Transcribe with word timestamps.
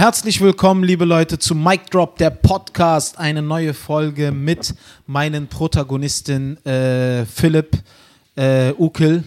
Herzlich 0.00 0.40
willkommen, 0.40 0.82
liebe 0.82 1.04
Leute, 1.04 1.38
zu 1.38 1.54
Mic 1.54 1.90
Drop, 1.90 2.16
der 2.16 2.30
Podcast. 2.30 3.18
Eine 3.18 3.42
neue 3.42 3.74
Folge 3.74 4.32
mit 4.32 4.74
meinen 5.06 5.46
Protagonisten 5.46 6.56
äh, 6.64 7.26
Philipp 7.26 7.76
äh, 8.34 8.72
Ukel, 8.78 9.24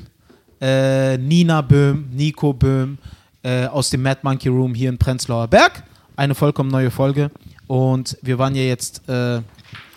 äh, 0.59 1.15
Nina 1.19 1.61
Böhm, 1.61 2.09
Nico 2.11 2.53
Böhm 2.53 2.97
äh, 3.43 3.67
aus 3.67 3.91
dem 3.91 4.01
Mad 4.01 4.21
Monkey 4.23 4.49
Room 4.49 4.73
hier 4.73 4.89
in 4.89 4.97
Prenzlauer 4.97 5.47
Berg. 5.47 5.83
Eine 6.15 6.33
vollkommen 6.33 6.71
neue 6.71 6.89
Folge. 6.89 7.29
Und 7.67 8.17
wir 8.23 8.39
waren 8.39 8.55
ja 8.55 8.63
jetzt, 8.63 9.07
äh, 9.07 9.41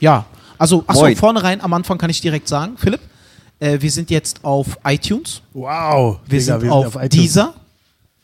ja, 0.00 0.26
also, 0.58 0.84
achso, 0.86 1.08
vorne 1.14 1.42
rein, 1.42 1.62
am 1.62 1.72
Anfang 1.72 1.96
kann 1.96 2.10
ich 2.10 2.20
direkt 2.20 2.48
sagen, 2.48 2.76
Philipp, 2.76 3.00
äh, 3.60 3.80
wir 3.80 3.90
sind 3.90 4.10
jetzt 4.10 4.44
auf 4.44 4.76
iTunes, 4.84 5.40
Wow. 5.54 6.18
wir 6.26 6.38
Digga, 6.38 6.60
sind 6.60 6.70
auf, 6.70 6.96
iTunes. 6.96 7.08
Dieser. 7.08 7.54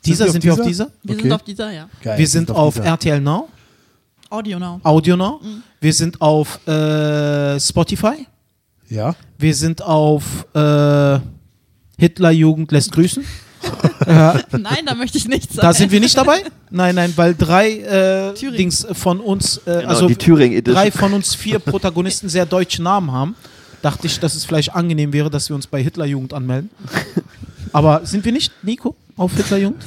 Dieser 0.04 0.28
sind 0.30 0.44
wir 0.44 0.52
auf 0.54 0.62
dieser. 0.62 0.88
Wir 1.02 1.14
Okay. 1.14 1.22
sind 1.22 1.32
auf 1.32 1.42
dieser, 1.42 1.70
ja. 1.72 1.88
Geil, 2.02 2.18
Wir 2.18 2.26
sind 2.26 2.50
auf 2.50 2.74
dieser. 2.74 2.86
RTL 2.86 3.20
Now, 3.20 3.48
Audio 4.30 4.58
Now. 4.58 4.80
Audio 4.82 5.16
Now. 5.16 5.40
Wir 5.80 5.92
sind 5.92 6.20
auf 6.20 6.66
äh, 6.66 7.60
Spotify. 7.60 8.26
Ja. 8.88 9.14
Wir 9.38 9.54
sind 9.54 9.82
auf 9.82 10.46
äh, 10.54 11.18
Hitlerjugend 11.98 12.72
lässt 12.72 12.92
grüßen. 12.92 13.24
Nein, 14.06 14.86
da 14.86 14.94
möchte 14.94 15.18
ich 15.18 15.28
nicht 15.28 15.52
sein. 15.52 15.62
Da 15.62 15.72
sind 15.72 15.92
wir 15.92 16.00
nicht 16.00 16.16
dabei. 16.16 16.42
Nein, 16.70 16.94
nein, 16.96 17.12
weil 17.16 17.34
drei 17.34 18.32
äh. 18.32 18.34
Dings 18.34 18.86
von 18.92 19.20
uns, 19.20 19.58
äh, 19.58 19.80
Genau, 19.80 19.88
also 19.88 20.08
drei 20.08 20.90
von 20.90 21.12
uns 21.12 21.34
vier 21.34 21.58
Protagonisten 21.58 22.28
sehr 22.28 22.46
deutsche 22.46 22.82
Namen 22.82 23.12
haben. 23.12 23.36
Dachte 23.82 24.06
ich, 24.06 24.18
dass 24.18 24.34
es 24.34 24.44
vielleicht 24.44 24.74
angenehm 24.74 25.12
wäre, 25.12 25.30
dass 25.30 25.48
wir 25.48 25.54
uns 25.54 25.66
bei 25.66 25.82
Hitlerjugend 25.82 26.32
anmelden. 26.32 26.70
Aber 27.72 28.04
sind 28.04 28.24
wir 28.24 28.32
nicht, 28.32 28.52
Nico, 28.62 28.96
auf 29.16 29.34
Hitlerjugend? 29.36 29.84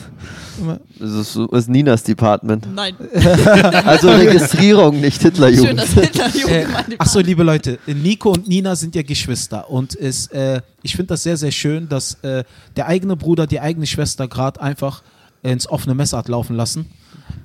Das 1.00 1.12
ist, 1.12 1.36
ist 1.36 1.70
Ninas 1.70 2.04
Department. 2.04 2.68
Nein. 2.74 2.96
Also 3.86 4.10
Registrierung, 4.10 5.02
nicht 5.02 5.22
Schön, 5.22 5.32
Hitlerjugend. 5.32 5.80
dass 5.80 5.94
Hitlerjugend 5.94 6.50
Äh, 6.92 6.96
Achso, 6.98 7.20
liebe 7.20 7.44
Leute, 7.44 7.80
Nico 7.88 8.32
und 8.32 8.48
Nina 8.48 8.76
sind 8.76 8.96
ja 8.96 9.02
Geschwister 9.02 9.70
und 9.70 9.96
es, 9.96 10.28
äh, 10.28 10.62
ich 10.82 10.96
finde 10.96 11.08
das 11.08 11.24
sehr, 11.24 11.38
sehr 11.38 11.52
schön, 11.52 11.90
dass 11.90 12.16
äh, 12.24 12.44
der 12.76 12.88
eigene 12.88 13.16
Bruder 13.16 13.48
die 13.48 13.60
eigene 13.60 13.86
Schwester 13.86 14.28
gerade 14.28 14.62
einfach 14.62 15.04
ins 15.44 15.68
offene 15.68 15.94
Messer 15.94 16.18
hat 16.20 16.28
laufen 16.30 16.56
lassen 16.56 16.86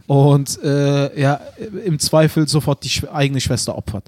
und 0.06 0.62
äh, 0.62 1.20
ja, 1.20 1.40
im 1.84 1.98
Zweifel 1.98 2.48
sofort 2.48 2.84
die 2.84 2.88
Schw 2.88 3.08
eigene 3.08 3.40
Schwester 3.40 3.76
opfert. 3.76 4.04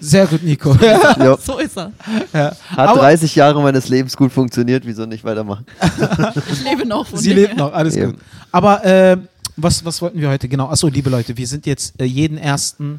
Sehr 0.00 0.26
gut, 0.26 0.42
Nico. 0.42 0.74
Ja. 1.18 1.36
So 1.38 1.58
ist 1.58 1.76
er. 1.76 1.92
Hat 2.32 2.56
Aber- 2.76 3.00
30 3.00 3.34
Jahre 3.34 3.60
meines 3.62 3.88
Lebens 3.88 4.16
gut 4.16 4.32
funktioniert, 4.32 4.84
wieso 4.86 5.06
nicht 5.06 5.24
weitermachen? 5.24 5.66
Ich 6.52 6.64
lebe 6.64 6.86
noch 6.86 7.06
von 7.06 7.18
Sie 7.18 7.32
lebt 7.32 7.56
noch, 7.56 7.72
alles 7.72 7.96
Eben. 7.96 8.12
gut. 8.12 8.20
Aber 8.50 8.84
äh, 8.84 9.16
was, 9.56 9.84
was 9.84 10.00
wollten 10.02 10.20
wir 10.20 10.28
heute? 10.30 10.48
Genau, 10.48 10.68
achso, 10.68 10.88
liebe 10.88 11.10
Leute, 11.10 11.36
wir 11.36 11.46
sind 11.46 11.66
jetzt 11.66 12.00
äh, 12.00 12.04
jeden 12.04 12.38
ersten 12.38 12.98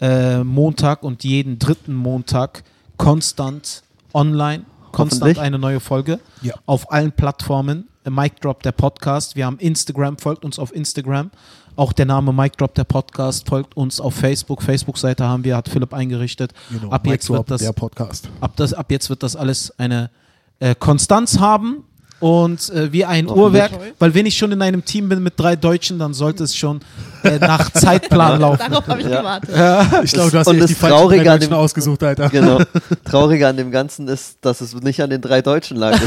äh, 0.00 0.38
Montag 0.44 1.02
und 1.02 1.24
jeden 1.24 1.58
dritten 1.58 1.94
Montag 1.94 2.62
konstant 2.96 3.82
online, 4.14 4.64
konstant 4.92 5.38
eine 5.38 5.58
neue 5.58 5.80
Folge 5.80 6.20
Ja. 6.42 6.54
auf 6.66 6.90
allen 6.92 7.12
Plattformen. 7.12 7.88
Mic 8.08 8.40
Drop, 8.40 8.62
der 8.62 8.72
Podcast. 8.72 9.36
Wir 9.36 9.44
haben 9.46 9.58
Instagram, 9.58 10.16
folgt 10.18 10.44
uns 10.44 10.58
auf 10.58 10.74
Instagram. 10.74 11.30
Auch 11.76 11.92
der 11.92 12.06
Name 12.06 12.32
Mic 12.32 12.56
Drop, 12.56 12.74
der 12.74 12.84
Podcast, 12.84 13.48
folgt 13.48 13.76
uns 13.76 14.00
auf 14.00 14.14
Facebook. 14.14 14.62
Facebook-Seite 14.62 15.24
haben 15.24 15.44
wir, 15.44 15.56
hat 15.56 15.68
Philipp 15.68 15.92
eingerichtet. 15.94 16.52
Genau. 16.70 16.90
ab, 16.90 17.06
jetzt 17.06 17.28
wird 17.28 17.38
Drop, 17.38 17.46
das, 17.46 17.60
der 17.62 17.72
Podcast. 17.72 18.28
ab, 18.40 18.52
das, 18.56 18.72
ab 18.74 18.90
jetzt 18.90 19.10
wird 19.10 19.22
das 19.22 19.36
alles 19.36 19.78
eine 19.78 20.10
äh, 20.58 20.74
Konstanz 20.74 21.38
haben 21.38 21.84
und 22.20 22.68
äh, 22.70 22.92
wie 22.92 23.04
ein 23.04 23.26
Hoffentlich. 23.28 23.44
Uhrwerk, 23.44 23.72
weil 23.98 24.14
wenn 24.14 24.26
ich 24.26 24.36
schon 24.36 24.50
in 24.52 24.60
einem 24.62 24.84
Team 24.84 25.08
bin 25.08 25.22
mit 25.22 25.34
drei 25.36 25.54
Deutschen, 25.56 25.98
dann 25.98 26.14
sollte 26.14 26.44
es 26.44 26.56
schon 26.56 26.80
äh, 27.22 27.38
nach 27.38 27.70
Zeitplan 27.70 28.40
laufen. 28.40 28.58
Darauf 28.70 28.86
habe 28.88 29.00
ich 29.00 29.06
Ja. 29.06 29.18
gewartet. 29.20 29.50
Ich 30.04 30.12
glaube, 30.12 30.30
du 30.30 30.38
hast 30.38 30.46
und 30.48 30.58
echt 30.58 30.68
die 30.70 30.74
falschen 30.74 30.96
Traurige 30.96 31.24
drei 31.24 31.38
dem- 31.38 31.52
ausgesucht, 31.52 32.02
Alter. 32.02 32.28
Genau. 32.30 32.58
Traurige 33.04 33.46
an 33.46 33.56
dem 33.56 33.70
Ganzen 33.70 34.08
ist, 34.08 34.38
dass 34.40 34.60
es 34.60 34.74
nicht 34.74 35.00
an 35.02 35.10
den 35.10 35.20
drei 35.20 35.42
Deutschen 35.42 35.76
lag. 35.76 35.98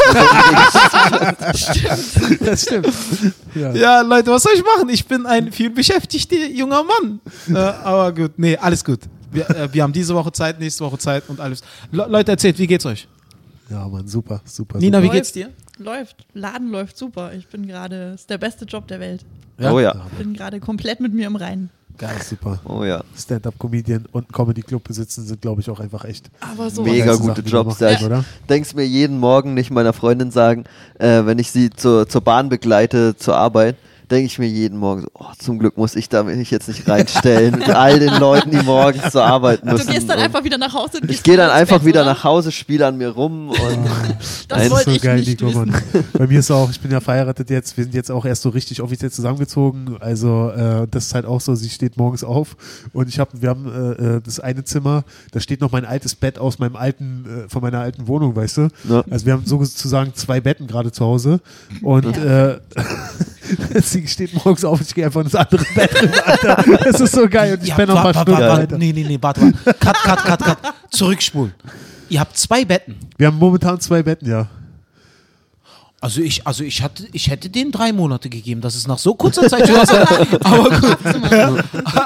Das 2.40 2.62
stimmt. 2.64 2.88
Ja. 3.56 3.72
Ja, 3.74 4.02
Leute, 4.02 4.32
was 4.32 4.44
soll 4.44 4.54
ich 4.56 4.64
machen? 4.64 4.90
Ich 4.90 5.06
bin 5.06 5.26
ein 5.26 5.52
viel 5.52 5.70
beschäftigter 5.70 6.36
junger 6.36 6.84
Mann. 6.84 7.20
äh, 7.50 7.58
aber 7.58 8.12
gut, 8.14 8.32
nee, 8.38 8.58
alles 8.58 8.84
gut. 8.84 9.00
Wir, 9.32 9.50
äh, 9.50 9.70
wir 9.72 9.84
haben 9.84 9.94
diese 9.94 10.14
Woche 10.14 10.32
Zeit, 10.32 10.60
nächste 10.60 10.84
Woche 10.84 10.98
Zeit 10.98 11.24
und 11.28 11.40
alles. 11.40 11.62
Le 11.92 12.06
Leute, 12.10 12.32
erzählt, 12.32 12.58
wie 12.60 12.68
geht's 12.68 12.86
euch? 12.86 13.08
ja, 13.70 13.88
Mann, 13.88 14.08
super, 14.08 14.42
super. 14.44 14.80
Nina, 14.80 14.98
super. 15.00 15.10
wie 15.12 15.16
geht's 15.16 15.32
dir? 15.32 15.50
Läuft. 15.84 16.26
Laden 16.34 16.70
läuft 16.70 16.98
super. 16.98 17.34
Ich 17.34 17.48
bin 17.48 17.68
gerade, 17.68 18.14
ist 18.16 18.30
der 18.30 18.38
beste 18.38 18.66
Job 18.66 18.88
der 18.88 19.00
Welt. 19.00 19.26
Oh 19.60 19.80
ja. 19.80 19.96
Bin 20.18 20.34
gerade 20.34 20.60
komplett 20.60 21.00
mit 21.00 21.14
mir 21.14 21.28
im 21.28 21.36
Reinen. 21.36 21.70
Geil, 21.98 22.18
super. 22.24 22.60
Oh 22.66 22.84
ja. 22.84 23.04
Stand-Up-Comedian 23.16 24.08
und 24.12 24.32
Comedy-Club 24.34 24.84
besitzen 24.84 25.24
sind, 25.26 25.42
glaube 25.42 25.62
ich, 25.62 25.70
auch 25.70 25.80
einfach 25.80 26.06
echt. 26.06 26.32
Aber 26.40 26.70
so. 26.70 26.84
Mega 26.84 27.16
gute 27.16 27.42
Sachen, 27.42 27.46
Jobs. 27.46 27.80
Ja, 27.80 27.92
ich 27.92 28.04
oder? 28.04 28.26
denk's 28.50 28.74
mir 28.74 28.86
jeden 28.86 29.20
Morgen 29.20 29.54
nicht 29.54 29.70
meiner 29.70 29.94
Freundin 29.94 30.32
sagen, 30.32 30.64
äh, 30.98 31.26
wenn 31.26 31.38
ich 31.38 31.52
sie 31.52 31.70
zur, 31.70 32.10
zur 32.10 32.22
Bahn 32.22 32.50
begleite, 32.50 33.16
zur 33.18 33.36
Arbeit, 33.36 33.76
denke 34.12 34.26
ich 34.26 34.38
mir 34.38 34.48
jeden 34.48 34.78
Morgen 34.78 35.02
so, 35.04 35.08
oh, 35.14 35.26
zum 35.40 35.58
Glück 35.58 35.78
muss 35.78 35.96
ich 35.96 36.10
da 36.10 36.24
mich 36.24 36.52
jetzt 36.52 36.68
nicht 36.68 36.88
reinstellen 36.88 37.58
mit 37.58 37.70
all 37.70 37.98
den 38.00 38.14
Leuten, 38.20 38.52
die 38.52 38.62
morgens 38.64 39.12
zur 39.12 39.24
Arbeit 39.24 39.64
müssen. 39.64 39.88
Du 39.88 39.94
gehst 39.94 40.10
dann 40.10 40.18
Und 40.18 40.26
einfach 40.26 40.44
wieder 40.44 40.58
nach 40.58 40.74
Hause. 40.74 41.00
und 41.02 41.10
ich 41.10 41.24
gehe 41.24 41.38
dann 41.38 41.50
einfach 41.50 41.78
Bett, 41.78 41.86
wieder 41.88 42.02
oder? 42.02 42.12
nach 42.14 42.24
Hause, 42.24 42.52
spiele 42.52 42.86
an 42.86 42.98
mir 42.98 43.10
rum 43.10 43.50
und 43.50 43.86
Das 44.48 44.60
Nein, 44.60 44.72
wollte 44.72 44.90
so 44.90 44.96
ich 44.98 45.02
geil, 45.02 45.20
nicht 45.20 45.42
Nico, 45.42 45.48
wissen. 45.48 45.74
Bei 46.14 46.28
mir 46.28 46.40
ist 46.40 46.52
auch, 46.52 46.70
ich 46.70 46.80
bin 46.82 46.92
ja 46.92 47.00
verheiratet 47.00 47.50
jetzt, 47.50 47.78
wir 47.78 47.86
sind 47.86 47.94
jetzt 47.94 48.12
auch 48.12 48.26
erst 48.26 48.42
so 48.42 48.50
richtig 48.50 48.82
offiziell 48.82 49.12
zusammengezogen. 49.12 49.96
Also 50.00 50.50
äh, 50.50 50.88
das 50.92 51.06
ist 51.08 51.16
halt 51.16 51.26
auch 51.26 51.40
so, 51.40 51.56
sie 51.56 51.70
steht 51.70 51.96
morgens 51.98 52.24
auf 52.24 52.58
und 52.94 53.08
ich 53.08 53.18
habe, 53.18 53.32
wir 53.42 53.50
haben 53.50 53.66
äh, 53.68 54.16
äh, 54.18 54.22
das 54.22 54.40
eine 54.42 54.64
Zimmer, 54.66 55.04
da 55.32 55.40
steht 55.40 55.62
noch 55.62 55.72
mein 55.72 55.86
altes 55.86 56.16
Bett 56.16 56.38
aus 56.38 56.60
meinem 56.60 56.76
alten, 56.76 57.26
äh, 57.46 57.50
von 57.50 57.62
meiner 57.62 57.80
alten 57.80 58.08
Wohnung, 58.08 58.36
weißt 58.36 58.58
du? 58.58 58.68
Ja. 58.90 59.04
Also 59.10 59.26
wir 59.26 59.34
haben 59.34 59.46
sozusagen 59.46 60.14
zwei 60.16 60.42
Betten 60.42 60.68
gerade 60.68 60.92
zu 60.92 61.06
Hause 61.06 61.40
und 61.82 62.18
äh, 62.18 62.60
sie 63.84 64.08
steht 64.08 64.34
morgens 64.34 64.64
auf, 64.66 64.82
ich 64.82 64.94
gehe 64.94 65.06
einfach 65.06 65.22
in 65.22 65.26
das 65.28 65.36
andere 65.36 65.64
Bett 65.76 66.02
rüber, 66.02 66.28
Alter. 66.28 66.64
Das 66.84 67.00
ist 67.02 67.14
so 67.14 67.28
geil 67.28 67.54
und 67.58 67.64
ich 67.68 67.74
bin 67.76 67.88
noch 67.88 67.98
ein 67.98 68.12
paar 68.14 68.22
Stunden, 68.24 68.42
wa- 68.42 68.48
Alter. 68.56 68.78
Nee, 68.78 68.94
nee, 68.94 69.04
nee, 69.08 69.18
warte 69.22 69.42
mal. 69.42 69.54
Cut, 69.80 69.96
cut, 69.96 70.24
cut, 70.24 70.40
cut. 70.44 70.58
Zurückspulen. 70.92 71.54
Ihr 72.10 72.20
habt 72.20 72.38
zwei 72.38 72.66
Betten. 72.66 72.96
Wir 73.18 73.28
haben 73.28 73.38
momentan 73.38 73.80
zwei 73.80 74.04
Betten, 74.04 74.30
ja. 74.30 74.48
Also 76.04 76.20
ich, 76.20 76.48
also 76.48 76.64
ich 76.64 76.82
hatte, 76.82 77.08
ich 77.14 77.30
hätte 77.30 77.48
denen 77.48 77.72
drei 77.72 77.94
Monate 77.94 78.28
gegeben, 78.28 78.60
dass 78.60 78.74
es 78.74 78.88
nach 78.88 78.98
so 78.98 79.14
kurzer 79.14 79.48
Zeit 79.48 79.68
schon 79.68 79.78
was 79.78 79.90
Aber 80.44 80.80
gut. 80.80 81.64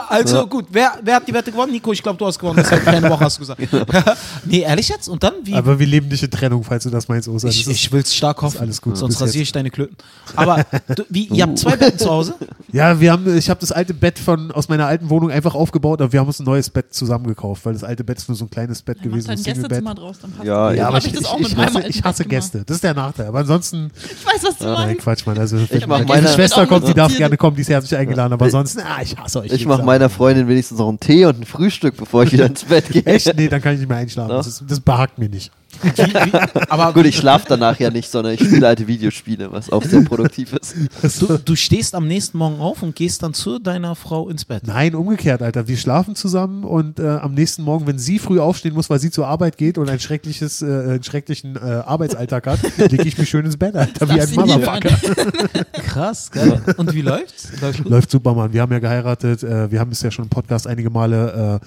Also 0.09 0.45
gut, 0.47 0.65
wer, 0.69 0.99
wer 1.01 1.15
hat 1.15 1.25
die 1.25 1.33
Wette 1.33 1.49
gewonnen? 1.49 1.71
Nico, 1.71 1.93
ich 1.93 2.03
glaube, 2.03 2.17
du 2.17 2.25
hast 2.25 2.37
gewonnen. 2.37 2.57
Das 2.57 2.69
hat 2.69 2.83
keine 2.83 3.09
Woche, 3.09 3.23
hast 3.23 3.37
du 3.37 3.39
gesagt. 3.39 3.61
nee, 4.45 4.59
ehrlich 4.59 4.89
jetzt? 4.89 5.07
Und 5.07 5.23
dann? 5.23 5.35
Wie? 5.43 5.53
Aber 5.53 5.79
wir 5.79 5.87
leben 5.87 6.09
nicht 6.09 6.21
in 6.21 6.29
Trennung, 6.29 6.61
falls 6.65 6.83
du 6.83 6.89
das 6.89 7.07
meinst, 7.07 7.29
Osa. 7.29 7.47
Ich 7.47 7.65
ich 7.65 7.89
will 7.93 8.01
es 8.01 8.13
stark 8.13 8.41
hoffen. 8.41 8.59
alles 8.59 8.81
gut. 8.81 8.97
Sonst 8.97 9.21
rasiere 9.21 9.43
ich 9.43 9.53
deine 9.53 9.69
Klöten. 9.71 9.95
Aber 10.35 10.65
du, 10.93 11.05
wie, 11.07 11.27
ihr 11.27 11.43
habt 11.43 11.57
zwei 11.57 11.77
Betten 11.77 11.97
zu 11.97 12.09
Hause? 12.09 12.35
Ja, 12.71 12.99
wir 12.99 13.13
haben, 13.13 13.37
ich 13.37 13.49
habe 13.49 13.61
das 13.61 13.71
alte 13.71 13.93
Bett 13.93 14.19
von 14.19 14.51
aus 14.51 14.67
meiner 14.67 14.85
alten 14.85 15.09
Wohnung 15.09 15.31
einfach 15.31 15.55
aufgebaut, 15.55 16.01
aber 16.01 16.11
wir 16.11 16.19
haben 16.19 16.27
uns 16.27 16.39
ein 16.39 16.43
neues 16.43 16.69
Bett 16.69 16.93
zusammengekauft, 16.93 17.65
weil 17.65 17.71
das 17.71 17.85
alte 17.85 18.03
Bett 18.03 18.17
ist 18.17 18.27
nur 18.27 18.35
so 18.35 18.43
ein 18.43 18.49
kleines 18.49 18.81
Bett 18.81 18.97
macht 18.97 19.05
gewesen, 19.05 19.29
ein. 19.29 19.41
Gästezimmer 19.41 19.95
draus, 19.95 20.17
dann 20.19 20.31
passt 20.31 20.45
Ja, 20.45 20.73
ja, 20.73 20.89
aber 20.89 20.97
ich, 20.97 21.05
ich 21.05 21.13
das 21.13 21.21
ich, 21.39 21.55
hasse, 21.55 21.87
ich 21.87 22.03
hasse. 22.03 22.25
Gäste. 22.25 22.63
Das 22.65 22.75
ist 22.75 22.83
der 22.83 22.93
Nachteil. 22.93 23.27
Aber 23.27 23.39
ansonsten, 23.39 23.84
Ich 23.93 24.25
weiß, 24.25 24.43
was 24.43 24.57
du 24.57 24.65
nein, 24.65 24.73
meinst. 24.87 25.01
Quatsch, 25.03 25.25
Mann. 25.25 25.37
Also, 25.37 25.57
wenn 25.57 25.79
mach 25.81 25.87
meine 25.99 26.05
meiner- 26.05 26.27
Schwester 26.29 26.65
kommt, 26.67 26.87
die 26.87 26.93
darf 26.93 27.15
gerne 27.15 27.37
kommen, 27.37 27.55
die 27.55 27.61
ist 27.61 27.69
herzlich 27.69 27.97
eingeladen, 27.97 28.33
aber 28.33 28.45
ansonsten, 28.45 28.81
ah, 28.81 29.01
ich 29.01 29.17
hasse 29.17 29.41
euch. 29.41 29.51
ich 29.51 29.65
mache 29.65 29.83
meiner 29.83 30.09
Freundin 30.09 30.47
wenigstens 30.47 30.77
noch 30.79 30.89
einen 30.89 30.99
Tee 30.99 31.25
und 31.25 31.41
ein 31.41 31.45
Frühstück, 31.45 31.97
bevor 31.97 32.23
ich 32.23 32.31
wieder 32.31 32.45
ins 32.47 32.63
Bett 32.63 32.89
gehe. 32.89 33.05
Echt? 33.05 33.35
Nee, 33.35 33.47
dann 33.47 33.61
kann 33.61 33.73
ich 33.73 33.79
nicht 33.79 33.89
mehr 33.89 33.97
einschlafen. 33.97 34.29
Das, 34.35 34.63
das 34.67 34.79
behagt 34.79 35.17
mir 35.17 35.29
nicht. 35.29 35.51
Aber 36.69 36.93
Gut, 36.93 37.05
ich 37.05 37.17
schlafe 37.17 37.45
danach 37.49 37.77
ja 37.79 37.89
nicht, 37.89 38.09
sondern 38.09 38.33
ich 38.33 38.39
spiele 38.39 38.67
alte 38.67 38.87
Videospiele, 38.87 39.51
was 39.51 39.69
auch 39.69 39.83
sehr 39.83 40.01
produktiv 40.01 40.53
ist. 40.53 40.75
du, 41.19 41.37
du 41.37 41.55
stehst 41.55 41.93
am 41.93 42.07
nächsten 42.07 42.37
Morgen 42.37 42.59
auf 42.59 42.81
und 42.83 42.95
gehst 42.95 43.21
dann 43.21 43.33
zu 43.33 43.59
deiner 43.59 43.95
Frau 43.95 44.29
ins 44.29 44.45
Bett. 44.45 44.65
Nein, 44.65 44.95
umgekehrt, 44.95 45.41
Alter. 45.41 45.67
Wir 45.67 45.75
schlafen 45.75 46.15
zusammen 46.15 46.63
und 46.63 46.99
äh, 46.99 47.07
am 47.07 47.33
nächsten 47.33 47.63
Morgen, 47.63 47.85
wenn 47.87 47.99
sie 47.99 48.19
früh 48.19 48.39
aufstehen 48.39 48.73
muss, 48.73 48.89
weil 48.89 48.99
sie 48.99 49.11
zur 49.11 49.27
Arbeit 49.27 49.57
geht 49.57 49.77
und 49.77 49.89
ein 49.89 49.99
schreckliches, 49.99 50.61
äh, 50.61 50.65
einen 50.65 51.03
schrecklichen 51.03 51.57
äh, 51.57 51.59
Arbeitsalltag 51.59 52.47
hat, 52.47 52.59
lege 52.77 53.03
ich 53.03 53.17
mich 53.17 53.29
schön 53.29 53.45
ins 53.45 53.57
Bett, 53.57 53.75
Alter, 53.75 54.07
wie 54.07 54.21
ein 54.21 54.33
Motherfucker. 54.33 54.95
Krass, 55.73 56.31
geil. 56.31 56.61
Und 56.77 56.93
wie 56.93 57.01
läuft's? 57.01 57.49
Läuft 57.61 57.83
gut? 57.83 57.91
Läuft 57.91 58.11
super, 58.11 58.33
Mann. 58.33 58.53
Wir 58.53 58.61
haben 58.61 58.71
ja 58.71 58.79
geheiratet. 58.79 59.43
Äh, 59.43 59.69
wir 59.69 59.79
haben 59.79 59.91
es 59.91 60.01
ja 60.01 60.11
schon 60.11 60.25
im 60.25 60.29
Podcast 60.29 60.65
einige 60.65 60.89
Male 60.89 61.59
äh, 61.61 61.65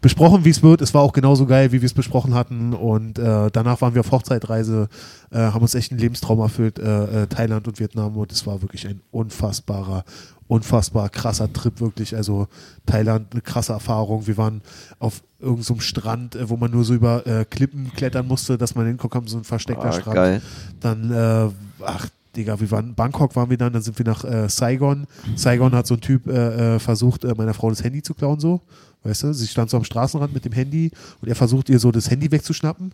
besprochen, 0.00 0.44
wie 0.44 0.50
es 0.50 0.62
wird. 0.62 0.80
Es 0.80 0.94
war 0.94 1.02
auch 1.02 1.12
genauso 1.12 1.46
geil, 1.46 1.72
wie 1.72 1.80
wir 1.80 1.86
es 1.86 1.94
besprochen 1.94 2.34
hatten. 2.34 2.72
Und 2.74 3.18
äh, 3.18 3.50
danach 3.52 3.80
waren 3.80 3.94
wir 3.94 4.00
auf 4.00 4.10
Hochzeitreise, 4.10 4.88
äh, 5.30 5.38
haben 5.38 5.62
uns 5.62 5.74
echt 5.74 5.92
einen 5.92 6.00
Lebenstraum 6.00 6.40
erfüllt, 6.40 6.78
äh, 6.78 7.22
äh, 7.22 7.26
Thailand 7.26 7.66
und 7.68 7.78
Vietnam. 7.80 8.16
Und 8.16 8.32
es 8.32 8.46
war 8.46 8.62
wirklich 8.62 8.86
ein 8.86 9.00
unfassbarer, 9.10 10.04
unfassbar 10.48 11.08
krasser 11.08 11.52
Trip, 11.52 11.80
wirklich. 11.80 12.16
Also 12.16 12.48
Thailand, 12.86 13.32
eine 13.32 13.42
krasse 13.42 13.72
Erfahrung. 13.72 14.26
Wir 14.26 14.36
waren 14.36 14.62
auf 14.98 15.22
irgendeinem 15.38 15.62
so 15.64 15.78
Strand, 15.80 16.34
äh, 16.36 16.48
wo 16.48 16.56
man 16.56 16.70
nur 16.70 16.84
so 16.84 16.94
über 16.94 17.26
äh, 17.26 17.44
Klippen 17.44 17.92
klettern 17.94 18.26
musste, 18.26 18.58
dass 18.58 18.74
man 18.74 18.86
hinkommt, 18.86 19.14
haben 19.14 19.26
so 19.28 19.38
ein 19.38 19.44
versteckter 19.44 19.86
Ah, 19.86 19.92
Strand. 19.92 20.14
geil. 20.14 20.42
Dann, 20.80 21.52
ach, 21.84 22.08
Digga, 22.36 22.60
wir 22.60 22.70
waren, 22.70 22.94
Bangkok 22.94 23.34
waren 23.34 23.48
wir 23.50 23.56
dann, 23.56 23.72
dann 23.72 23.82
sind 23.82 23.98
wir 23.98 24.04
nach 24.04 24.22
äh, 24.24 24.48
Saigon. 24.48 25.06
Saigon 25.34 25.74
hat 25.74 25.86
so 25.86 25.94
ein 25.94 26.00
Typ 26.00 26.26
äh, 26.28 26.78
versucht, 26.78 27.24
äh, 27.24 27.34
meiner 27.36 27.54
Frau 27.54 27.70
das 27.70 27.82
Handy 27.82 28.02
zu 28.02 28.14
klauen, 28.14 28.38
so. 28.38 28.60
Weißt 29.06 29.22
du, 29.22 29.32
sie 29.32 29.46
stand 29.46 29.70
so 29.70 29.76
am 29.76 29.84
Straßenrand 29.84 30.34
mit 30.34 30.44
dem 30.44 30.52
Handy 30.52 30.90
und 31.20 31.28
er 31.28 31.34
versucht 31.34 31.68
ihr 31.68 31.78
so 31.78 31.92
das 31.92 32.10
Handy 32.10 32.30
wegzuschnappen. 32.30 32.92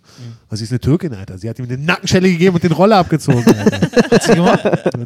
Also 0.48 0.58
sie 0.58 0.64
ist 0.64 0.72
eine 0.72 0.80
Türkin, 0.80 1.14
Alter. 1.14 1.38
Sie 1.38 1.48
hat 1.48 1.58
ihm 1.58 1.64
eine 1.64 1.78
Nackenschelle 1.78 2.30
gegeben 2.30 2.54
und 2.54 2.62
den 2.62 2.72
Roller 2.72 2.98
abgezogen. 2.98 3.44
Hat 4.10 4.22
sie 4.22 4.34
gemacht? 4.34 4.60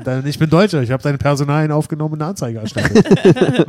Dann, 0.05 0.27
ich 0.27 0.39
bin 0.39 0.51
Deutscher, 0.51 0.83
ich 0.83 0.91
habe 0.91 1.03
seine 1.03 1.19
Personalien 1.19 1.71
aufgenommen 1.71 2.15
und 2.15 2.23
eine 2.23 2.31
Anzeige 2.31 2.59
erstattet. 2.59 3.07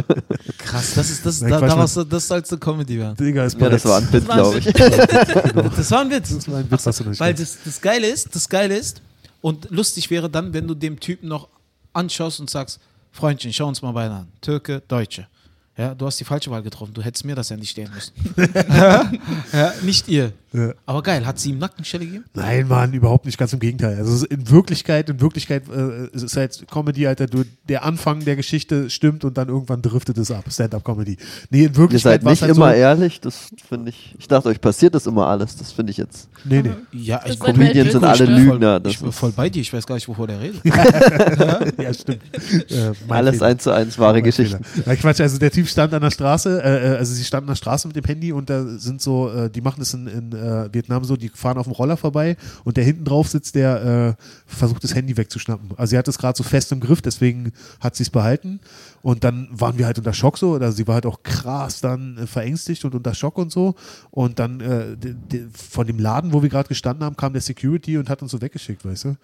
Krass, 0.57 0.95
das 0.95 1.09
ist, 1.09 1.25
das, 1.25 1.41
Nein, 1.41 1.51
da, 1.51 1.59
Quatsch, 1.59 1.69
daraus, 1.69 2.07
das 2.09 2.27
soll 2.27 2.43
eine 2.49 2.57
Comedy 2.59 2.97
werden. 2.97 3.15
Digga, 3.15 3.43
ist 3.45 3.59
Ja, 3.59 3.69
das 3.69 3.85
war 3.85 3.99
ein 3.99 4.27
war 4.27 4.35
glaube 4.35 4.57
ich. 4.57 4.65
Das 4.65 5.91
war 5.91 6.01
ein 6.01 6.11
Witz. 6.11 6.35
Das 6.35 6.49
war 6.49 6.57
ein 6.57 6.71
Witz, 6.71 6.85
hast 6.85 6.99
du 6.99 7.03
nicht 7.09 7.19
Weil 7.19 7.33
das, 7.33 7.57
das 7.63 7.79
Geile 7.81 8.07
ist, 8.07 8.35
das 8.35 8.49
Geile 8.49 8.75
ist, 8.75 9.01
und 9.41 9.69
lustig 9.69 10.09
wäre 10.09 10.29
dann, 10.29 10.53
wenn 10.53 10.67
du 10.67 10.73
dem 10.73 10.99
Typen 10.99 11.29
noch 11.29 11.47
anschaust 11.93 12.39
und 12.39 12.49
sagst, 12.49 12.79
Freundchen, 13.11 13.53
schau 13.53 13.67
uns 13.67 13.81
mal 13.81 13.91
beide 13.91 14.13
an. 14.13 14.27
Türke, 14.41 14.81
Deutsche. 14.87 15.27
Ja, 15.77 15.93
du 15.93 16.07
hast 16.07 16.19
die 16.19 16.23
falsche 16.23 16.49
Wahl 16.49 16.63
getroffen. 16.63 16.93
Du 16.93 17.03
hättest 17.03 17.23
mir 17.23 17.35
das 17.35 17.49
ja 17.49 17.57
nicht 17.57 17.69
stehen 17.69 17.91
müssen. 17.93 18.13
ja, 19.53 19.73
nicht 19.83 20.07
ihr. 20.07 20.33
Ja. 20.53 20.73
Aber 20.85 21.03
geil, 21.03 21.25
hat 21.25 21.39
sie 21.39 21.51
ihm 21.51 21.57
Nackenstelle 21.57 22.05
gegeben? 22.05 22.25
Nein, 22.33 22.67
Mann, 22.67 22.93
überhaupt 22.93 23.25
nicht, 23.25 23.37
ganz 23.37 23.53
im 23.53 23.59
Gegenteil. 23.59 23.97
Also 23.97 24.13
es 24.13 24.23
ist 24.23 24.31
in 24.31 24.49
Wirklichkeit, 24.49 25.09
in 25.09 25.19
Wirklichkeit 25.19 25.63
äh, 25.69 26.07
es 26.13 26.23
ist 26.23 26.37
halt 26.37 26.65
Comedy, 26.71 27.05
Alter, 27.05 27.27
du, 27.27 27.43
der 27.67 27.83
Anfang 27.83 28.23
der 28.23 28.35
Geschichte 28.35 28.89
stimmt 28.89 29.25
und 29.25 29.37
dann 29.37 29.49
irgendwann 29.49 29.81
driftet 29.81 30.17
es 30.17 30.31
ab, 30.31 30.45
Stand-up-Comedy. 30.49 31.17
Nee, 31.49 31.57
in 31.57 31.63
Ihr 31.63 31.75
Wirklichkeit 31.75 32.21
seid 32.21 32.25
war 32.25 32.31
es 32.31 32.41
nicht 32.41 32.47
halt 32.47 32.57
immer 32.57 32.71
so, 32.71 32.77
ehrlich, 32.77 33.21
das 33.21 33.49
finde 33.67 33.89
ich. 33.89 34.15
Ich 34.17 34.27
dachte, 34.27 34.49
euch 34.49 34.61
passiert 34.61 34.95
das 34.95 35.05
immer 35.05 35.27
alles. 35.27 35.57
Das 35.57 35.71
finde 35.73 35.91
ich 35.91 35.97
jetzt. 35.97 36.29
Nee, 36.45 36.61
nee. 36.61 36.71
Ja, 36.91 37.21
ich 37.25 37.39
Comedians 37.39 37.91
sind 37.91 38.03
alle 38.03 38.19
Weltbild, 38.19 38.47
Lügner. 38.47 38.79
Das 38.79 38.93
ich 38.93 38.99
bin 38.99 39.11
voll 39.11 39.31
bei 39.31 39.49
dir. 39.49 39.61
Ich 39.61 39.73
weiß 39.73 39.85
gar 39.85 39.95
nicht, 39.95 40.07
wovor 40.07 40.27
der 40.27 40.39
redet. 40.39 40.61
ja, 41.77 41.93
stimmt. 41.93 42.21
Äh, 42.69 42.93
alles 43.07 43.41
eins 43.41 43.63
zu 43.63 43.71
eins 43.71 43.97
wahre 43.97 44.21
Geschichten. 44.21 44.63
Ja, 44.85 44.95
Quatsch, 44.95 45.21
also 45.21 45.37
der 45.37 45.51
Typ 45.51 45.67
stand 45.67 45.93
an 45.93 46.01
der 46.01 46.11
Straße, 46.11 46.61
äh, 46.61 46.93
äh, 46.93 46.97
also 46.97 47.13
sie 47.13 47.23
standen 47.23 47.49
an 47.49 47.53
der 47.53 47.57
Straße 47.57 47.87
mit 47.87 47.95
dem 47.95 48.03
Handy 48.03 48.31
und 48.31 48.49
da 48.49 48.63
sind 48.77 49.01
so, 49.01 49.29
äh, 49.31 49.49
die 49.49 49.61
machen 49.61 49.79
das 49.79 49.93
in, 49.93 50.07
in 50.07 50.31
äh, 50.37 50.73
Vietnam 50.73 51.03
so, 51.03 51.17
die 51.17 51.29
fahren 51.29 51.57
auf 51.57 51.65
dem 51.65 51.73
Roller 51.73 51.97
vorbei 51.97 52.37
und 52.63 52.77
der 52.77 52.83
hinten 52.83 53.05
drauf 53.05 53.27
sitzt, 53.27 53.55
der 53.55 54.17
äh, 54.17 54.23
versucht 54.45 54.83
das 54.83 54.95
Handy 54.95 55.17
wegzuschnappen. 55.17 55.71
Also 55.77 55.91
sie 55.91 55.97
hat 55.97 56.07
es 56.07 56.17
gerade 56.17 56.37
so 56.37 56.43
fest 56.43 56.71
im 56.71 56.79
Griff, 56.79 57.01
deswegen 57.01 57.51
hat 57.79 57.95
sie 57.95 58.03
es 58.03 58.09
behalten 58.09 58.59
und 59.01 59.23
dann 59.23 59.49
waren 59.51 59.77
wir 59.77 59.85
halt 59.85 59.97
unter 59.97 60.13
Schock 60.13 60.37
so, 60.37 60.53
also 60.53 60.71
sie 60.71 60.87
war 60.87 60.95
halt 60.95 61.05
auch 61.05 61.23
krass 61.23 61.81
dann 61.81 62.17
äh, 62.17 62.27
verängstigt 62.27 62.85
und 62.85 62.95
unter 62.95 63.13
Schock 63.13 63.37
und 63.37 63.51
so 63.51 63.75
und 64.11 64.39
dann 64.39 64.61
äh, 64.61 64.95
de, 64.95 65.13
de, 65.13 65.47
von 65.51 65.87
dem 65.87 65.99
Laden, 65.99 66.33
wo 66.33 66.41
wir 66.41 66.49
gerade 66.49 66.69
gestanden 66.69 67.03
haben, 67.03 67.17
kam 67.17 67.33
der 67.33 67.41
Security 67.41 67.97
und 67.97 68.09
hat 68.09 68.21
uns 68.21 68.31
so 68.31 68.41
weggeschickt, 68.41 68.85
weißt 68.85 69.05
du? 69.05 69.17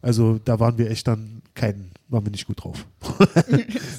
Also 0.00 0.38
da 0.44 0.60
waren 0.60 0.78
wir 0.78 0.90
echt 0.90 1.08
dann 1.08 1.42
kein, 1.54 1.90
waren 2.10 2.24
wir 2.24 2.30
nicht 2.30 2.46
gut 2.46 2.62
drauf. 2.64 2.86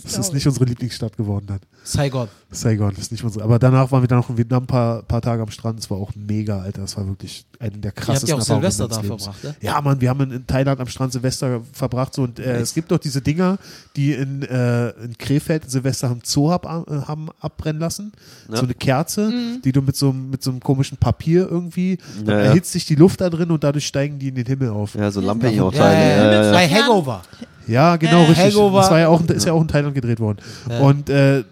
das 0.04 0.18
ist 0.18 0.34
nicht 0.34 0.46
unsere 0.48 0.66
Lieblingsstadt 0.66 1.16
geworden 1.18 1.46
dann. 1.48 1.60
Saigon. 1.84 2.28
Saigon 2.52 2.96
ist 2.96 3.12
nicht 3.12 3.24
unsere. 3.24 3.44
Aber 3.44 3.60
danach 3.60 3.92
waren 3.92 4.02
wir 4.04 4.08
dann 4.08 4.20
noch 4.20 4.30
in 4.30 4.38
Vietnam 4.38 4.64
ein 4.64 4.68
paar, 4.68 5.04
paar 5.04 5.22
Tage 5.22 5.42
am 5.42 5.50
Strand. 5.52 5.80
Das 5.80 5.90
war 5.90 5.98
auch 5.98 6.12
mega, 6.16 6.60
Alter. 6.60 6.82
Das 6.82 6.98
war 6.98 7.08
wirklich 7.08 7.46
eine 7.60 7.78
der 7.78 7.92
Ihr 7.92 7.96
habt 7.96 8.06
krassesten 8.06 8.30
ja 8.30 8.36
auch 8.36 8.42
Silvester 8.42 8.88
da 8.88 9.00
Lebens. 9.02 9.24
verbracht, 9.26 9.44
ne? 9.44 9.56
Ja, 9.62 9.80
Mann, 9.82 10.02
wir 10.02 10.10
haben 10.10 10.22
in, 10.22 10.32
in 10.32 10.48
Thailand 10.48 10.80
am 10.80 10.88
Strand 10.88 11.14
Silvester 11.14 11.62
verbracht. 11.72 12.14
So, 12.16 12.24
und 12.24 12.40
äh, 12.40 12.58
es 12.60 12.74
gibt 12.74 12.92
doch 12.92 12.98
diese 12.98 13.22
Dinger, 13.22 13.58
die 13.96 14.14
in, 14.14 14.42
äh, 14.44 14.90
in 15.04 15.18
Krefeld 15.18 15.70
Silvester 15.70 16.10
am 16.10 16.22
Zoo 16.24 16.50
hab, 16.52 16.66
äh, 16.66 16.70
haben 17.08 17.30
abbrennen 17.40 17.80
lassen. 17.80 18.12
Ja. 18.50 18.58
So 18.58 18.64
eine 18.64 18.74
Kerze, 18.74 19.32
die 19.64 19.72
du 19.72 19.82
mit 19.82 19.96
so, 19.96 20.10
einem- 20.10 20.30
mit 20.32 20.44
so 20.44 20.50
einem 20.52 20.60
komischen 20.60 20.98
Papier 20.98 21.48
irgendwie, 21.50 21.98
dann 22.26 22.26
Ja, 22.28 22.34
ja. 22.44 22.50
erhitzt 22.50 22.72
sich 22.72 22.86
die 22.86 22.96
Luft 22.96 23.22
da 23.22 23.30
drin 23.30 23.52
und 23.52 23.64
dadurch 23.64 23.86
steigen 23.88 24.18
die 24.20 24.30
in 24.30 24.36
den 24.36 24.46
Himmel 24.48 24.70
auf. 24.70 24.96
Ja, 24.96 25.12
so 25.12 25.22
Ja, 25.22 25.34
ja, 25.34 26.44
ja, 26.44 26.52
Bei 26.52 26.66
ja. 26.68 26.82
Hangover. 26.84 27.22
Ja, 27.70 27.96
genau, 27.98 28.24
Äh, 28.24 28.28
richtig. 28.28 28.56
Hangover. 28.56 28.80
Das 28.80 28.92
war 28.92 29.00
ja 29.00 29.08
auch, 29.08 29.22
ist 29.22 29.46
ja 29.46 29.54
auch 29.54 29.62
in 29.62 29.68
Thailand 29.68 29.94
gedreht 29.96 30.20
worden. 30.20 30.38
Ja. 30.70 30.80
Und 30.80 31.10
äh, 31.10 31.44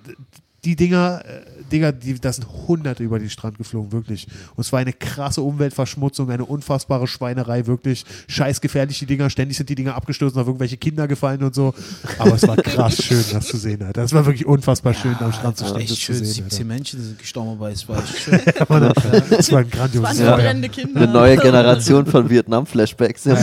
die 0.67 0.75
Dinger, 0.75 1.21
äh, 1.23 1.63
Digga, 1.71 1.93
die, 1.93 2.19
da 2.19 2.33
sind 2.33 2.45
Hunderte 2.67 3.01
über 3.01 3.19
den 3.19 3.29
Strand 3.29 3.57
geflogen, 3.57 3.93
wirklich. 3.93 4.27
Und 4.55 4.65
es 4.65 4.73
war 4.73 4.79
eine 4.79 4.91
krasse 4.91 5.41
Umweltverschmutzung, 5.41 6.29
eine 6.29 6.43
unfassbare 6.43 7.07
Schweinerei, 7.07 7.67
wirklich. 7.67 8.03
Scheiß 8.27 8.59
gefährlich, 8.59 8.99
die 8.99 9.05
Dinger. 9.05 9.29
Ständig 9.29 9.55
sind 9.55 9.69
die 9.69 9.75
Dinger 9.75 9.95
abgestürzt, 9.95 10.37
auf 10.37 10.45
irgendwelche 10.45 10.75
Kinder 10.75 11.07
gefallen 11.07 11.41
und 11.43 11.55
so. 11.55 11.73
Aber 12.19 12.35
es 12.35 12.45
war 12.45 12.57
krass 12.57 12.97
schön, 13.03 13.23
das 13.31 13.47
zu 13.47 13.55
sehen, 13.55 13.81
Alter. 13.81 14.03
Es 14.03 14.11
war 14.11 14.25
wirklich 14.25 14.45
unfassbar 14.45 14.93
schön, 14.93 15.15
am 15.19 15.31
Strand 15.31 15.57
zu 15.57 15.65
stehen, 15.67 15.77
echt 15.77 15.91
das 15.91 15.99
zu 15.99 16.05
schön. 16.05 16.15
sehen. 16.15 16.25
17 16.25 16.43
Alter. 16.51 16.65
Menschen 16.65 17.01
sind 17.01 17.19
gestorben, 17.19 17.51
aber 17.51 17.71
es 17.71 17.87
war 17.87 17.99
echt 17.99 18.17
schön. 18.19 18.41
Das 18.45 18.69
war 19.51 19.59
ein 19.59 19.65
Es 19.65 19.71
grandioses 19.71 20.19
waren 20.19 20.63
Ja. 20.63 20.69
Eine 20.95 21.07
neue 21.07 21.37
Generation 21.37 22.05
von 22.05 22.29
Vietnam-Flashbacks. 22.29 23.23
Ja. 23.23 23.37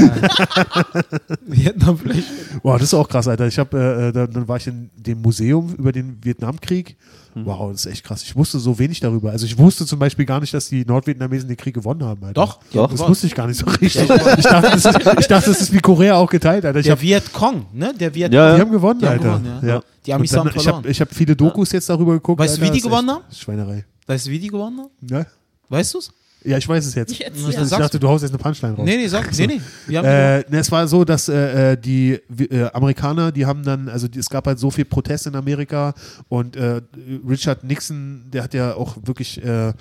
Vietnam 1.47 1.99
vielleicht. 1.99 2.29
Wow, 2.63 2.75
das 2.75 2.89
ist 2.89 2.95
auch 2.95 3.09
krass, 3.09 3.29
Alter. 3.29 3.47
Ich 3.47 3.59
habe, 3.59 3.79
äh, 3.79 4.13
dann, 4.13 4.31
dann 4.31 4.47
war 4.47 4.59
ich 4.59 4.67
in 4.67 4.91
dem 4.95 5.23
Museum 5.23 5.75
über 5.75 5.91
den 5.91 6.19
Vietnamkrieg. 6.23 6.97
Hm. 7.35 7.47
Wow, 7.47 7.73
das 7.73 7.85
ist 7.85 7.93
echt 7.93 8.05
krass. 8.05 8.23
Ich 8.23 8.35
wusste 8.37 8.59
so 8.61 8.79
wenig 8.79 9.01
darüber. 9.01 9.31
Also 9.33 9.45
ich 9.45 9.59
wusste 9.59 9.85
zum 9.87 9.99
Beispiel 9.99 10.25
gar 10.25 10.41
nicht, 10.41 10.55
dass 10.55 10.69
die 10.69 10.85
Nordvietnamesen 10.85 11.49
den 11.49 11.57
Krieg 11.57 11.75
gewonnen 11.75 12.05
haben, 12.05 12.23
Alter. 12.23 12.35
Doch, 12.35 12.61
Doch. 12.73 12.85
haben 12.85 12.97
Das 12.97 13.09
wusste 13.09 13.27
ich 13.27 13.35
gar 13.35 13.47
nicht 13.49 13.59
so 13.59 13.67
richtig. 13.67 14.03
Ich 14.03 14.45
dachte, 14.45 14.71
das 14.71 14.85
ist, 14.85 14.97
ich 15.19 15.27
dachte, 15.27 15.51
das 15.51 15.61
ist 15.61 15.73
wie 15.73 15.81
Korea 15.81 16.15
auch 16.17 16.31
geteilt, 16.31 16.65
Alter. 16.65 16.79
Ich 16.79 16.87
Der 16.87 16.95
hab, 16.95 17.03
Vietcong, 17.03 17.67
ne? 17.73 17.93
Der 17.99 18.15
Viet 18.15 18.33
Ja, 18.33 18.55
die 18.55 18.61
haben 18.61 18.71
gewonnen, 18.71 19.01
Die 19.01 19.07
haben 19.07 19.13
Alter. 19.15 19.39
gewonnen, 19.41 19.69
ja. 19.69 19.83
Die 20.07 20.13
Amis 20.15 20.37
haben 20.37 20.47
ich 20.49 20.53
verloren. 20.55 20.77
habe 20.77 20.89
ich 20.89 21.01
hab 21.01 21.13
viele 21.15 21.35
Dokus 21.35 21.73
jetzt 21.73 21.89
darüber 21.89 22.13
geguckt. 22.13 22.39
Weißt 22.41 22.57
du, 22.59 22.63
wie 22.63 22.71
die 22.71 22.81
gewonnen 22.81 23.11
haben? 23.11 23.25
Schweinerei. 23.33 23.85
Weißt 24.07 24.27
du, 24.27 24.31
wie 24.31 24.39
die 24.39 24.49
gewonnen 24.49 24.79
haben? 24.81 24.91
Ja? 25.11 25.27
Weißt 25.69 25.95
du 25.95 25.99
es? 25.99 26.13
Ja, 26.45 26.59
ich 26.59 26.69
weiß 26.69 26.85
es 26.85 26.95
jetzt. 26.95 27.19
Jetzt, 27.19 27.47
Was 27.47 27.55
ja. 27.55 27.63
Ich 27.63 27.71
dachte, 27.71 27.99
du 27.99 28.09
haust 28.09 28.23
jetzt 28.23 28.33
eine 28.33 28.39
Punchline 28.39 28.75
raus. 28.75 28.85
Nee, 28.85 28.97
nee, 28.97 29.09
sag. 29.09 29.33
Nee, 29.39 29.61
nee. 29.89 29.97
Haben 29.97 30.05
Äh, 30.07 30.39
ne, 30.51 30.59
es 30.59 30.71
war 30.71 30.87
so, 30.87 31.05
dass 31.05 31.29
äh, 31.29 31.73
äh, 31.73 31.77
die 31.77 32.21
äh, 32.39 32.69
Amerikaner, 32.73 33.33
die 33.33 33.47
haben 33.47 33.63
dann, 33.63 33.89
also 33.89 34.09
die, 34.09 34.19
es 34.19 34.29
gab 34.29 34.47
halt 34.47 34.59
so 34.59 34.71
viel 34.71 34.85
Protest 34.85 35.27
in 35.27 35.37
Amerika 35.37 35.95
und 36.29 36.57
äh, 36.57 36.83
Richard 37.27 37.65
Nixon, 37.65 38.25
der 38.33 38.45
hat 38.45 38.53
ja 38.53 38.75
auch 38.75 38.97
wirklich 39.05 39.43
äh, 39.43 39.73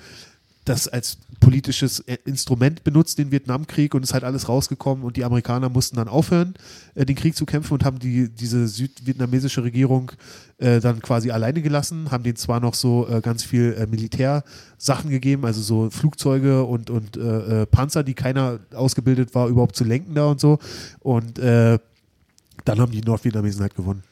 das 0.64 0.88
als 0.88 1.18
politisches 1.40 2.00
äh, 2.00 2.16
Instrument 2.24 2.84
benutzt, 2.84 3.18
den 3.18 3.30
Vietnamkrieg 3.30 3.94
und 3.94 4.02
ist 4.02 4.14
halt 4.14 4.24
alles 4.24 4.48
rausgekommen 4.48 5.04
und 5.04 5.16
die 5.16 5.24
Amerikaner 5.24 5.68
mussten 5.68 5.96
dann 5.96 6.08
aufhören, 6.08 6.54
äh, 6.94 7.04
den 7.04 7.16
Krieg 7.16 7.36
zu 7.36 7.44
kämpfen 7.44 7.74
und 7.74 7.84
haben 7.84 7.98
die, 7.98 8.30
diese 8.30 8.66
südvietnamesische 8.66 9.62
Regierung 9.62 10.12
äh, 10.58 10.80
dann 10.80 11.02
quasi 11.02 11.30
alleine 11.30 11.60
gelassen, 11.60 12.10
haben 12.10 12.24
denen 12.24 12.36
zwar 12.36 12.60
noch 12.60 12.74
so 12.74 13.06
äh, 13.08 13.20
ganz 13.20 13.42
viel 13.42 13.74
äh, 13.78 13.86
Militärsachen 13.86 15.10
gegeben, 15.10 15.44
also 15.44 15.60
so 15.60 15.90
Flugzeuge 15.90 16.64
und, 16.64 16.88
und 16.88 17.16
äh, 17.16 17.66
Panzer, 17.66 18.02
die 18.02 18.14
keiner 18.14 18.60
ausgebildet 18.74 19.34
war, 19.34 19.48
überhaupt 19.48 19.76
zu 19.76 19.84
lenken 19.84 20.14
da 20.14 20.26
und 20.26 20.40
so 20.40 20.58
und 21.00 21.38
dann 21.38 21.80
haben 22.80 22.92
die 22.92 23.02
Nordvietnamesen 23.02 23.60
halt 23.60 23.74
gewonnen. 23.74 24.02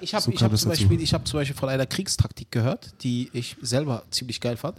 Ich 0.00 0.14
habe 0.14 0.22
So 0.22 0.30
ich 0.32 0.42
hab 0.42 0.52
es 0.52 0.62
zum, 0.62 0.70
dazu. 0.70 0.82
Beispiel, 0.82 1.00
ich 1.00 1.14
hab 1.14 1.26
zum 1.26 1.38
Beispiel 1.38 1.56
von 1.56 1.68
einer 1.68 1.86
Kriegstaktik 1.86 2.50
gehört, 2.50 2.92
die 3.02 3.30
ich 3.32 3.56
selber 3.60 4.02
ziemlich 4.10 4.40
geil 4.40 4.56
fand. 4.56 4.76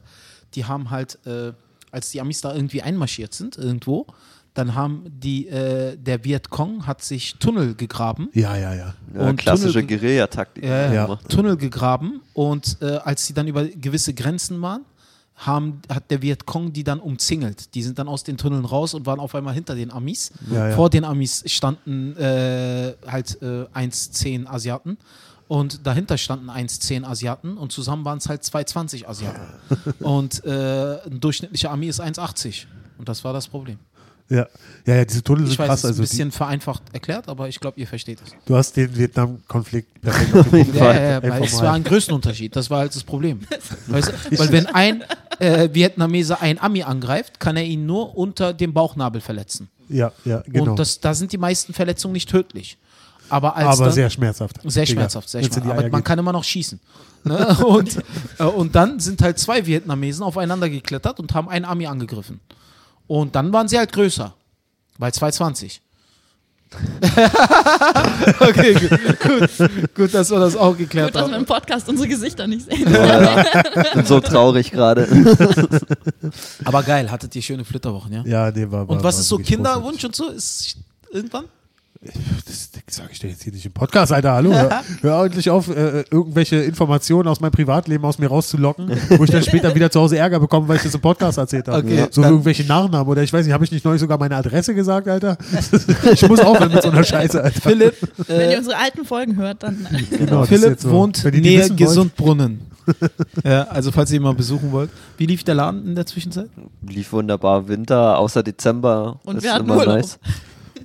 Die 0.56 0.66
haben 0.66 0.90
halt, 0.90 1.18
äh, 1.26 1.54
als 1.92 2.12
die 2.12 2.22
Amis 2.22 2.42
da 2.42 2.54
irgendwie 2.54 2.82
einmarschiert 2.82 3.34
sind, 3.34 3.58
irgendwo, 3.58 4.06
dann 4.54 4.74
haben 4.76 5.04
die, 5.08 5.48
äh, 5.48 5.96
der 5.96 6.24
Vietcong 6.24 6.86
hat 6.88 7.04
sich 7.04 7.36
Tunnel 7.36 7.76
gegraben. 7.76 8.30
Ja, 8.34 8.58
ja, 8.58 8.74
ja. 8.74 8.94
Ja, 9.16 9.30
Und 9.30 9.38
klassische 9.38 9.80
Tunnel- 9.82 10.00
Guerilla-Taktik. 10.00 10.64
Ja, 10.64 10.92
Ja. 10.92 11.16
Tunnel 11.30 11.56
gegraben 11.56 12.22
und 12.34 12.78
äh, 12.82 12.86
als 12.98 13.26
sie 13.28 13.34
dann 13.34 13.48
über 13.48 13.66
gewisse 13.66 14.14
Grenzen 14.14 14.62
waren, 14.62 14.82
haben, 15.36 15.82
hat 15.88 16.12
der 16.12 16.22
Vietcong 16.22 16.74
die 16.74 16.84
dann 16.84 17.00
umzingelt. 17.00 17.74
Die 17.74 17.82
sind 17.82 17.98
dann 17.98 18.10
aus 18.10 18.24
den 18.26 18.36
Tunneln 18.38 18.66
raus 18.66 18.94
und 18.94 19.06
waren 19.06 19.22
auf 19.22 19.34
einmal 19.36 19.54
hinter 19.54 19.74
den 19.76 19.90
Amis. 19.92 20.32
Ja, 20.52 20.70
ja. 20.70 20.76
Vor 20.76 20.90
den 20.90 21.06
Amis 21.06 21.44
standen 21.46 22.18
äh, 22.18 22.94
halt 23.08 23.42
äh, 23.42 23.46
1,10 23.74 24.48
Asiaten 24.48 24.98
und 25.50 25.86
dahinter 25.86 26.18
standen 26.18 26.50
1,10 26.50 27.04
Asiaten 27.04 27.58
und 27.58 27.72
zusammen 27.72 28.06
waren 28.06 28.20
es 28.20 28.30
halt 28.30 28.44
2,20 28.44 29.08
Asiaten. 29.08 29.42
und 30.00 30.46
äh, 30.46 31.02
ein 31.06 31.20
durchschnittlicher 31.20 31.72
Ami 31.72 31.88
ist 31.88 32.00
1,80 32.00 32.66
und 33.00 33.10
das 33.10 33.24
war 33.24 33.34
das 33.34 33.48
Problem. 33.48 33.80
Ja, 34.30 34.48
ja, 34.86 34.96
ja 34.98 35.06
diese 35.06 35.24
Tunnel 35.24 35.46
Ich 35.46 35.50
sind 35.50 35.60
weiß, 35.60 35.68
krass. 35.68 35.80
ist 35.80 35.86
Also 35.86 36.02
ein 36.02 36.08
bisschen 36.08 36.32
vereinfacht 36.32 36.84
erklärt, 36.94 37.28
aber 37.28 37.50
ich 37.50 37.60
glaube, 37.60 37.80
ihr 37.80 37.88
versteht 37.88 38.20
es. 38.24 38.36
du 38.46 38.56
hast 38.56 38.78
den 38.78 38.96
Vietnam-Konflikt 38.96 40.02
perfekt 40.02 40.36
auf 40.36 40.50
den 40.50 40.66
Punkt 40.66 40.76
Ja, 40.76 40.94
ja, 40.94 41.12
ja, 41.14 41.24
weil 41.24 41.44
es 41.44 41.60
war 41.60 41.74
ein 41.74 41.84
Größenunterschied. 41.84 42.56
Das 42.56 42.70
war 42.70 42.82
halt 42.82 42.96
das 42.96 43.04
Problem. 43.04 43.40
Weißt 43.88 44.14
du? 44.30 44.40
Weil 44.40 44.52
wenn 44.52 44.68
ein 44.68 45.04
äh, 45.40 45.70
Vietnameser 45.74 46.42
einen 46.44 46.60
Ami 46.60 46.84
angreift, 46.84 47.40
kann 47.40 47.58
er 47.58 47.64
ihn 47.64 47.88
nur 47.88 48.16
unter 48.16 48.54
dem 48.54 48.72
Bauchnabel 48.72 49.20
verletzen. 49.20 49.68
Ja, 49.90 50.12
ja, 50.26 50.44
genau. 50.46 50.72
Und 50.72 50.80
das, 50.80 51.00
da 51.00 51.16
sind 51.16 51.32
die 51.32 51.40
meisten 51.40 51.74
Verletzungen 51.74 52.14
nicht 52.14 52.30
tödlich. 52.30 52.78
Aber 53.30 53.56
als 53.56 53.68
Aber 53.68 53.86
dann, 53.86 53.94
sehr 53.94 54.10
schmerzhaft. 54.10 54.58
sehr 54.64 54.86
Digga, 54.86 55.00
schmerzhaft, 55.02 55.30
sehr 55.30 55.42
schmerzhaft. 55.42 55.66
Aber 55.66 55.82
man 55.82 55.92
geht. 55.92 56.06
kann 56.06 56.20
immer 56.20 56.32
noch 56.34 56.44
schießen. 56.44 56.80
Ne? 57.24 57.58
Und, 57.66 57.98
äh, 58.38 58.44
und 58.44 58.76
dann 58.76 59.00
sind 59.00 59.22
halt 59.22 59.38
zwei 59.40 59.66
Vietnamesen 59.66 60.24
aufeinander 60.24 60.70
geklettert 60.70 61.20
und 61.20 61.34
haben 61.34 61.50
einen 61.50 61.66
Ami 61.66 61.86
angegriffen. 61.86 62.40
Und 63.08 63.36
dann 63.36 63.52
waren 63.52 63.68
sie 63.68 63.78
halt 63.78 63.92
größer. 63.92 64.34
Bei 64.98 65.12
220. 65.12 65.82
okay, 68.40 68.74
gut, 68.74 69.20
gut. 69.20 69.96
Gut, 69.96 70.14
dass 70.14 70.30
wir 70.30 70.40
das 70.40 70.56
auch 70.56 70.78
geklärt 70.78 71.08
Gut, 71.08 71.16
dass 71.16 71.28
wir 71.28 71.34
haben. 71.34 71.42
im 71.42 71.46
Podcast 71.48 71.90
unsere 71.90 72.08
Gesichter 72.08 72.46
nicht 72.48 72.66
sehen. 72.66 72.86
Bin 73.96 74.06
so 74.06 74.20
traurig 74.20 74.72
gerade. 74.72 75.08
Aber 76.66 76.84
geil, 76.84 77.10
hattet 77.10 77.36
ihr 77.36 77.42
schöne 77.42 77.66
Flitterwochen, 77.66 78.14
ja? 78.14 78.24
Ja, 78.26 78.52
nee, 78.52 78.70
war, 78.70 78.88
war 78.88 78.96
Und 78.96 79.04
was 79.04 79.16
war 79.16 79.22
ist 79.22 79.28
so 79.30 79.40
Kinderwunsch 79.40 80.04
und 80.06 80.16
so? 80.16 80.30
Ist 80.30 80.78
irgendwann? 81.12 81.46
Das, 82.02 82.72
das 82.72 82.96
sage 82.96 83.10
ich 83.12 83.20
dir 83.20 83.28
jetzt 83.28 83.44
hier 83.44 83.52
nicht 83.52 83.66
im 83.66 83.74
Podcast, 83.74 84.14
Alter. 84.14 84.32
Hallo. 84.32 84.54
Hör, 84.54 84.84
hör 85.02 85.26
endlich 85.26 85.50
auf, 85.50 85.68
äh, 85.68 86.06
irgendwelche 86.10 86.56
Informationen 86.56 87.28
aus 87.28 87.42
meinem 87.42 87.52
Privatleben 87.52 88.06
aus 88.06 88.20
mir 88.20 88.28
rauszulocken, 88.28 88.90
wo 89.18 89.24
ich 89.26 89.30
dann 89.30 89.44
später 89.44 89.76
wieder 89.76 89.92
zu 89.92 90.00
Hause 90.00 90.18
Ärger 90.18 90.40
bekomme, 90.40 90.70
weil 90.70 90.78
ich 90.78 90.84
das 90.84 90.96
im 90.96 91.02
Podcast 91.02 91.38
erzählt 91.38 91.68
habe. 91.68 91.80
Okay, 91.80 92.08
so 92.10 92.24
irgendwelche 92.24 92.64
Nachnamen 92.64 93.06
oder 93.06 93.22
ich 93.22 93.34
weiß 93.34 93.46
nicht, 93.46 93.54
habe 93.54 93.66
ich 93.66 93.72
nicht 93.72 93.84
neulich 93.84 94.00
sogar 94.00 94.18
meine 94.18 94.38
Adresse 94.38 94.74
gesagt, 94.74 95.10
Alter? 95.10 95.38
ich 96.14 96.28
muss 96.30 96.40
aufhören 96.40 96.72
mit 96.72 96.82
so 96.82 96.90
einer 96.90 97.04
Scheiße, 97.04 97.44
Alter. 97.44 97.62
Philipp, 97.62 97.96
Wenn 98.28 98.40
ihr 98.40 98.52
äh, 98.52 98.58
unsere 98.58 98.78
alten 98.78 99.04
Folgen 99.04 99.36
hört, 99.36 99.64
dann. 99.64 99.86
Genau, 100.10 100.46
Philipp 100.46 100.80
so. 100.80 100.92
wohnt 100.92 101.22
näher. 101.26 101.70
Gesundbrunnen. 101.70 102.62
ja, 103.44 103.64
also 103.64 103.92
falls 103.92 104.10
ihr 104.12 104.18
ihn 104.18 104.24
mal 104.24 104.34
besuchen 104.34 104.72
wollt. 104.72 104.90
Wie 105.18 105.26
lief 105.26 105.44
der 105.44 105.56
Laden 105.56 105.86
in 105.86 105.96
der 105.96 106.06
Zwischenzeit? 106.06 106.50
Lief 106.88 107.12
wunderbar. 107.12 107.68
Winter, 107.68 108.18
außer 108.18 108.42
Dezember. 108.42 109.20
Und 109.26 109.38
ist 109.38 109.44
wir 109.44 109.54
hatten 109.54 109.66
immer 109.66 109.78
Urlaub. 109.78 109.96
nice. 109.98 110.18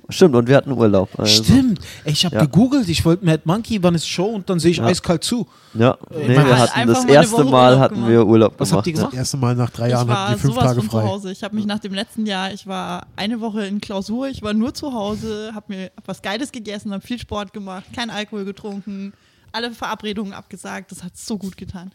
Stimmt, 0.09 0.35
und 0.35 0.47
wir 0.47 0.55
hatten 0.57 0.71
Urlaub. 0.71 1.09
Also, 1.17 1.43
Stimmt. 1.43 1.79
Ey, 2.03 2.11
ich 2.13 2.25
habe 2.25 2.35
Ja. 2.35 2.41
gegoogelt, 2.41 2.87
ich 2.89 3.03
wollte 3.05 3.25
Mad 3.25 3.41
Monkey, 3.45 3.81
wann 3.81 3.95
ist 3.95 4.07
Show 4.07 4.25
und 4.27 4.49
dann 4.49 4.59
sehe 4.59 4.71
ich 4.71 4.77
Ja. 4.77 4.85
eiskalt 4.85 5.23
zu. 5.23 5.47
Ja, 5.73 5.97
nee, 6.11 6.27
wir 6.29 6.57
hat 6.59 6.75
hatten 6.75 6.87
das 6.87 7.05
erste 7.05 7.43
Mal 7.43 7.71
Urlaub 7.73 7.79
hatten 7.79 7.95
gemacht. 7.95 8.09
wir 8.11 8.25
Urlaub 8.27 8.53
Was 8.59 8.69
gemacht. 8.69 8.77
habt 8.77 8.87
ihr 8.87 8.93
ja. 8.93 8.97
gemacht? 8.99 9.13
Das 9.13 9.17
erste 9.19 9.37
Mal 9.37 9.55
nach 9.55 9.69
drei 9.71 9.89
Jahren 9.89 10.07
hatten 10.09 10.09
war 10.09 10.33
die 10.35 10.39
fünf 10.39 10.53
sowas 10.53 10.65
Tage 10.67 10.81
von 10.81 10.89
frei. 10.89 11.01
zu 11.01 11.07
Hause. 11.07 11.31
Ich 11.31 11.43
habe 11.43 11.55
mich 11.55 11.65
nach 11.65 11.79
dem 11.79 11.93
letzten 11.93 12.25
Jahr, 12.25 12.53
ich 12.53 12.67
war 12.67 13.07
eine 13.15 13.41
Woche 13.41 13.65
in 13.65 13.81
Klausur, 13.81 14.27
ich 14.27 14.41
war 14.43 14.53
nur 14.53 14.73
zu 14.73 14.93
Hause, 14.93 15.51
habe 15.55 15.73
mir 15.75 15.91
was 16.05 16.21
Geiles 16.21 16.51
gegessen, 16.51 16.91
habe 16.93 17.05
viel 17.05 17.19
Sport 17.19 17.51
gemacht, 17.53 17.85
kein 17.95 18.09
Alkohol 18.09 18.45
getrunken, 18.45 19.13
alle 19.51 19.71
Verabredungen 19.71 20.33
abgesagt. 20.33 20.91
Das 20.91 21.03
hat 21.03 21.17
so 21.17 21.37
gut 21.37 21.57
getan. 21.57 21.91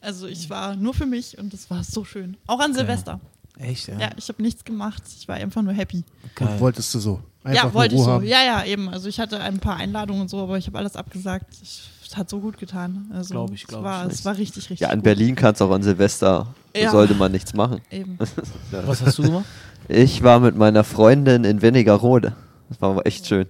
Also 0.00 0.26
ich 0.26 0.50
war 0.50 0.76
nur 0.76 0.92
für 0.92 1.06
mich 1.06 1.38
und 1.38 1.52
das 1.54 1.70
war 1.70 1.82
so 1.82 2.04
schön. 2.04 2.36
Auch 2.46 2.60
an 2.60 2.74
Silvester. 2.74 3.20
Echt, 3.56 3.86
ja. 3.88 3.98
Ja, 3.98 4.10
ich 4.16 4.28
habe 4.28 4.42
nichts 4.42 4.64
gemacht. 4.64 5.02
Ich 5.18 5.28
war 5.28 5.36
einfach 5.36 5.62
nur 5.62 5.72
happy. 5.72 6.02
Geil. 6.34 6.48
Und 6.48 6.60
wolltest 6.60 6.92
du 6.92 6.98
so? 6.98 7.20
Einfach 7.44 7.64
ja, 7.64 7.74
wollte 7.74 7.94
ich 7.94 8.00
so. 8.00 8.10
haben. 8.10 8.24
Ja, 8.26 8.42
ja, 8.42 8.64
eben. 8.64 8.88
Also 8.88 9.08
ich 9.08 9.20
hatte 9.20 9.38
ein 9.40 9.58
paar 9.58 9.76
Einladungen 9.76 10.22
und 10.22 10.28
so, 10.30 10.42
aber 10.42 10.56
ich 10.58 10.66
habe 10.66 10.78
alles 10.78 10.96
abgesagt. 10.96 11.46
Ich, 11.62 11.82
es 12.08 12.16
hat 12.16 12.28
so 12.30 12.40
gut 12.40 12.58
getan. 12.58 13.10
Also 13.12 13.34
Glaub 13.34 13.52
ich, 13.52 13.66
glaub 13.66 13.80
es 13.80 13.84
war, 13.84 14.06
ich. 14.06 14.12
Es 14.12 14.24
war 14.24 14.36
richtig, 14.38 14.62
richtig 14.70 14.80
Ja, 14.80 14.88
in 14.90 14.96
gut. 15.00 15.04
Berlin 15.04 15.34
kannst 15.34 15.60
du 15.60 15.66
auch 15.66 15.70
an 15.70 15.82
Silvester, 15.82 16.46
Ja. 16.74 16.90
sollte 16.90 17.14
man 17.14 17.30
nichts 17.32 17.52
machen. 17.54 17.80
Eben. 17.90 18.18
Was 18.70 19.02
hast 19.02 19.18
du 19.18 19.22
gemacht? 19.22 19.44
Ich 19.88 20.22
war 20.22 20.40
mit 20.40 20.56
meiner 20.56 20.82
Freundin 20.84 21.44
in 21.44 21.60
Wernigerode. 21.60 22.34
Das 22.70 22.80
war 22.80 22.90
aber 22.90 23.06
echt 23.06 23.26
schön. 23.26 23.46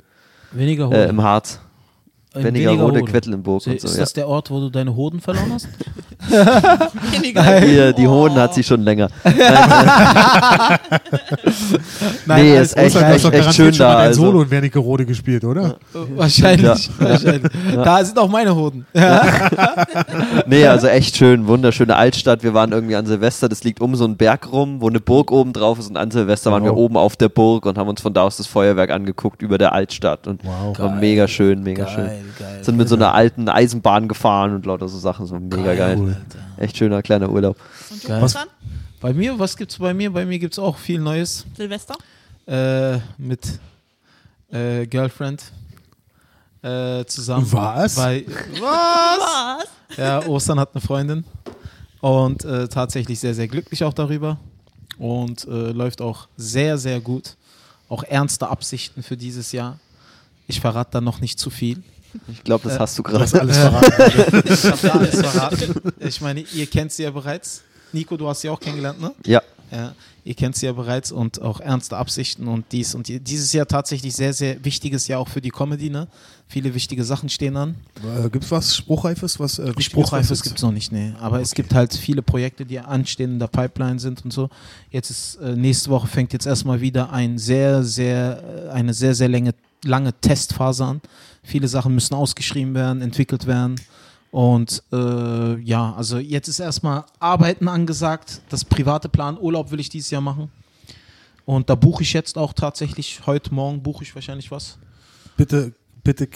Weniger 0.50 0.90
Äh. 0.90 1.08
Im 1.08 1.22
Harz. 1.22 1.60
Wernigerode, 2.34 3.00
Hoden. 3.00 3.06
Quedlinburg 3.06 3.62
So, 3.62 3.70
und 3.70 3.80
so. 3.80 3.86
Ist 3.88 3.94
Ja. 3.94 4.00
das 4.00 4.12
der 4.12 4.28
Ort, 4.28 4.50
wo 4.50 4.60
du 4.60 4.70
deine 4.70 4.94
Hoden 4.94 5.20
verloren 5.20 5.52
hast? 5.54 5.68
Weniger. 7.12 7.60
Hier, 7.60 7.92
die 7.92 8.06
Oh. 8.06 8.10
Hoden 8.12 8.36
hat 8.36 8.54
sie 8.54 8.62
schon 8.62 8.82
länger. 8.82 9.08
Nein, 12.26 12.42
Nee, 12.44 12.56
alles 12.56 12.72
ist 12.72 12.76
echt- 12.76 12.96
echt 12.96 13.22
garantiert 13.24 13.54
schön 13.54 13.74
schon 13.74 13.86
da, 13.86 13.96
also. 13.98 14.22
Solo 14.24 14.42
in 14.42 14.50
Wernigerode 14.50 15.04
gespielt, 15.06 15.44
oder? 15.44 15.76
Wahrscheinlich. 16.16 16.90
wahrscheinlich. 16.98 17.52
Da 17.74 18.04
sind 18.04 18.18
auch 18.18 18.28
meine 18.28 18.54
Hoden. 18.54 18.86
Nee, 20.46 20.66
also 20.66 20.86
echt 20.88 21.16
schön, 21.16 21.46
wunderschöne 21.46 21.94
Altstadt. 21.96 22.42
Wir 22.42 22.54
waren 22.54 22.72
irgendwie 22.72 22.96
an 22.96 23.06
Silvester, 23.06 23.48
das 23.48 23.62
liegt 23.64 23.80
um 23.80 23.94
so 23.96 24.04
einen 24.04 24.16
Berg 24.16 24.50
rum, 24.52 24.80
wo 24.80 24.88
eine 24.88 25.00
Burg 25.00 25.30
oben 25.30 25.52
drauf 25.52 25.78
ist 25.78 25.88
und 25.90 25.96
an 25.96 26.10
Silvester 26.10 26.50
waren 26.52 26.64
wir 26.64 26.72
Wow. 26.72 26.78
oben 26.78 26.96
auf 26.96 27.16
der 27.16 27.28
Burg 27.28 27.66
und 27.66 27.76
haben 27.78 27.88
uns 27.88 28.00
von 28.00 28.12
da 28.14 28.22
aus 28.22 28.36
das 28.36 28.46
Feuerwerk 28.46 28.90
angeguckt 28.90 29.42
über 29.42 29.58
der 29.58 29.72
Altstadt 29.72 30.26
und 30.26 30.42
Wow. 30.44 30.78
war 30.78 30.88
Geil. 30.90 30.98
mega 31.00 31.28
schön, 31.28 31.62
mega 31.62 31.86
schön. 31.86 32.10
Geil, 32.38 32.54
geil. 32.54 32.64
Sind 32.64 32.76
mit 32.76 32.88
so 32.88 32.94
einer 32.94 33.14
alten 33.14 33.48
Eisenbahn 33.48 34.08
gefahren 34.08 34.54
und 34.54 34.66
lauter 34.66 34.88
so 34.88 34.98
Sachen, 34.98 35.26
so 35.26 35.38
mega 35.38 35.74
geil. 35.74 35.96
Cool. 35.98 36.16
Echt 36.56 36.76
schöner 36.76 37.02
kleiner 37.02 37.30
Urlaub. 37.30 37.56
Und 37.90 38.02
du 38.04 38.08
Geil. 38.08 38.22
was 38.22 38.32
dann? 38.32 38.48
Bei 39.00 39.12
mir, 39.12 39.38
was 39.38 39.56
gibt's 39.56 39.78
bei 39.78 39.92
mir? 39.92 40.10
Bei 40.12 40.24
mir 40.24 40.38
gibt's 40.38 40.58
auch 40.58 40.78
viel 40.78 41.00
Neues. 41.00 41.44
Silvester? 41.56 41.96
Äh, 42.46 42.98
mit 43.18 43.58
äh, 44.50 44.86
Girlfriend 44.86 45.42
äh, 46.62 47.04
zusammen. 47.04 47.46
Was? 47.52 47.96
Bei, 47.96 48.24
was? 48.60 49.60
Was? 49.88 49.98
Ja, 49.98 50.26
Ostern 50.26 50.58
hat 50.58 50.70
eine 50.74 50.80
Freundin 50.80 51.24
und 52.00 52.44
äh, 52.44 52.68
tatsächlich 52.68 53.20
sehr, 53.20 53.34
sehr 53.34 53.48
glücklich 53.48 53.84
auch 53.84 53.92
darüber 53.92 54.38
und 54.98 55.46
äh, 55.46 55.70
läuft 55.72 56.00
auch 56.00 56.28
sehr, 56.36 56.78
sehr 56.78 57.00
gut. 57.00 57.36
Auch 57.88 58.02
ernste 58.02 58.48
Absichten 58.48 59.02
für 59.02 59.16
dieses 59.16 59.52
Jahr. 59.52 59.78
Ich 60.46 60.60
verrate 60.60 60.92
da 60.92 61.00
noch 61.00 61.20
nicht 61.20 61.38
zu 61.38 61.50
viel. 61.50 61.82
Ich 62.28 62.42
glaube, 62.44 62.64
das 62.68 62.76
Äh, 62.76 62.80
hast 62.80 62.98
du 62.98 63.02
gerade. 63.02 63.40
alles 63.40 63.56
verraten. 63.58 64.42
Ich 64.52 64.64
habe 64.64 64.78
da 64.82 64.88
alles 64.92 65.20
verraten. 65.20 65.74
Ich 66.00 66.20
meine, 66.20 66.40
ihr 66.40 66.66
kennt 66.66 66.92
sie 66.92 67.02
ja 67.04 67.10
bereits. 67.10 67.62
Nico, 67.92 68.16
du 68.16 68.28
hast 68.28 68.40
sie 68.40 68.48
auch 68.50 68.58
kennengelernt, 68.60 69.00
ne? 69.00 69.12
Ja, 69.24 69.40
Ja, 69.70 69.94
ihr 70.24 70.34
kennt 70.34 70.56
sie 70.56 70.66
ja 70.66 70.72
bereits 70.72 71.12
und 71.12 71.40
auch 71.40 71.60
ernste 71.60 71.96
Absichten 71.96 72.48
und 72.48 72.64
dies 72.72 72.94
und 72.94 73.06
die, 73.08 73.20
dieses 73.20 73.52
Jahr 73.52 73.66
tatsächlich 73.66 74.14
sehr, 74.14 74.32
sehr 74.32 74.64
wichtiges 74.64 75.06
Jahr 75.06 75.20
auch 75.20 75.28
für 75.28 75.40
die 75.40 75.50
Comedy, 75.50 75.90
ne? 75.90 76.08
Viele 76.48 76.74
wichtige 76.74 77.04
Sachen 77.04 77.28
stehen 77.28 77.56
an. 77.56 77.74
Äh, 78.24 78.28
Gibt's 78.30 78.50
was 78.50 78.76
Spruchreifes? 78.76 79.38
Was, 79.40 79.58
äh, 79.58 79.72
Spruchreifes 79.80 80.42
gibt 80.42 80.56
es 80.56 80.62
noch 80.62 80.72
nicht, 80.72 80.92
nee. 80.92 81.14
Aber 81.20 81.40
es 81.40 81.52
gibt 81.54 81.72
halt 81.72 81.94
viele 81.94 82.20
Projekte, 82.22 82.66
die 82.66 82.78
anstehen, 82.80 83.32
in 83.34 83.38
der 83.38 83.46
Pipeline 83.48 83.98
sind 83.98 84.24
und 84.24 84.32
so. 84.32 84.50
Jetzt 84.90 85.10
ist, 85.10 85.36
äh, 85.36 85.54
nächste 85.56 85.88
Woche 85.90 86.06
fängt 86.08 86.32
jetzt 86.32 86.46
erstmal 86.46 86.80
wieder 86.80 87.10
ein 87.12 87.38
sehr, 87.38 87.82
sehr, 87.84 88.66
äh, 88.66 88.70
eine 88.70 88.92
sehr, 88.92 89.14
sehr 89.14 89.28
lange, 89.28 89.54
lange 89.84 90.12
Testphase 90.20 90.84
an. 90.84 91.00
Viele 91.44 91.68
Sachen 91.68 91.94
müssen 91.94 92.14
ausgeschrieben 92.14 92.74
werden, 92.74 93.02
entwickelt 93.02 93.46
werden. 93.46 93.76
Und 94.32 94.82
äh, 94.92 95.60
ja, 95.60 95.94
also 95.94 96.18
jetzt 96.18 96.48
ist 96.48 96.58
erstmal 96.58 97.04
Arbeiten 97.20 97.68
angesagt. 97.68 98.40
Das 98.48 98.64
private 98.64 99.08
Plan, 99.08 99.38
Urlaub 99.38 99.70
will 99.70 99.78
ich 99.78 99.90
dieses 99.90 100.10
Jahr 100.10 100.22
machen. 100.22 100.50
Und 101.44 101.70
da 101.70 101.76
buche 101.76 102.02
ich 102.02 102.12
jetzt 102.14 102.36
auch 102.36 102.52
tatsächlich, 102.52 103.20
heute 103.26 103.54
Morgen 103.54 103.82
buche 103.82 104.02
ich 104.02 104.14
wahrscheinlich 104.14 104.50
was. 104.50 104.78
Bitte, 105.36 105.74
bitte 106.02 106.28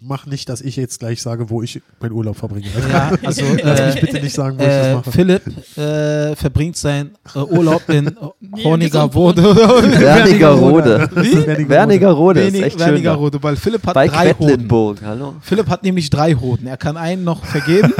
mach 0.00 0.26
nicht, 0.26 0.48
dass 0.48 0.60
ich 0.60 0.76
jetzt 0.76 1.00
gleich 1.00 1.20
sage, 1.20 1.50
wo 1.50 1.62
ich 1.62 1.82
meinen 2.00 2.12
Urlaub 2.12 2.36
verbringe. 2.36 2.66
Ja, 2.90 3.12
also 3.24 3.42
Lass 3.62 3.80
äh, 3.80 3.86
mich 3.86 4.00
bitte 4.00 4.20
nicht 4.20 4.34
sagen, 4.34 4.58
wo 4.58 4.62
ich 4.62 4.68
Äh, 4.68 4.82
das 4.82 4.94
mache. 4.94 5.12
Philipp 5.12 5.76
äh, 5.76 6.36
verbringt 6.36 6.76
seinen 6.76 7.10
äh, 7.34 7.38
Urlaub 7.38 7.88
in 7.88 8.16
Hornigerode. 8.64 9.42
Wernigerode. 10.00 11.10
Wernigerode. 11.14 11.68
Wernigerode 11.68 12.40
ist 12.42 12.54
echt 12.54 12.78
schön. 12.78 12.88
Wernigerode, 12.88 13.42
weil 13.42 13.56
Philipp 13.56 13.86
hat 13.86 13.94
Bei 13.94 14.08
drei 14.08 14.32
Hoden. 14.34 14.98
Hallo? 15.02 15.34
Philipp 15.40 15.68
hat 15.68 15.82
nämlich 15.82 16.10
drei 16.10 16.34
Hoden. 16.34 16.66
Er 16.66 16.76
kann 16.76 16.96
einen 16.96 17.24
noch 17.24 17.44
vergeben 17.44 17.92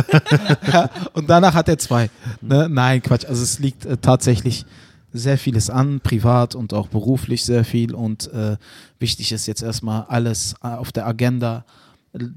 ja, 0.72 0.90
und 1.14 1.28
danach 1.28 1.54
hat 1.54 1.68
er 1.68 1.78
zwei. 1.78 2.10
Ne? 2.40 2.68
Nein, 2.70 3.02
Quatsch. 3.02 3.24
Also 3.26 3.42
es 3.42 3.58
liegt 3.58 3.84
äh, 3.86 3.96
tatsächlich 3.96 4.64
sehr 5.12 5.38
vieles 5.38 5.70
an, 5.70 6.00
privat 6.00 6.54
und 6.54 6.74
auch 6.74 6.88
beruflich 6.88 7.44
sehr 7.44 7.64
viel. 7.64 7.94
Und 7.94 8.32
äh, 8.32 8.56
wichtig 8.98 9.32
ist 9.32 9.46
jetzt 9.46 9.62
erstmal 9.62 10.04
alles 10.08 10.54
äh, 10.62 10.68
auf 10.68 10.92
der 10.92 11.06
Agenda 11.06 11.64
äh, 11.66 11.87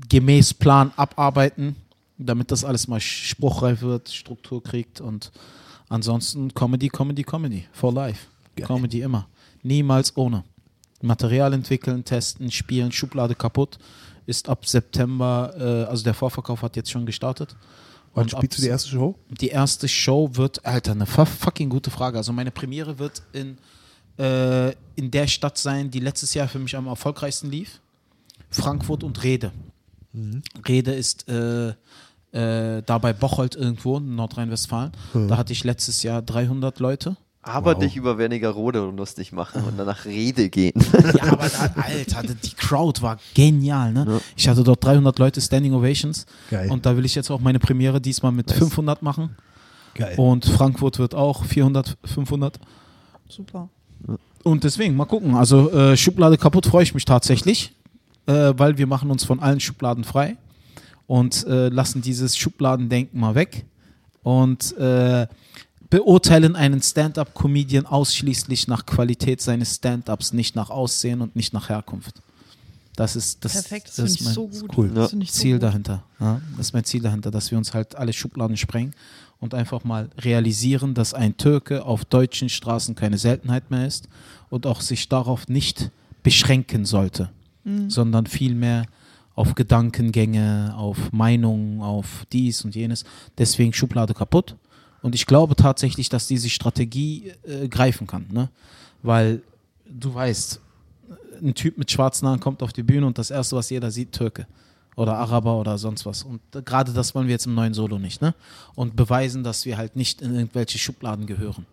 gemäß 0.09 0.53
Plan 0.53 0.91
abarbeiten, 0.95 1.75
damit 2.17 2.51
das 2.51 2.63
alles 2.63 2.87
mal 2.87 2.99
spruchreif 2.99 3.81
wird, 3.81 4.09
Struktur 4.09 4.61
kriegt 4.61 5.01
und 5.01 5.31
ansonsten 5.89 6.53
Comedy, 6.53 6.89
Comedy, 6.89 7.23
Comedy 7.23 7.65
for 7.71 7.93
life. 7.93 8.27
Geil. 8.55 8.67
Comedy 8.67 9.01
immer. 9.01 9.27
Niemals 9.63 10.15
ohne. 10.17 10.43
Material 11.01 11.53
entwickeln, 11.53 12.03
testen, 12.05 12.51
spielen, 12.51 12.91
Schublade 12.91 13.33
kaputt. 13.35 13.79
Ist 14.27 14.49
ab 14.49 14.65
September, 14.67 15.53
äh, 15.57 15.89
also 15.89 16.03
der 16.03 16.13
Vorverkauf 16.13 16.61
hat 16.61 16.75
jetzt 16.75 16.91
schon 16.91 17.05
gestartet. 17.05 17.55
Wann 18.13 18.23
Und 18.25 18.31
spielst 18.31 18.57
du 18.57 18.61
die 18.61 18.67
erste 18.67 18.89
Show? 18.89 19.15
die 19.29 19.47
erste 19.47 19.87
Show 19.87 20.29
wird, 20.33 20.63
Alter, 20.65 20.91
eine 20.91 21.05
fu- 21.05 21.25
fucking 21.25 21.69
gute 21.69 21.89
Frage. 21.89 22.17
Also 22.17 22.31
meine 22.33 22.51
Premiere 22.51 22.99
wird 22.99 23.23
in, 23.33 23.57
äh, 24.19 24.71
in 24.95 25.09
der 25.09 25.25
Stadt 25.27 25.57
sein, 25.57 25.89
die 25.89 25.99
letztes 25.99 26.33
Jahr 26.33 26.47
für 26.47 26.59
mich 26.59 26.75
am 26.75 26.87
erfolgreichsten 26.87 27.49
lief. 27.49 27.79
Frankfurt 28.51 29.03
und 29.03 29.23
Rede. 29.23 29.51
Rede 30.67 30.91
ist 30.93 31.27
äh, 31.29 31.69
äh, 32.33 32.83
da 32.85 32.97
bei 32.97 33.13
Bocholt 33.13 33.55
irgendwo 33.55 33.97
in 33.97 34.15
Nordrhein-Westfalen. 34.15 34.91
Da 35.13 35.37
hatte 35.37 35.53
ich 35.53 35.63
letztes 35.63 36.03
Jahr 36.03 36.21
300 36.21 36.79
Leute. 36.79 37.15
Aber 37.43 37.73
Wow. 37.73 37.79
dich 37.81 37.95
über 37.95 38.19
Wernigerode 38.19 38.81
lustig 38.95 39.31
machen 39.31 39.63
und 39.63 39.75
dann 39.79 39.87
nach 39.87 40.05
Rede 40.05 40.49
gehen. 40.49 40.73
Ja, 41.15 41.31
aber 41.31 41.49
da, 41.49 41.73
Alter, 41.81 42.21
die 42.35 42.51
Crowd 42.55 43.01
war 43.01 43.17
genial, 43.33 43.91
ne? 43.93 44.21
Ich 44.37 44.47
hatte 44.47 44.63
dort 44.63 44.83
300 44.85 45.17
Leute 45.17 45.41
Standing 45.41 45.73
Ovations. 45.73 46.27
Geil. 46.51 46.69
Und 46.69 46.85
da 46.85 46.95
will 46.95 47.03
ich 47.05 47.15
jetzt 47.15 47.31
auch 47.31 47.39
meine 47.39 47.57
Premiere 47.57 47.99
diesmal 47.99 48.31
mit 48.31 48.51
500 48.51 49.01
machen. 49.01 49.35
Geil. 49.95 50.13
Und 50.17 50.45
Frankfurt 50.45 50.99
wird 50.99 51.15
auch 51.15 51.43
400, 51.43 51.97
500. 52.05 52.59
Super. 53.27 53.69
Und 54.43 54.63
deswegen, 54.63 54.95
mal 54.95 55.05
gucken. 55.05 55.35
Also 55.35 55.71
äh, 55.71 55.97
Schublade 55.97 56.37
kaputt 56.37 56.67
freue 56.67 56.83
ich 56.83 56.93
mich 56.93 57.05
tatsächlich, 57.05 57.73
äh, 58.27 58.53
weil 58.55 58.77
wir 58.77 58.87
machen 58.87 59.11
uns 59.11 59.23
von 59.23 59.39
allen 59.39 59.59
Schubladen 59.59 60.03
frei 60.03 60.37
und 61.07 61.45
äh, 61.47 61.69
lassen 61.69 62.01
dieses 62.01 62.37
Schubladendenken 62.37 63.19
mal 63.19 63.35
weg 63.35 63.65
und 64.23 64.77
äh, 64.77 65.27
beurteilen 65.89 66.55
einen 66.55 66.81
Stand-up-Comedian 66.81 67.85
ausschließlich 67.85 68.67
nach 68.67 68.85
Qualität 68.85 69.41
seines 69.41 69.75
Stand-ups, 69.75 70.33
nicht 70.33 70.55
nach 70.55 70.69
Aussehen 70.69 71.21
und 71.21 71.35
nicht 71.35 71.53
nach 71.53 71.69
Herkunft. 71.69 72.21
Das 72.95 73.15
ist 73.15 73.43
das, 73.43 73.53
Perfekt, 73.53 73.87
das, 73.89 73.95
das 73.95 74.11
ist 74.11 74.21
mein 74.21 74.33
so 74.33 74.49
cool. 74.77 74.91
So 74.95 75.19
Ziel 75.21 75.53
gut. 75.53 75.63
dahinter. 75.63 76.03
Ja? 76.19 76.41
Das 76.57 76.67
ist 76.67 76.73
mein 76.73 76.83
Ziel 76.83 77.01
dahinter, 77.01 77.31
dass 77.31 77.51
wir 77.51 77.57
uns 77.57 77.73
halt 77.73 77.95
alle 77.95 78.13
Schubladen 78.13 78.57
sprengen 78.57 78.93
und 79.39 79.53
einfach 79.53 79.83
mal 79.83 80.09
realisieren, 80.17 80.93
dass 80.93 81.13
ein 81.13 81.35
Türke 81.35 81.83
auf 81.83 82.05
deutschen 82.05 82.47
Straßen 82.47 82.95
keine 82.95 83.17
Seltenheit 83.17 83.71
mehr 83.71 83.87
ist 83.87 84.07
und 84.49 84.65
auch 84.65 84.81
sich 84.81 85.09
darauf 85.09 85.47
nicht 85.47 85.89
beschränken 86.23 86.85
sollte. 86.85 87.29
Sondern 87.87 88.25
viel 88.25 88.55
mehr 88.55 88.85
auf 89.35 89.55
Gedankengänge, 89.55 90.73
auf 90.75 91.11
Meinungen, 91.11 91.81
auf 91.81 92.25
dies 92.31 92.63
und 92.65 92.75
jenes. 92.75 93.05
Deswegen 93.37 93.73
Schublade 93.73 94.13
kaputt. 94.13 94.55
Und 95.01 95.15
ich 95.15 95.25
glaube 95.25 95.55
tatsächlich, 95.55 96.09
dass 96.09 96.27
diese 96.27 96.49
Strategie 96.49 97.33
äh, 97.43 97.67
greifen 97.67 98.07
kann, 98.07 98.27
ne? 98.31 98.49
Weil 99.01 99.41
du 99.89 100.13
weißt, 100.13 100.59
ein 101.41 101.55
Typ 101.55 101.77
mit 101.77 101.89
schwarzen 101.89 102.27
Haaren 102.27 102.39
kommt 102.39 102.61
auf 102.61 102.71
die 102.71 102.83
Bühne 102.83 103.07
und 103.07 103.17
das 103.17 103.31
erste, 103.31 103.55
was 103.55 103.69
jeder 103.71 103.89
sieht, 103.89 104.11
Türke 104.11 104.45
oder 104.95 105.17
Araber 105.17 105.59
oder 105.59 105.77
sonst 105.77 106.05
was. 106.05 106.23
Und 106.23 106.41
gerade 106.65 106.93
das 106.93 107.15
wollen 107.15 107.27
wir 107.27 107.33
jetzt 107.33 107.47
im 107.47 107.55
neuen 107.55 107.73
Solo 107.73 107.97
nicht, 107.97 108.21
ne? 108.21 108.35
Und 108.75 108.95
beweisen, 108.95 109.43
dass 109.43 109.65
wir 109.65 109.77
halt 109.77 109.95
nicht 109.95 110.21
in 110.21 110.35
irgendwelche 110.35 110.77
Schubladen 110.77 111.25
gehören. 111.25 111.65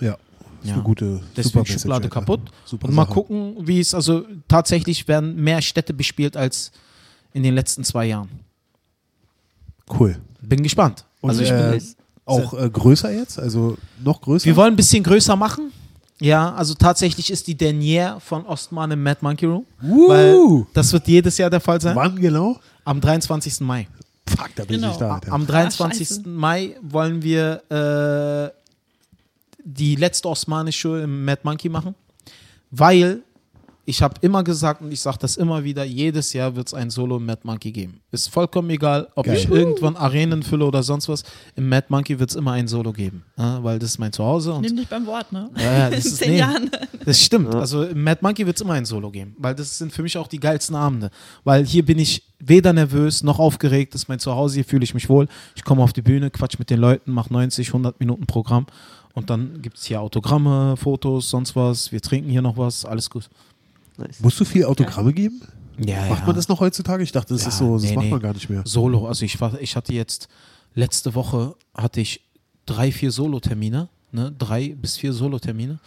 Ja. 0.00 0.16
Ist 0.66 0.70
Ja. 0.70 0.74
eine 0.76 0.82
gute 0.84 1.20
Deswegen 1.36 1.64
super 1.64 1.66
Schublade 1.66 2.00
Message, 2.08 2.14
kaputt. 2.14 2.40
Super 2.64 2.88
Und 2.88 2.94
mal 2.94 3.04
Sache. 3.04 3.14
gucken, 3.14 3.56
wie 3.66 3.80
es, 3.80 3.94
also 3.94 4.24
tatsächlich 4.48 5.06
werden 5.08 5.36
mehr 5.36 5.62
Städte 5.62 5.94
bespielt 5.94 6.36
als 6.36 6.72
in 7.32 7.42
den 7.42 7.54
letzten 7.54 7.84
zwei 7.84 8.06
Jahren. 8.06 8.28
Cool. 9.98 10.16
Bin 10.42 10.62
gespannt. 10.62 11.04
Und 11.20 11.30
also 11.30 11.42
ich 11.42 11.50
äh, 11.50 11.70
bin, 11.78 11.82
auch 12.24 12.54
äh, 12.54 12.68
größer 12.68 13.12
jetzt? 13.12 13.38
Also 13.38 13.76
noch 14.02 14.20
größer? 14.20 14.44
wir 14.46 14.56
wollen 14.56 14.72
ein 14.74 14.76
bisschen 14.76 15.02
größer 15.04 15.36
machen. 15.36 15.72
Ja, 16.18 16.54
also 16.54 16.74
tatsächlich 16.74 17.30
ist 17.30 17.46
die 17.46 17.54
Dernière 17.56 18.18
von 18.20 18.44
Ostmann 18.46 18.90
im 18.90 19.02
Mad 19.02 19.18
Monkey 19.20 19.46
Room. 19.46 19.66
Weil 19.80 20.34
Uh, 20.34 20.66
das 20.72 20.92
wird 20.92 21.06
jedes 21.08 21.36
Jahr 21.38 21.50
der 21.50 21.60
Fall 21.60 21.80
sein. 21.80 21.94
wann 21.94 22.16
genau? 22.16 22.58
Am 22.84 23.00
23. 23.00 23.60
Mai. 23.60 23.86
Fuck, 24.28 24.50
da 24.56 24.64
bin 24.64 24.76
Genau. 24.76 24.86
ich 24.88 24.92
nicht 24.94 25.00
da. 25.02 25.14
Alter. 25.14 25.32
Am 25.32 25.46
23. 25.46 26.08
scheiße. 26.08 26.28
Mai 26.28 26.74
wollen 26.82 27.22
wir 27.22 27.62
äh, 27.70 28.65
die 29.66 29.96
letzte 29.96 30.28
osmanische 30.28 31.02
im 31.02 31.24
Mad 31.24 31.40
Monkey 31.42 31.68
machen, 31.68 31.94
weil 32.70 33.22
ich 33.88 34.02
habe 34.02 34.14
immer 34.20 34.42
gesagt 34.42 34.82
und 34.82 34.90
ich 34.90 35.00
sage 35.00 35.18
das 35.20 35.36
immer 35.36 35.62
wieder, 35.62 35.84
jedes 35.84 36.32
Jahr 36.32 36.54
wird 36.56 36.66
es 36.66 36.74
ein 36.74 36.90
Solo 36.90 37.18
im 37.18 37.26
Mad 37.26 37.42
Monkey 37.44 37.70
geben. 37.70 38.00
Ist 38.10 38.28
vollkommen 38.28 38.68
egal, 38.70 39.08
ob 39.14 39.26
Geil. 39.26 39.36
ich 39.36 39.48
irgendwann 39.48 39.96
Arenen 39.96 40.42
fülle 40.42 40.64
oder 40.64 40.82
sonst 40.82 41.08
was. 41.08 41.22
Im 41.54 41.68
Mad 41.68 41.86
Monkey 41.88 42.18
wird 42.18 42.30
es 42.30 42.36
immer 42.36 42.52
ein 42.52 42.66
Solo 42.66 42.92
geben, 42.92 43.24
weil 43.36 43.78
das 43.78 43.90
ist 43.90 43.98
mein 43.98 44.12
Zuhause 44.12 44.52
und 44.52 44.62
Nimm 44.62 44.76
dich 44.76 44.88
beim 44.88 45.06
Wort, 45.06 45.30
ne? 45.32 45.50
ja, 45.56 45.72
ja, 45.78 45.90
das 45.90 46.04
In 46.04 46.10
ist, 46.10 46.16
zehn 46.18 46.30
nee, 46.32 46.38
Jahren. 46.38 46.70
das 47.04 47.20
stimmt. 47.20 47.54
Also 47.54 47.84
im 47.84 48.02
Mad 48.02 48.18
Monkey 48.22 48.44
wird 48.44 48.56
es 48.56 48.62
immer 48.62 48.74
ein 48.74 48.84
Solo 48.84 49.10
geben, 49.10 49.36
weil 49.38 49.54
das 49.54 49.78
sind 49.78 49.92
für 49.92 50.02
mich 50.02 50.18
auch 50.18 50.26
die 50.28 50.40
geilsten 50.40 50.74
Abende. 50.74 51.10
Weil 51.44 51.64
hier 51.64 51.84
bin 51.84 51.98
ich 52.00 52.24
weder 52.40 52.72
nervös 52.72 53.22
noch 53.22 53.38
aufgeregt. 53.38 53.94
Das 53.94 54.02
ist 54.02 54.08
mein 54.08 54.18
Zuhause, 54.18 54.56
hier 54.56 54.64
fühle 54.64 54.82
ich 54.84 54.94
mich 54.94 55.08
wohl. 55.08 55.28
Ich 55.54 55.64
komme 55.64 55.82
auf 55.82 55.92
die 55.92 56.02
Bühne, 56.02 56.30
quatsch 56.30 56.58
mit 56.58 56.70
den 56.70 56.80
Leuten, 56.80 57.12
mache 57.12 57.32
90, 57.32 57.68
100 57.68 58.00
Minuten 58.00 58.26
Programm 58.26 58.66
und 59.16 59.30
dann 59.30 59.62
gibt 59.62 59.78
es 59.78 59.84
hier 59.86 60.02
Autogramme, 60.02 60.76
Fotos, 60.76 61.30
sonst 61.30 61.56
was. 61.56 61.90
Wir 61.90 62.02
trinken 62.02 62.28
hier 62.28 62.42
noch 62.42 62.58
was, 62.58 62.84
alles 62.84 63.08
gut. 63.08 63.30
Nice. 63.96 64.20
Musst 64.20 64.38
du 64.38 64.44
viel 64.44 64.66
Autogramme 64.66 65.14
geben? 65.14 65.40
Ja, 65.78 66.06
Macht 66.10 66.26
man 66.26 66.36
das 66.36 66.48
noch 66.48 66.60
heutzutage? 66.60 67.02
Ich 67.02 67.12
dachte, 67.12 67.32
das 67.32 67.42
Ja, 67.42 67.48
ist 67.48 67.56
so, 67.58 67.74
das 67.74 67.84
nee, 67.84 67.94
macht 67.94 68.04
nee. 68.04 68.10
man 68.10 68.20
gar 68.20 68.34
nicht 68.34 68.50
mehr. 68.50 68.62
Solo, 68.66 69.08
also 69.08 69.24
ich 69.24 69.40
war, 69.40 69.58
ich 69.58 69.74
hatte 69.74 69.94
jetzt 69.94 70.28
letzte 70.74 71.14
Woche 71.14 71.54
hatte 71.74 72.02
ich 72.02 72.20
drei, 72.66 72.92
vier 72.92 73.10
Solo-Termine, 73.10 73.88
ne, 74.12 74.34
drei 74.38 74.74
bis 74.74 74.98
vier 74.98 75.14
Solo-Termine 75.14 75.78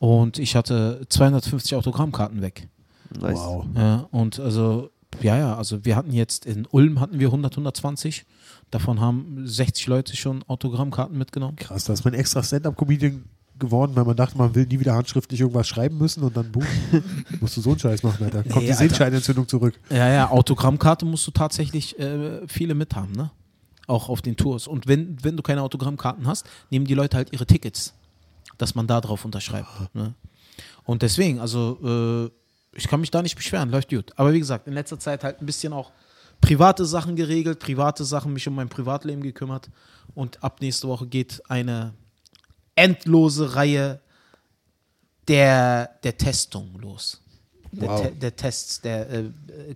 und 0.00 0.40
ich 0.40 0.56
hatte 0.56 1.06
250 1.08 1.76
Autogrammkarten 1.76 2.42
weg. 2.42 2.68
Nice. 3.16 3.38
Wow. 3.38 3.66
Ja, 3.76 4.08
und 4.10 4.40
also, 4.40 4.90
ja, 5.20 5.38
ja, 5.38 5.56
also 5.56 5.84
wir 5.84 5.94
hatten 5.94 6.12
jetzt 6.12 6.46
in 6.46 6.66
Ulm 6.66 6.98
hatten 6.98 7.20
wir 7.20 7.28
100, 7.28 7.52
120. 7.52 8.24
Davon 8.72 9.00
haben 9.00 9.46
60 9.46 9.86
Leute 9.86 10.16
schon 10.16 10.42
Autogrammkarten 10.48 11.16
mitgenommen. 11.18 11.56
Krass, 11.56 11.84
da 11.84 11.92
ist 11.92 12.06
man 12.06 12.14
extra 12.14 12.42
Stand-Up-Comedian 12.42 13.22
geworden, 13.58 13.94
weil 13.94 14.04
man 14.04 14.16
dachte, 14.16 14.38
man 14.38 14.54
will 14.54 14.66
nie 14.66 14.80
wieder 14.80 14.94
handschriftlich 14.94 15.40
irgendwas 15.40 15.68
schreiben 15.68 15.98
müssen 15.98 16.22
und 16.24 16.34
dann 16.34 16.50
boom, 16.50 16.64
musst 17.40 17.54
du 17.58 17.60
so 17.60 17.70
einen 17.70 17.78
Scheiß 17.78 18.02
machen, 18.02 18.24
Alter. 18.24 18.42
Kommt 18.44 18.62
die 18.62 18.70
Alter. 18.70 18.76
Sehenscheinentzündung 18.76 19.46
zurück. 19.46 19.78
Ja, 19.90 20.08
ja, 20.08 20.30
Autogrammkarte 20.30 21.04
musst 21.04 21.26
du 21.26 21.32
tatsächlich 21.32 21.98
äh, 21.98 22.48
viele 22.48 22.74
mithaben, 22.74 23.12
ne? 23.12 23.30
Auch 23.88 24.08
auf 24.08 24.22
den 24.22 24.36
Tours. 24.38 24.66
Und 24.66 24.86
wenn, 24.86 25.22
wenn 25.22 25.36
du 25.36 25.42
keine 25.42 25.60
Autogrammkarten 25.60 26.26
hast, 26.26 26.48
nehmen 26.70 26.86
die 26.86 26.94
Leute 26.94 27.18
halt 27.18 27.30
ihre 27.30 27.44
Tickets, 27.44 27.92
dass 28.56 28.74
man 28.74 28.86
da 28.86 29.02
drauf 29.02 29.26
unterschreibt. 29.26 29.68
Ne? 29.94 30.14
Und 30.84 31.02
deswegen, 31.02 31.40
also 31.40 31.78
äh, 31.84 32.30
ich 32.74 32.88
kann 32.88 33.00
mich 33.00 33.10
da 33.10 33.20
nicht 33.20 33.36
beschweren, 33.36 33.68
läuft 33.68 33.90
gut. 33.90 34.12
Aber 34.16 34.32
wie 34.32 34.38
gesagt, 34.38 34.66
in 34.66 34.72
letzter 34.72 34.98
Zeit 34.98 35.24
halt 35.24 35.42
ein 35.42 35.46
bisschen 35.46 35.74
auch 35.74 35.90
private 36.42 36.84
Sachen 36.84 37.16
geregelt, 37.16 37.60
private 37.60 38.04
Sachen, 38.04 38.34
mich 38.34 38.46
um 38.46 38.54
mein 38.54 38.68
Privatleben 38.68 39.22
gekümmert. 39.22 39.70
Und 40.14 40.44
ab 40.44 40.60
nächste 40.60 40.88
Woche 40.88 41.06
geht 41.06 41.40
eine 41.48 41.94
endlose 42.74 43.54
Reihe 43.54 44.00
der, 45.28 45.98
der 46.02 46.18
Testung 46.18 46.78
los. 46.78 47.21
Der, 47.74 47.88
Wow. 47.88 48.02
Te 48.02 48.12
der 48.20 48.36
Tests, 48.36 48.80
der 48.82 49.10
äh, 49.10 49.24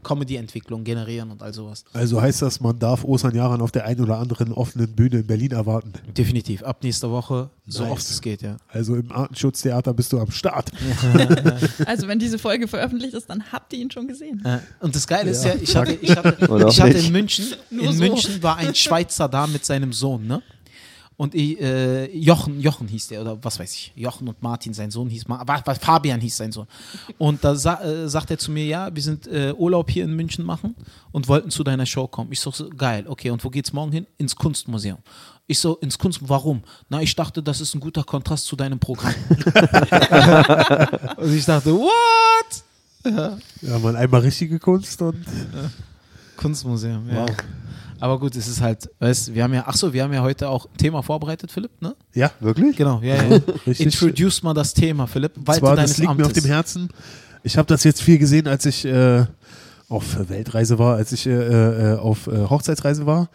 Comedy-Entwicklung 0.02 0.84
generieren 0.84 1.30
und 1.30 1.42
all 1.42 1.54
sowas. 1.54 1.82
Also 1.94 2.20
heißt 2.20 2.42
das, 2.42 2.60
man 2.60 2.78
darf 2.78 3.04
Osan 3.04 3.34
Yaran 3.34 3.62
auf 3.62 3.72
der 3.72 3.86
einen 3.86 4.00
oder 4.02 4.18
anderen 4.18 4.52
offenen 4.52 4.94
Bühne 4.94 5.20
in 5.20 5.26
Berlin 5.26 5.52
erwarten. 5.52 5.92
Definitiv. 6.16 6.62
Ab 6.62 6.82
nächster 6.82 7.10
Woche, 7.10 7.48
so 7.66 7.82
Nice. 7.84 7.92
oft 7.92 8.02
es 8.02 8.20
geht, 8.20 8.42
ja. 8.42 8.58
Also 8.68 8.96
im 8.96 9.10
Artenschutztheater 9.10 9.94
bist 9.94 10.12
du 10.12 10.20
am 10.20 10.30
Start. 10.30 10.70
Also 11.86 12.06
wenn 12.08 12.18
diese 12.18 12.38
Folge 12.38 12.68
veröffentlicht 12.68 13.14
ist, 13.14 13.28
dann 13.30 13.42
habt 13.52 13.72
ihr 13.72 13.78
ihn 13.78 13.90
schon 13.90 14.06
gesehen. 14.08 14.42
Und 14.80 14.94
das 14.94 15.06
Geile 15.06 15.30
ist 15.30 15.44
Ja. 15.44 15.54
ja, 15.54 15.60
ich 15.62 15.76
hatte, 15.76 15.92
ich 16.00 16.16
hatte, 16.16 16.36
ich 16.68 16.80
hatte 16.80 16.98
in 16.98 17.12
München, 17.12 17.46
Nur 17.70 17.84
in 17.84 17.92
so. 17.92 17.98
München 18.04 18.42
war 18.42 18.56
ein 18.56 18.74
Schweizer 18.74 19.28
da 19.28 19.46
mit 19.46 19.64
seinem 19.64 19.92
Sohn, 19.92 20.26
ne? 20.26 20.42
Und 21.16 21.34
ich, 21.34 21.58
äh, 21.60 22.14
Jochen, 22.14 22.60
Jochen 22.60 22.88
hieß 22.88 23.08
der, 23.08 23.22
oder 23.22 23.42
was 23.42 23.58
weiß 23.58 23.72
ich, 23.72 23.92
Jochen 23.96 24.28
und 24.28 24.42
Martin, 24.42 24.74
sein 24.74 24.90
Sohn 24.90 25.08
hieß, 25.08 25.28
Ma 25.28 25.42
Fabian 25.80 26.20
hieß 26.20 26.36
sein 26.36 26.52
Sohn. 26.52 26.66
Und 27.16 27.42
da 27.42 27.54
sa 27.54 27.82
äh, 27.82 28.06
sagt 28.08 28.30
er 28.30 28.38
zu 28.38 28.50
mir, 28.50 28.66
ja, 28.66 28.94
wir 28.94 29.02
sind 29.02 29.26
äh, 29.26 29.54
Urlaub 29.56 29.90
hier 29.90 30.04
in 30.04 30.14
München 30.14 30.44
machen 30.44 30.74
und 31.12 31.26
wollten 31.28 31.50
zu 31.50 31.64
deiner 31.64 31.86
Show 31.86 32.06
kommen. 32.06 32.32
Ich 32.32 32.40
so, 32.40 32.52
geil, 32.76 33.06
okay, 33.08 33.30
und 33.30 33.42
wo 33.42 33.48
geht's 33.48 33.72
morgen 33.72 33.92
hin? 33.92 34.06
Ins 34.18 34.36
Kunstmuseum. 34.36 34.98
Ich 35.46 35.58
so, 35.58 35.76
ins 35.76 35.96
Kunstmuseum, 35.96 36.28
warum? 36.28 36.62
Na, 36.90 37.00
ich 37.00 37.16
dachte, 37.16 37.42
das 37.42 37.62
ist 37.62 37.74
ein 37.74 37.80
guter 37.80 38.04
Kontrast 38.04 38.44
zu 38.44 38.54
deinem 38.54 38.78
Programm. 38.78 39.14
und 41.16 41.34
ich 41.34 41.46
dachte, 41.46 41.72
what? 41.72 43.42
Ja, 43.62 43.78
man 43.78 43.96
einmal 43.96 44.20
richtige 44.20 44.58
Kunst 44.58 45.00
und 45.00 45.24
Kunstmuseum, 46.36 47.08
ja. 47.08 47.22
Wow. 47.22 47.30
Aber 48.00 48.18
gut, 48.18 48.36
es 48.36 48.46
ist 48.46 48.60
halt, 48.60 48.90
weißt 48.98 49.34
wir 49.34 49.42
haben 49.42 49.54
ja, 49.54 49.64
ach 49.66 49.74
so, 49.74 49.92
wir 49.92 50.02
haben 50.02 50.12
ja 50.12 50.22
heute 50.22 50.48
auch 50.48 50.66
ein 50.66 50.76
Thema 50.76 51.02
vorbereitet, 51.02 51.50
Philipp, 51.50 51.80
ne? 51.80 51.96
ja, 52.14 52.30
wirklich? 52.40 52.76
Genau, 52.76 53.00
ja, 53.02 53.16
ja. 53.16 53.40
Richtig. 53.66 53.86
Introduce 53.86 54.42
mal 54.42 54.54
das 54.54 54.74
Thema, 54.74 55.06
Philipp. 55.06 55.32
Walte 55.36 55.60
Zwar, 55.60 55.76
das 55.76 55.96
liegt 55.98 56.10
Amtes. 56.10 56.26
mir 56.26 56.26
auf 56.26 56.32
dem 56.32 56.44
Herzen. 56.44 56.88
Ich 57.42 57.56
habe 57.56 57.66
das 57.66 57.84
jetzt 57.84 58.02
viel 58.02 58.18
gesehen, 58.18 58.48
als 58.48 58.66
ich 58.66 58.84
äh, 58.84 59.24
auf 59.88 60.28
Weltreise 60.28 60.78
war, 60.78 60.96
als 60.96 61.12
ich 61.12 61.26
äh, 61.26 61.32
äh, 61.92 61.96
auf 61.96 62.26
äh, 62.26 62.46
Hochzeitsreise 62.50 63.06
war, 63.06 63.30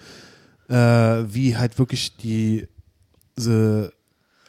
äh, 0.67 0.76
wie 1.34 1.58
halt 1.58 1.80
wirklich 1.80 2.17
die, 2.17 2.67
diese, 3.38 3.93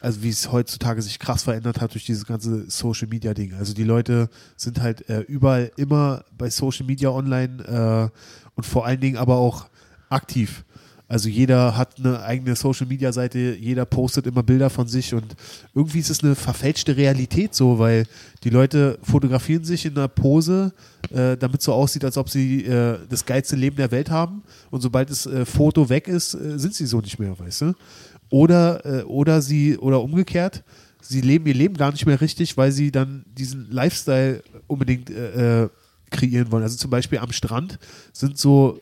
also 0.01 0.21
wie 0.21 0.29
es 0.29 0.51
heutzutage 0.51 1.01
sich 1.01 1.17
krass 1.17 1.43
verändert 1.43 1.79
hat 1.79 1.93
durch 1.93 2.05
dieses 2.05 2.25
ganze 2.25 2.69
Social 2.69 3.07
Media 3.07 3.33
Ding. 3.33 3.53
Also 3.53 3.73
die 3.73 3.85
Leute 3.85 4.29
sind 4.57 4.81
halt 4.81 5.09
äh, 5.09 5.21
überall 5.21 5.71
immer 5.77 6.25
bei 6.37 6.49
Social 6.49 6.85
Media 6.85 7.09
online 7.09 7.63
äh, 7.63 8.19
und 8.55 8.65
vor 8.65 8.85
allen 8.85 8.99
Dingen 8.99 9.17
aber 9.17 9.37
auch 9.37 9.67
aktiv. 10.13 10.63
Also 11.13 11.29
jeder 11.29 11.77
hat 11.77 11.99
eine 11.99 12.23
eigene 12.23 12.55
Social 12.55 12.87
Media 12.87 13.11
Seite, 13.11 13.37
jeder 13.59 13.85
postet 13.85 14.25
immer 14.25 14.41
Bilder 14.41 14.69
von 14.69 14.87
sich 14.87 15.13
und 15.13 15.35
irgendwie 15.75 15.99
ist 15.99 16.09
es 16.09 16.23
eine 16.23 16.33
verfälschte 16.33 16.95
Realität 16.97 17.53
so, 17.53 17.77
weil 17.77 18.07
die 18.43 18.49
Leute 18.49 18.97
fotografieren 19.03 19.63
sich 19.65 19.85
in 19.85 19.95
einer 19.95 20.07
Pose, 20.07 20.73
äh, 21.11 21.37
damit 21.37 21.59
es 21.59 21.65
so 21.65 21.73
aussieht, 21.73 22.05
als 22.05 22.17
ob 22.17 22.29
sie 22.29 22.65
äh, 22.65 22.97
das 23.09 23.25
geilste 23.25 23.55
Leben 23.55 23.75
der 23.75 23.91
Welt 23.91 24.09
haben 24.09 24.43
und 24.71 24.81
sobald 24.81 25.09
das 25.09 25.25
äh, 25.25 25.45
Foto 25.45 25.89
weg 25.89 26.07
ist, 26.07 26.33
äh, 26.33 26.57
sind 26.57 26.73
sie 26.73 26.85
so 26.85 26.99
nicht 26.99 27.19
mehr, 27.19 27.37
weißt 27.37 27.61
du? 27.61 27.73
Oder, 28.29 28.83
äh, 28.85 29.03
oder 29.03 29.41
sie, 29.41 29.77
oder 29.77 30.01
umgekehrt, 30.01 30.63
sie 31.01 31.21
leben 31.21 31.45
ihr 31.45 31.53
Leben 31.53 31.75
gar 31.75 31.91
nicht 31.91 32.05
mehr 32.05 32.21
richtig, 32.21 32.57
weil 32.57 32.71
sie 32.71 32.91
dann 32.91 33.25
diesen 33.37 33.69
Lifestyle 33.69 34.41
unbedingt 34.67 35.09
äh, 35.09 35.67
kreieren 36.09 36.51
wollen. 36.51 36.63
Also 36.63 36.77
zum 36.77 36.89
Beispiel 36.89 37.19
am 37.19 37.33
Strand 37.33 37.77
sind 38.13 38.37
so 38.37 38.81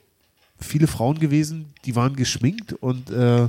viele 0.61 0.87
Frauen 0.87 1.19
gewesen, 1.19 1.65
die 1.85 1.95
waren 1.95 2.15
geschminkt 2.15 2.73
und 2.73 3.09
äh, 3.09 3.47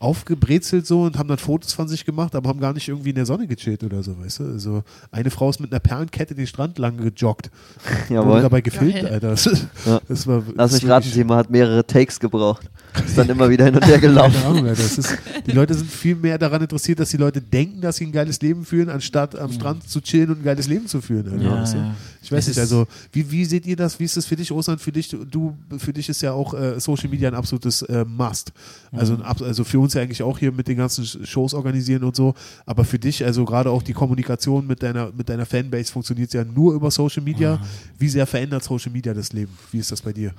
aufgebrezelt 0.00 0.86
so 0.86 1.02
und 1.02 1.18
haben 1.18 1.28
dann 1.28 1.38
Fotos 1.38 1.72
von 1.74 1.86
sich 1.86 2.04
gemacht, 2.04 2.34
aber 2.34 2.48
haben 2.48 2.58
gar 2.58 2.72
nicht 2.72 2.88
irgendwie 2.88 3.10
in 3.10 3.14
der 3.16 3.26
Sonne 3.26 3.46
gechillt 3.46 3.84
oder 3.84 4.02
so, 4.02 4.18
weißt 4.18 4.40
du? 4.40 4.44
Also 4.46 4.82
eine 5.12 5.30
Frau 5.30 5.50
ist 5.50 5.60
mit 5.60 5.70
einer 5.70 5.78
Perlenkette 5.78 6.34
den 6.34 6.46
Strand 6.46 6.78
lang 6.78 6.96
gejoggt. 6.96 7.50
Wurde 8.08 8.14
Jawohl. 8.14 8.42
dabei 8.42 8.60
gefilmt, 8.62 8.94
Geil. 8.94 9.06
Alter. 9.06 9.30
Das, 9.30 9.44
Ja. 9.86 10.00
das 10.08 10.26
war, 10.26 10.42
Lass 10.56 10.72
das 10.72 10.82
mich 10.82 10.90
raten, 10.90 11.10
Timo 11.12 11.34
hat 11.34 11.50
mehrere 11.50 11.86
Takes 11.86 12.18
gebraucht. 12.18 12.68
Ist 13.06 13.16
dann 13.16 13.28
immer 13.28 13.48
wieder 13.50 13.66
hin 13.66 13.74
und 13.76 13.86
her 13.86 13.98
gelaufen. 13.98 14.42
Ahnung, 14.44 14.66
Alter. 14.66 14.82
Das 14.82 14.98
ist, 14.98 15.16
die 15.46 15.52
Leute 15.52 15.74
sind 15.74 15.90
viel 15.90 16.16
mehr 16.16 16.38
daran 16.38 16.62
interessiert, 16.62 16.98
dass 16.98 17.10
die 17.10 17.18
Leute 17.18 17.40
denken, 17.40 17.80
dass 17.82 17.96
sie 17.96 18.06
ein 18.06 18.12
geiles 18.12 18.40
Leben 18.40 18.64
führen, 18.64 18.88
anstatt 18.88 19.38
am 19.38 19.52
Strand 19.52 19.88
zu 19.88 20.00
chillen 20.00 20.30
und 20.30 20.40
ein 20.40 20.44
geiles 20.44 20.66
Leben 20.66 20.86
zu 20.86 21.00
führen. 21.02 21.30
Alter. 21.30 21.44
Ja, 21.44 21.60
Weißt 21.62 21.74
du? 21.74 21.78
ja. 21.78 21.94
Ich 22.22 22.30
weiß 22.32 22.38
Es 22.44 22.48
nicht, 22.48 22.58
also 22.58 22.86
wie, 23.12 23.30
wie 23.30 23.44
seht 23.44 23.64
ihr 23.66 23.76
das? 23.76 23.98
Wie 24.00 24.04
ist 24.04 24.16
das 24.16 24.26
für 24.26 24.36
dich, 24.36 24.50
Ostern? 24.52 24.78
Für 24.78 24.92
dich, 24.92 25.08
du, 25.08 25.56
für 25.78 25.92
dich 25.92 26.08
ist 26.08 26.20
ja 26.22 26.32
auch 26.32 26.52
äh, 26.54 26.78
Social 26.80 27.08
Media 27.08 27.28
ein 27.28 27.34
absolutes 27.34 27.82
äh, 27.82 28.04
Must. 28.06 28.52
Also, 28.92 29.14
ein, 29.14 29.22
abs- 29.22 29.42
also 29.42 29.64
für 29.64 29.78
uns 29.78 29.89
uns 29.90 29.94
ja 29.94 30.02
eigentlich 30.02 30.22
auch 30.22 30.38
hier 30.38 30.52
mit 30.52 30.68
den 30.68 30.76
ganzen 30.76 31.04
Shows 31.04 31.52
organisieren 31.52 32.04
und 32.04 32.14
so. 32.14 32.34
Aber 32.64 32.84
für 32.84 32.98
dich, 32.98 33.24
also 33.24 33.44
gerade 33.44 33.70
auch 33.70 33.82
die 33.82 33.92
Kommunikation 33.92 34.66
mit 34.66 34.82
deiner, 34.82 35.10
mit 35.12 35.28
deiner 35.28 35.46
Fanbase 35.46 35.92
funktioniert 35.92 36.32
ja 36.32 36.44
nur 36.44 36.74
über 36.74 36.90
Social 36.90 37.22
Media. 37.22 37.60
Wie 37.98 38.08
sehr 38.08 38.26
verändert 38.26 38.62
Social 38.62 38.92
Media 38.92 39.12
das 39.12 39.32
Leben? 39.32 39.56
Wie 39.72 39.78
ist 39.78 39.90
das 39.90 40.00
bei 40.00 40.12
dir? 40.12 40.32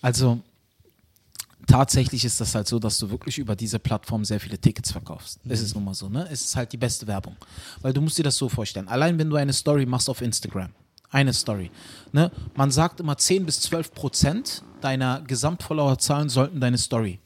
Also 0.00 0.40
tatsächlich 1.66 2.24
ist 2.24 2.40
das 2.40 2.54
halt 2.54 2.68
so, 2.68 2.78
dass 2.78 2.98
du 2.98 3.10
wirklich 3.10 3.38
über 3.38 3.54
diese 3.54 3.78
Plattform 3.78 4.24
sehr 4.24 4.40
viele 4.40 4.58
Tickets 4.58 4.92
verkaufst. 4.92 5.40
Es 5.48 5.60
ist 5.60 5.74
nun 5.74 5.84
mal 5.84 5.94
so, 5.94 6.08
ne? 6.08 6.26
Es 6.30 6.44
ist 6.44 6.56
halt 6.56 6.72
die 6.72 6.76
beste 6.76 7.06
Werbung. 7.06 7.36
Weil 7.82 7.92
du 7.92 8.00
musst 8.00 8.16
dir 8.16 8.22
das 8.22 8.36
so 8.36 8.48
vorstellen. 8.48 8.88
Allein 8.88 9.18
wenn 9.18 9.28
du 9.28 9.36
eine 9.36 9.52
Story 9.52 9.84
machst 9.84 10.08
auf 10.08 10.22
Instagram, 10.22 10.70
eine 11.10 11.32
Story, 11.32 11.70
ne? 12.12 12.30
Man 12.54 12.70
sagt 12.70 13.00
immer 13.00 13.16
10 13.16 13.46
bis 13.46 13.60
12 13.60 13.92
Prozent 13.94 14.62
deiner 14.80 15.22
Gesamtfollowerzahlen 15.22 16.28
sollten 16.28 16.60
deine 16.60 16.78
Story 16.78 17.20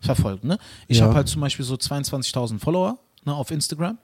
verfolgen, 0.00 0.48
ne? 0.48 0.58
Ich 0.88 0.98
Ja. 0.98 1.04
habe 1.06 1.14
halt 1.14 1.28
zum 1.28 1.40
Beispiel 1.40 1.64
so 1.64 1.74
22.000 1.74 2.58
Follower 2.58 2.98
ne, 3.24 3.34
auf 3.34 3.50
Instagram 3.50 3.98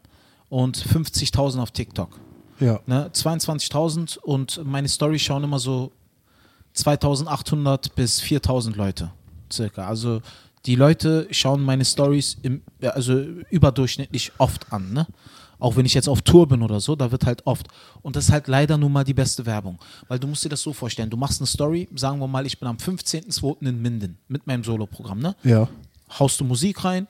und 0.48 0.76
50.000 0.76 1.60
auf 1.60 1.70
TikTok. 1.70 2.18
Ja. 2.58 2.80
Ne? 2.86 3.10
22.000 3.14 4.18
und 4.18 4.62
meine 4.64 4.88
Story 4.88 5.18
schauen 5.18 5.44
immer 5.44 5.58
so 5.58 5.92
2800 6.74 7.94
bis 7.94 8.20
4000 8.20 8.76
Leute 8.76 9.10
circa. 9.52 9.86
Also 9.86 10.20
die 10.66 10.74
Leute 10.74 11.26
schauen 11.30 11.62
meine 11.62 11.84
Stories 11.84 12.36
im, 12.42 12.62
also 12.82 13.14
überdurchschnittlich 13.50 14.32
oft 14.38 14.72
an. 14.72 14.92
Ne? 14.92 15.06
Auch 15.60 15.76
wenn 15.76 15.86
ich 15.86 15.94
jetzt 15.94 16.08
auf 16.08 16.22
Tour 16.22 16.48
bin 16.48 16.62
oder 16.62 16.80
so, 16.80 16.96
da 16.96 17.12
wird 17.12 17.26
halt 17.26 17.46
oft. 17.46 17.68
Und 18.02 18.16
das 18.16 18.24
ist 18.24 18.32
halt 18.32 18.48
leider 18.48 18.76
nun 18.78 18.92
mal 18.92 19.04
die 19.04 19.14
beste 19.14 19.46
Werbung. 19.46 19.78
Weil 20.08 20.18
du 20.18 20.26
musst 20.26 20.44
dir 20.44 20.48
das 20.48 20.62
so 20.62 20.72
vorstellen, 20.72 21.10
du 21.10 21.16
machst 21.16 21.40
eine 21.40 21.46
Story, 21.46 21.88
sagen 21.94 22.18
wir 22.18 22.26
mal, 22.26 22.46
ich 22.46 22.58
bin 22.58 22.66
am 22.68 22.76
15.02. 22.76 23.66
in 23.68 23.80
Minden 23.80 24.18
mit 24.28 24.46
meinem 24.46 24.64
Soloprogramm. 24.64 25.20
Ne? 25.20 25.36
Ja. 25.44 25.68
haust 26.18 26.40
du 26.40 26.44
Musik 26.44 26.84
rein 26.84 27.06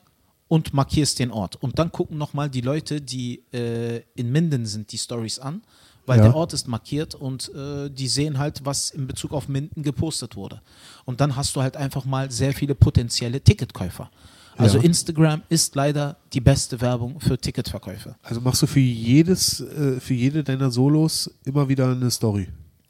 und 0.47 0.73
markierst 0.73 1.17
den 1.19 1.31
Ort. 1.31 1.55
Und 1.55 1.79
dann 1.79 1.91
gucken 1.91 2.17
nochmal 2.17 2.49
die 2.49 2.61
Leute, 2.61 3.01
die 3.01 3.41
äh, 3.53 4.01
in 4.15 4.31
Minden 4.31 4.65
sind, 4.65 4.91
die 4.91 4.97
Stories 4.97 5.39
an, 5.39 5.61
weil 6.05 6.17
Ja. 6.17 6.25
der 6.25 6.35
Ort 6.35 6.51
ist 6.53 6.67
markiert 6.67 7.15
und 7.15 7.49
äh, 7.55 7.89
die 7.89 8.07
sehen 8.07 8.37
halt, 8.37 8.65
was 8.65 8.89
in 8.89 9.07
Bezug 9.07 9.31
auf 9.31 9.47
Minden 9.47 9.81
gepostet 9.81 10.35
wurde. 10.35 10.61
Und 11.05 11.21
dann 11.21 11.35
hast 11.37 11.55
du 11.55 11.61
halt 11.61 11.77
einfach 11.77 12.03
mal 12.05 12.29
sehr 12.31 12.53
viele 12.53 12.75
potenzielle 12.75 13.39
Ticketkäufer. 13.41 14.11
Also 14.57 14.77
Ja. 14.77 14.83
Instagram 14.83 15.41
ist 15.49 15.75
leider 15.75 16.17
die 16.33 16.41
beste 16.41 16.79
Werbung 16.81 17.19
für 17.19 17.37
Ticketverkäufe. 17.37 18.15
Also 18.21 18.41
machst 18.41 18.61
du 18.61 18.67
für 18.67 18.79
jedes, 18.79 19.61
äh, 19.61 19.99
für 19.99 20.13
jede 20.13 20.43
deiner 20.43 20.69
Solos 20.71 21.29
immer 21.45 21.67
wieder 21.67 21.89
eine 21.91 22.11
Story. 22.11 22.47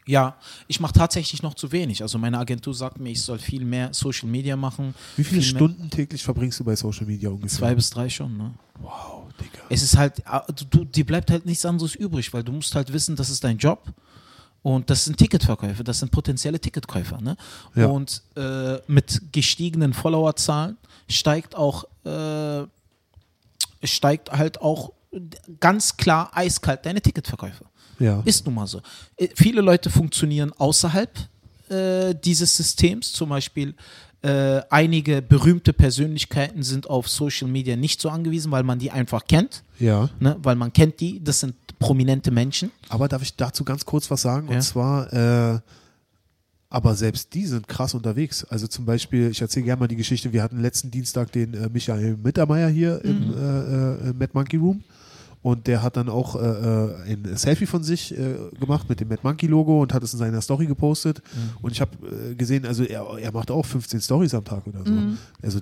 Ja, 0.08 0.36
ich 0.68 0.80
mache 0.80 0.94
tatsächlich 0.94 1.44
noch 1.44 1.54
zu 1.54 1.72
wenig. 1.72 2.02
Also 2.02 2.18
meine 2.18 2.38
Agentur 2.40 2.74
sagt 2.74 3.00
mir, 3.00 3.12
ich 3.12 3.22
soll 3.22 3.38
viel 3.38 3.64
mehr 3.64 3.94
Social 3.94 4.28
Media 4.28 4.56
machen. 4.56 4.96
Wie 5.16 5.24
viele 5.24 5.44
Stunden 5.44 5.90
täglich 5.90 6.24
verbringst 6.24 6.60
du 6.60 6.64
bei 6.64 6.76
Social 6.76 7.06
Media 7.06 7.30
ungefähr? 7.30 7.50
Zwei 7.60 7.76
bis 7.76 7.90
drei 7.92 8.10
schon, 8.10 8.36
ne? 8.36 8.54
Wow, 8.80 9.26
Digga. 9.40 9.64
es 9.70 9.84
ist 9.84 9.96
halt, 9.96 10.26
ah, 10.26 10.44
du, 10.52 10.66
du, 10.66 10.86
dir 10.86 11.06
bleibt 11.06 11.30
halt 11.30 11.46
nichts 11.46 11.64
anderes 11.66 11.94
übrig, 11.94 12.34
weil 12.34 12.44
du 12.44 12.52
musst 12.52 12.74
halt 12.74 12.92
wissen, 12.92 13.16
das 13.16 13.30
ist 13.30 13.44
dein 13.44 13.58
Job 13.60 13.94
und 14.64 14.90
das 14.90 15.06
sind 15.06 15.18
Ticketverkäufe, 15.18 15.84
das 15.84 16.00
sind 16.00 16.12
potenzielle 16.12 16.60
Ticketkäufer. 16.60 17.22
Ne? 17.22 17.38
Ja. 17.76 17.86
Und 17.86 18.24
äh, 18.36 18.78
mit 18.88 19.22
gestiegenen 19.32 19.94
Followerzahlen 19.94 20.78
steigt 21.10 21.56
auch, 21.56 21.86
äh, 22.06 22.64
steigt 23.84 24.32
halt 24.32 24.62
auch 24.62 24.94
ganz 25.60 25.98
klar 25.98 26.32
eiskalt 26.34 26.86
deine 26.86 27.02
Ticketverkäufe. 27.02 27.66
Ja. 28.00 28.22
Ist 28.26 28.46
nun 28.46 28.56
mal 28.56 28.68
so. 28.68 28.82
Äh, 29.18 29.28
Viele 29.36 29.62
Leute 29.62 29.90
funktionieren 29.90 30.52
außerhalb 30.58 31.10
äh, 31.70 32.16
dieses 32.16 32.56
Systems. 32.56 33.12
Zum 33.14 33.30
Beispiel 33.30 33.76
äh, 34.24 34.62
einige 34.70 35.22
berühmte 35.22 35.74
Persönlichkeiten 35.74 36.64
sind 36.64 36.90
auf 36.90 37.08
Social 37.08 37.48
Media 37.48 37.76
nicht 37.76 38.02
so 38.02 38.10
angewiesen, 38.10 38.52
weil 38.52 38.64
man 38.64 38.80
die 38.80 38.92
einfach 38.92 39.26
kennt. 39.26 39.64
ja. 39.80 40.10
Ne? 40.20 40.38
Weil 40.42 40.56
man 40.56 40.72
kennt 40.74 41.00
die. 41.00 41.24
Das 41.24 41.40
sind 41.40 41.56
prominente 41.80 42.32
Menschen. 42.32 42.72
Aber 42.90 43.08
darf 43.08 43.22
ich 43.24 43.36
dazu 43.36 43.64
ganz 43.64 43.86
kurz 43.86 44.10
was 44.12 44.22
sagen? 44.22 44.48
Ja. 44.50 44.56
Und 44.56 44.62
zwar, 44.62 45.12
äh, 45.56 45.60
aber 46.72 46.96
selbst 46.96 47.34
die 47.34 47.46
sind 47.46 47.68
krass 47.68 47.94
unterwegs. 47.94 48.46
Also 48.46 48.66
zum 48.66 48.86
Beispiel, 48.86 49.30
ich 49.30 49.42
erzähle 49.42 49.66
gerne 49.66 49.82
mal 49.82 49.88
die 49.88 49.98
Geschichte, 49.98 50.32
wir 50.32 50.42
hatten 50.42 50.62
letzten 50.62 50.90
Dienstag 50.90 51.30
den 51.34 51.54
äh, 51.54 51.70
Michael 51.70 52.18
Mittermeier 52.24 52.70
hier 52.70 53.04
im 53.04 53.34
äh, 53.34 54.10
äh, 54.10 54.14
Mad 54.14 54.32
Monkey 54.34 54.56
Room. 54.56 54.82
Und 55.44 55.68
der 55.68 55.84
hat 55.84 55.98
dann 55.98 56.08
auch 56.08 56.36
äh, 56.36 56.40
äh, 56.40 57.14
ein 57.14 57.36
Selfie 57.36 57.66
von 57.66 57.84
sich 57.84 58.18
äh, 58.18 58.36
gemacht 58.58 58.88
mit 58.88 59.02
dem 59.02 59.10
Mad 59.10 59.20
Monkey 59.24 59.48
Logo 59.48 59.82
und 59.82 59.94
hat 59.94 60.02
es 60.04 60.14
in 60.14 60.20
seiner 60.20 60.40
Story 60.40 60.66
gepostet. 60.66 61.22
Und 61.62 61.72
ich 61.72 61.82
habe 61.82 62.36
gesehen, 62.38 62.66
also 62.66 62.84
er, 62.84 63.06
er 63.20 63.32
macht 63.34 63.52
auch 63.52 63.66
15 63.66 64.00
Stories 64.00 64.34
am 64.34 64.46
Tag 64.46 64.66
oder 64.66 64.86
so. 64.86 64.94
Also 65.42 65.60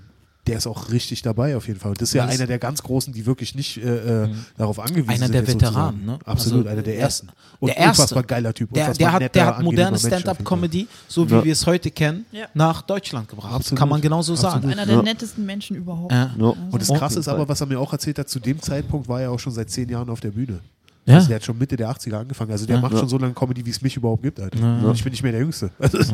der 0.50 0.58
ist 0.58 0.68
auch 0.68 0.92
richtig 0.92 1.22
dabei 1.22 1.56
auf 1.56 1.68
jeden 1.68 1.80
Fall. 1.80 1.92
Und 1.92 2.02
das 2.02 2.10
ist 2.10 2.14
ja 2.16 2.26
Das- 2.26 2.36
einer 2.36 2.48
der 2.48 2.60
ganz 2.60 2.84
Großen, 2.84 3.14
die 3.14 3.26
wirklich 3.26 3.56
nicht 3.56 3.78
äh, 3.78 4.24
äh, 4.26 4.30
darauf 4.58 4.80
angewiesen 4.80 5.10
Einer 5.10 5.20
sind. 5.26 5.34
der 5.34 5.42
jetzt 5.42 5.54
Veteranen, 5.54 6.00
sozusagen. 6.02 6.06
ne? 6.06 6.20
Absolut, 6.26 6.60
Also 6.60 6.70
einer 6.70 6.82
der 6.84 6.94
der- 6.94 7.02
ersten. 7.02 7.30
Und 7.60 7.68
der 7.70 7.78
erste. 7.78 8.02
unfassbar 8.02 8.24
geiler 8.24 8.54
Typ. 8.54 8.74
Der, 8.74 8.84
unfassbar 8.84 9.06
der 9.08 9.14
hat, 9.14 9.22
netter, 9.22 9.34
der 9.34 9.46
hat 9.58 9.64
moderne 9.64 9.98
Stand-up-Comedy, 10.00 10.88
so 11.08 11.30
wie 11.30 11.34
Ja. 11.34 11.44
wir 11.44 11.52
es 11.54 11.66
heute 11.66 11.92
kennen, 11.92 12.26
Ja. 12.32 12.46
nach 12.54 12.82
Deutschland 12.82 13.28
gebracht. 13.28 13.54
Absolut. 13.54 13.80
Kann 13.80 13.90
man 13.90 14.02
genauso 14.02 14.36
sagen. 14.36 14.56
Absolut. 14.56 14.74
Einer 14.76 14.86
der 14.86 14.96
Ja. 14.96 15.02
nettesten 15.04 15.46
Menschen 15.46 15.76
überhaupt. 15.76 16.12
Ja. 16.12 16.32
Ja. 16.38 16.46
Und 16.72 16.82
das. 16.82 16.88
Krasse 16.90 17.20
ist 17.20 17.28
aber, 17.28 17.48
was 17.48 17.62
er 17.62 17.68
mir 17.68 17.80
auch 17.80 17.92
erzählt 17.94 18.18
hat, 18.20 18.30
zu 18.30 18.40
dem 18.40 18.62
Zeitpunkt 18.62 19.08
war 19.08 19.22
er 19.22 19.32
auch 19.32 19.40
schon 19.40 19.54
seit 19.54 19.70
zehn 19.70 19.88
Jahren 19.90 20.10
auf 20.10 20.20
der 20.20 20.32
Bühne. 20.32 20.60
Ja. 21.06 21.16
Also 21.16 21.28
der 21.30 21.36
hat 21.38 21.44
schon 21.46 21.58
Mitte 21.58 21.76
der 21.76 21.90
80er 21.90 22.20
angefangen. 22.20 22.52
Also 22.52 22.66
der 22.66 22.76
Ja. 22.76 22.82
macht 22.82 22.94
Ja. 22.94 23.00
schon 23.00 23.10
so 23.10 23.18
lange 23.18 23.34
Comedy, 23.34 23.66
wie 23.66 23.70
es 23.72 23.82
mich 23.82 23.96
überhaupt 23.98 24.22
gibt. 24.22 24.40
Alter. 24.40 24.92
Ich 24.94 25.04
bin 25.04 25.12
nicht 25.12 25.24
mehr 25.24 25.32
der 25.32 25.42
Jüngste. 25.42 25.72
Also 25.80 25.98
Es 25.98 26.12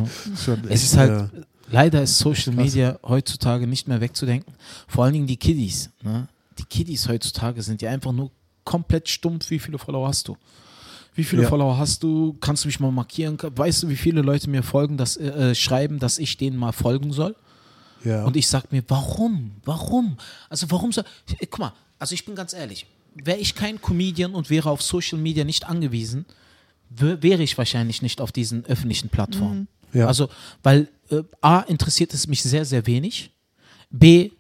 echt, 0.70 0.84
ist 0.84 0.98
halt, 0.98 1.12
äh, 1.34 1.42
leider 1.70 2.02
ist 2.04 2.18
Social 2.18 2.54
krass. 2.54 2.66
Media 2.66 3.00
heutzutage 3.04 3.68
nicht 3.68 3.88
mehr 3.88 4.02
wegzudenken. 4.02 4.54
Vor 4.88 5.04
allen 5.06 5.14
Dingen 5.14 5.28
die 5.28 5.38
Kiddies. 5.38 5.90
Ne? 6.04 6.28
Die 6.58 6.64
Kiddies 6.66 7.08
heutzutage 7.08 7.62
sind 7.62 7.82
ja 7.82 7.92
einfach 7.92 8.12
nur 8.12 8.32
komplett 8.64 9.10
stumpf. 9.10 9.50
Wie 9.50 9.60
viele 9.60 9.78
Follower 9.78 10.08
hast 10.08 10.28
du? 10.28 10.38
Wie 11.14 11.24
viele 11.24 11.44
Ja. 11.44 11.50
Follower 11.50 11.78
hast 11.78 12.04
du? 12.04 12.36
Kannst 12.42 12.64
du 12.64 12.68
mich 12.68 12.80
mal 12.80 12.92
markieren? 12.92 13.38
Weißt 13.42 13.84
du, 13.84 13.90
wie 13.90 13.96
viele 13.96 14.22
Leute 14.22 14.50
mir 14.50 14.64
folgen, 14.64 14.98
dass, 14.98 15.16
äh, 15.18 15.28
äh, 15.52 15.56
schreiben, 15.56 16.00
dass 16.00 16.18
ich 16.18 16.38
denen 16.38 16.58
mal 16.58 16.72
folgen 16.72 17.14
soll? 17.14 17.36
ja. 18.04 18.24
Und 18.26 18.36
ich 18.38 18.48
sag 18.48 18.72
mir, 18.72 18.84
warum? 18.88 19.52
Warum? 19.64 20.18
Also 20.50 20.70
warum 20.70 20.92
soll. 20.92 21.06
Ich, 21.40 21.50
guck 21.50 21.60
mal, 21.60 21.74
also 21.98 22.14
ich 22.14 22.24
bin 22.26 22.36
ganz 22.36 22.54
ehrlich, 22.54 22.86
wäre 23.16 23.38
ich 23.40 23.56
kein 23.56 23.82
Comedian 23.82 24.36
und 24.36 24.50
wäre 24.50 24.70
auf 24.70 24.82
Social 24.82 25.18
Media 25.18 25.44
nicht 25.44 25.66
angewiesen, 25.66 26.26
wär- 26.90 27.24
wäre 27.24 27.42
ich 27.44 27.58
wahrscheinlich 27.58 28.02
nicht 28.02 28.20
auf 28.22 28.32
diesen 28.32 28.66
öffentlichen 28.66 29.10
Plattformen. 29.10 29.68
Ja. 29.94 30.08
Also, 30.08 30.30
weil 30.64 30.90
äh, 31.10 31.24
A, 31.42 31.62
interessiert 31.62 32.14
es 32.14 32.28
mich 32.28 32.42
sehr, 32.44 32.66
sehr 32.66 32.86
wenig. 32.88 33.32
B, 33.90 34.32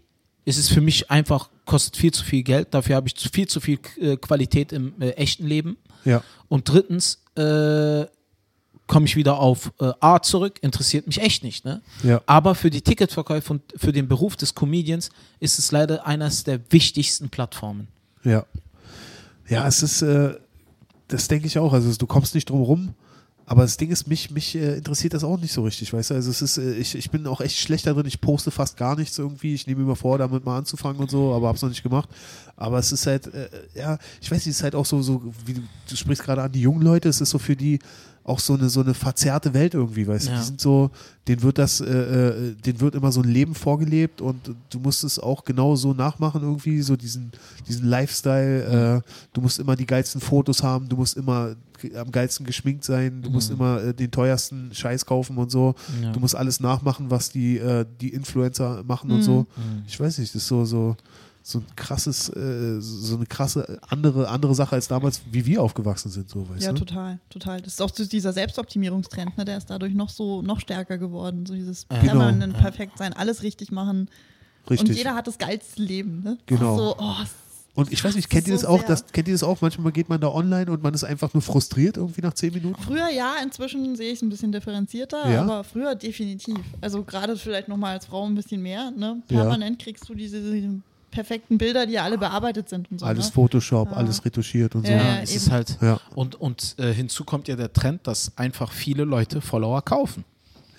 ist 0.45 0.57
es 0.57 0.69
für 0.69 0.81
mich 0.81 1.09
einfach, 1.09 1.49
kostet 1.65 1.97
viel 1.97 2.13
zu 2.13 2.23
viel 2.23 2.43
Geld. 2.43 2.73
Dafür 2.73 2.95
habe 2.95 3.07
ich 3.07 3.15
zu 3.15 3.29
viel 3.29 3.47
zu 3.47 3.59
viel 3.59 3.79
äh, 3.99 4.17
Qualität 4.17 4.71
im 4.71 4.93
äh, 5.01 5.11
echten 5.11 5.47
Leben. 5.47 5.77
ja. 6.03 6.23
Und 6.47 6.69
drittens 6.69 7.23
äh, 7.35 8.05
komme 8.87 9.05
ich 9.05 9.15
wieder 9.15 9.39
auf 9.39 9.71
äh, 9.79 9.91
A 9.99 10.21
zurück, 10.21 10.59
interessiert 10.61 11.07
mich 11.07 11.19
echt 11.19 11.43
nicht. 11.43 11.65
Ne? 11.65 11.81
Ja. 12.03 12.21
Aber 12.27 12.53
für 12.53 12.69
die 12.69 12.81
Ticketverkäufe 12.81 13.53
und 13.53 13.61
für 13.75 13.91
den 13.91 14.07
Beruf 14.07 14.35
des 14.35 14.53
Comedians 14.53 15.09
ist 15.39 15.57
es 15.57 15.71
leider 15.71 16.05
eines 16.05 16.43
der 16.43 16.59
wichtigsten 16.69 17.29
Plattformen. 17.29 17.87
Ja. 18.23 18.45
Ja, 19.47 19.67
es 19.67 19.81
ist, 19.83 20.01
äh, 20.01 20.35
das 21.07 21.27
denke 21.27 21.47
ich 21.47 21.57
auch. 21.57 21.73
Also 21.73 21.93
du 21.95 22.07
kommst 22.07 22.35
nicht 22.35 22.49
drum 22.49 22.61
rum. 22.61 22.93
Aber 23.47 23.61
das 23.61 23.77
Ding 23.77 23.91
ist, 23.91 24.07
mich, 24.07 24.31
mich 24.31 24.55
äh, 24.55 24.77
interessiert 24.77 25.13
das 25.13 25.23
auch 25.23 25.39
nicht 25.39 25.53
so 25.53 25.63
richtig, 25.63 25.93
weißt 25.93 26.09
du? 26.09 26.13
Also 26.15 26.31
es 26.31 26.41
ist, 26.41 26.57
äh, 26.57 26.73
ich, 26.73 26.95
ich 26.95 27.11
bin 27.11 27.27
auch 27.27 27.41
echt 27.41 27.59
schlecht 27.59 27.85
da 27.85 27.93
drin. 27.93 28.07
Ich 28.07 28.19
poste 28.19 28.49
fast 28.49 28.75
gar 28.75 28.95
nichts 28.95 29.17
irgendwie. 29.19 29.53
Ich 29.53 29.67
nehme 29.67 29.83
mir 29.83 29.95
vor, 29.95 30.17
damit 30.17 30.45
mal 30.45 30.57
anzufangen 30.57 30.99
und 30.99 31.11
so, 31.11 31.33
aber 31.33 31.47
hab's 31.49 31.61
noch 31.61 31.69
nicht 31.69 31.83
gemacht. 31.83 32.09
Aber 32.55 32.79
es 32.79 32.91
ist 32.91 33.05
halt, 33.05 33.27
äh, 33.27 33.49
ja, 33.75 33.99
ich 34.19 34.31
weiß 34.31 34.39
nicht, 34.39 34.53
es 34.53 34.57
ist 34.57 34.63
halt 34.63 34.73
auch 34.73 34.85
so, 34.85 35.01
so 35.03 35.21
wie 35.45 35.53
du, 35.53 35.61
du 35.89 35.95
sprichst 35.95 36.23
gerade 36.23 36.41
an 36.41 36.51
die 36.51 36.61
jungen 36.61 36.81
Leute, 36.81 37.07
es 37.07 37.21
ist 37.21 37.29
so 37.29 37.37
für 37.37 37.55
die 37.55 37.79
auch 38.27 38.39
so 38.39 38.55
eine, 38.55 38.69
so 38.69 38.81
eine 38.81 38.95
verzerrte 38.95 39.53
Welt 39.53 39.75
irgendwie, 39.75 40.07
weißt 40.07 40.27
du? 40.27 40.31
Ja. 40.31 40.39
Die 40.39 40.43
sind 40.45 40.59
so, 40.59 40.89
denen 41.27 41.43
wird 41.43 41.59
das, 41.59 41.79
äh, 41.79 41.85
äh, 41.85 42.55
denen 42.55 42.81
wird 42.81 42.95
immer 42.95 43.11
so 43.11 43.21
ein 43.21 43.29
Leben 43.29 43.53
vorgelebt 43.53 44.19
und 44.19 44.55
du 44.71 44.79
musst 44.79 45.03
es 45.03 45.19
auch 45.19 45.45
genau 45.45 45.75
so 45.75 45.93
nachmachen 45.93 46.41
irgendwie, 46.41 46.81
so 46.81 46.95
diesen, 46.95 47.31
diesen 47.67 47.85
Lifestyle. 47.87 49.03
Äh, 49.05 49.09
du 49.33 49.41
musst 49.41 49.59
immer 49.59 49.75
die 49.75 49.85
geilsten 49.85 50.19
Fotos 50.21 50.63
haben, 50.63 50.89
du 50.89 50.95
musst 50.97 51.15
immer 51.17 51.55
am 51.95 52.11
geilsten 52.11 52.45
geschminkt 52.47 52.83
sein, 52.83 53.21
du 53.21 53.29
musst 53.29 53.51
Mhm. 53.51 53.57
immer 53.57 53.83
äh, 53.83 53.93
den 53.93 54.09
teuersten 54.09 54.73
Scheiß 54.73 55.05
kaufen 55.05 55.37
und 55.37 55.51
so. 55.51 55.75
Ja. 56.01 56.11
Du 56.11 56.19
musst 56.19 56.35
alles 56.35 56.59
nachmachen, 56.59 57.11
was 57.11 57.29
die, 57.29 57.57
äh, 57.59 57.85
die 58.01 58.09
Influencer 58.09 58.83
machen 58.87 59.11
und 59.11 59.17
Mhm. 59.19 59.23
so. 59.23 59.39
Mhm. 59.55 59.83
Ich 59.87 59.99
weiß 59.99 60.17
nicht, 60.17 60.33
das 60.33 60.41
ist 60.41 60.47
so, 60.47 60.65
so, 60.65 60.95
so 61.47 61.59
ein 61.59 61.65
krasses, 61.75 62.27
äh, 62.29 62.81
so 62.81 63.17
eine 63.17 63.27
krasse 63.27 63.79
andere, 63.87 64.29
andere 64.29 64.55
Sache 64.55 64.73
als 64.73 64.87
damals, 64.87 65.21
wie 65.29 65.45
wir 65.45 65.61
aufgewachsen 65.61 66.09
sind, 66.09 66.27
so 66.27 66.49
weißt 66.49 66.63
Ja, 66.63 66.73
du? 66.73 66.79
total, 66.79 67.19
total. 67.29 67.61
Das 67.61 67.73
ist 67.73 67.81
auch 67.83 67.91
so 67.93 68.03
dieser 68.03 68.33
Selbstoptimierungstrend, 68.33 69.37
ne? 69.37 69.45
der 69.45 69.57
ist 69.57 69.69
dadurch 69.69 69.93
noch 69.93 70.09
so 70.09 70.41
noch 70.41 70.59
stärker 70.59 70.97
geworden. 70.97 71.45
So 71.45 71.53
dieses 71.53 71.85
Ja. 71.91 71.99
permanent 71.99 72.53
Genau. 72.55 72.63
perfekt 72.63 72.97
sein, 72.97 73.13
alles 73.13 73.43
richtig 73.43 73.71
machen. 73.71 74.09
Richtig. 74.67 74.89
Und 74.89 74.95
jeder 74.95 75.13
hat 75.13 75.27
das 75.27 75.37
geilste 75.37 75.83
Leben. 75.83 76.23
Ne? 76.23 76.39
Genau. 76.47 76.77
So, 76.77 76.95
oh, 76.97 77.13
Und 77.75 77.93
ich 77.93 78.03
weiß 78.03 78.15
nicht, 78.15 78.27
kennt 78.31 78.45
So 78.45 78.51
ihr 78.51 78.55
das 78.55 78.65
auch? 78.65 78.81
Das, 78.81 79.05
kennt 79.11 79.27
ihr 79.27 79.35
das 79.35 79.43
auch? 79.43 79.61
Manchmal 79.61 79.91
geht 79.91 80.09
man 80.09 80.19
da 80.19 80.29
online 80.29 80.71
und 80.71 80.81
man 80.81 80.95
ist 80.95 81.03
einfach 81.03 81.31
nur 81.35 81.43
frustriert 81.43 81.97
irgendwie 81.97 82.21
nach 82.21 82.33
zehn 82.33 82.53
Minuten. 82.55 82.81
Früher 82.81 83.09
ja, 83.09 83.35
inzwischen 83.43 83.95
sehe 83.95 84.07
ich 84.11 84.15
es 84.15 84.21
ein 84.23 84.29
bisschen 84.29 84.51
differenzierter, 84.51 85.29
Ja. 85.31 85.43
aber 85.43 85.63
früher 85.63 85.93
definitiv. 85.93 86.57
Also 86.81 87.03
gerade 87.03 87.37
vielleicht 87.37 87.67
nochmal 87.67 87.93
als 87.93 88.07
Frau 88.07 88.25
ein 88.25 88.33
bisschen 88.33 88.63
mehr. 88.63 88.89
Ne? 88.89 89.21
Ja. 89.29 89.41
Permanent 89.41 89.77
kriegst 89.77 90.09
du 90.09 90.15
diese, 90.15 90.41
diese 90.41 90.81
perfekten 91.15 91.57
Bilder, 91.57 91.85
die 91.87 91.93
ja 91.93 92.03
alle 92.03 92.17
bearbeitet 92.17 92.69
sind 92.69 92.91
und 92.91 92.99
so. 92.99 93.05
Alles 93.05 93.27
ne? 93.27 93.31
Photoshop, 93.31 93.89
Ja. 93.91 93.97
alles 93.97 94.23
retuschiert 94.23 94.75
und 94.75 94.85
so. 94.85 94.91
Ja, 94.91 95.19
es 95.21 95.35
ist 95.35 95.49
halt. 95.49 95.77
Ja. 95.81 95.99
Und, 96.13 96.35
und 96.35 96.75
äh, 96.77 96.93
hinzu 96.93 97.23
kommt 97.23 97.47
ja 97.47 97.55
der 97.55 97.73
Trend, 97.73 98.05
dass 98.05 98.37
einfach 98.37 98.71
viele 98.71 99.03
Leute 99.05 99.41
Follower 99.41 99.81
kaufen. 99.81 100.23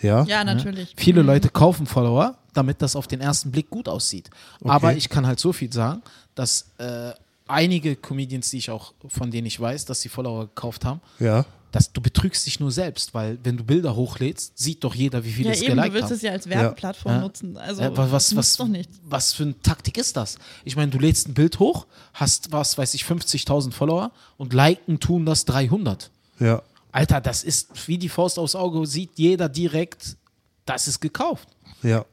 Ja. 0.03 0.25
Ja, 0.25 0.45
natürlich. 0.45 0.93
Viele 0.97 1.23
Mhm. 1.23 1.27
Leute 1.29 1.49
kaufen 1.49 1.87
Follower, 1.87 2.37
damit 2.53 2.83
das 2.83 2.95
auf 2.97 3.07
den 3.09 3.21
ersten 3.21 3.51
Blick 3.51 3.71
gut 3.71 3.89
aussieht. 3.89 4.29
Okay. 4.61 4.71
Aber 4.71 4.95
ich 4.95 5.09
kann 5.09 5.27
halt 5.27 5.41
so 5.41 5.53
viel 5.53 5.73
sagen, 5.73 6.03
dass 6.35 6.67
äh, 6.79 7.13
einige 7.49 7.97
Comedians, 7.97 8.51
die 8.51 8.59
ich 8.59 8.71
auch, 8.71 8.93
von 9.09 9.31
denen 9.31 9.47
ich 9.47 9.59
weiß, 9.59 9.87
dass 9.87 10.01
sie 10.03 10.09
Follower 10.11 10.47
gekauft 10.47 10.85
haben, 10.85 11.01
ja. 11.19 11.45
Dass 11.73 11.93
du 11.93 12.01
betrügst 12.01 12.47
dich 12.47 12.59
nur 12.61 12.71
selbst, 12.73 13.13
weil 13.13 13.39
wenn 13.43 13.57
du 13.57 13.65
Bilder 13.65 13.95
hochlädst, 13.97 14.57
sieht 14.57 14.83
doch 14.85 14.95
jeder, 14.95 15.25
wie 15.25 15.33
viele 15.33 15.49
Ja, 15.49 15.55
es 15.55 15.61
eben, 15.63 15.71
du 15.71 15.77
geliked 15.77 15.95
willst 15.95 16.05
haben. 16.07 16.15
es 16.17 16.23
ja 16.23 16.33
als 16.33 16.49
Werbeplattform 16.49 17.13
Ja. 17.13 17.21
nutzen. 17.21 17.57
Also, 17.57 17.83
Äh, 17.83 17.91
was, 17.97 18.35
was, 18.35 18.57
doch 18.57 18.69
nicht. 18.69 18.89
was 19.05 19.33
für 19.35 19.43
eine 19.43 19.61
Taktik 19.61 19.99
ist 19.99 20.17
das? 20.17 20.39
Ich 20.65 20.77
meine, 20.77 20.91
du 20.91 20.99
lädst 20.99 21.29
ein 21.29 21.35
Bild 21.35 21.59
hoch, 21.59 21.87
hast, 22.15 22.53
was 22.53 22.79
weiß 22.79 22.95
ich, 22.95 23.05
50.000 23.05 23.73
Follower 23.75 24.11
und 24.39 24.53
liken 24.55 25.01
tun 25.01 25.27
das 25.27 25.45
300. 25.45 26.11
Ja. 26.39 26.63
Alter, 26.93 27.21
das 27.21 27.45
ist 27.45 27.69
wie 27.89 27.99
die 27.99 28.09
Faust 28.09 28.39
aufs 28.39 28.55
Auge, 28.55 28.87
sieht 28.87 29.11
jeder 29.17 29.49
direkt, 29.51 30.17
das 30.65 30.89
ist 30.89 31.01
gekauft. 31.01 31.49
Ja. 31.83 32.07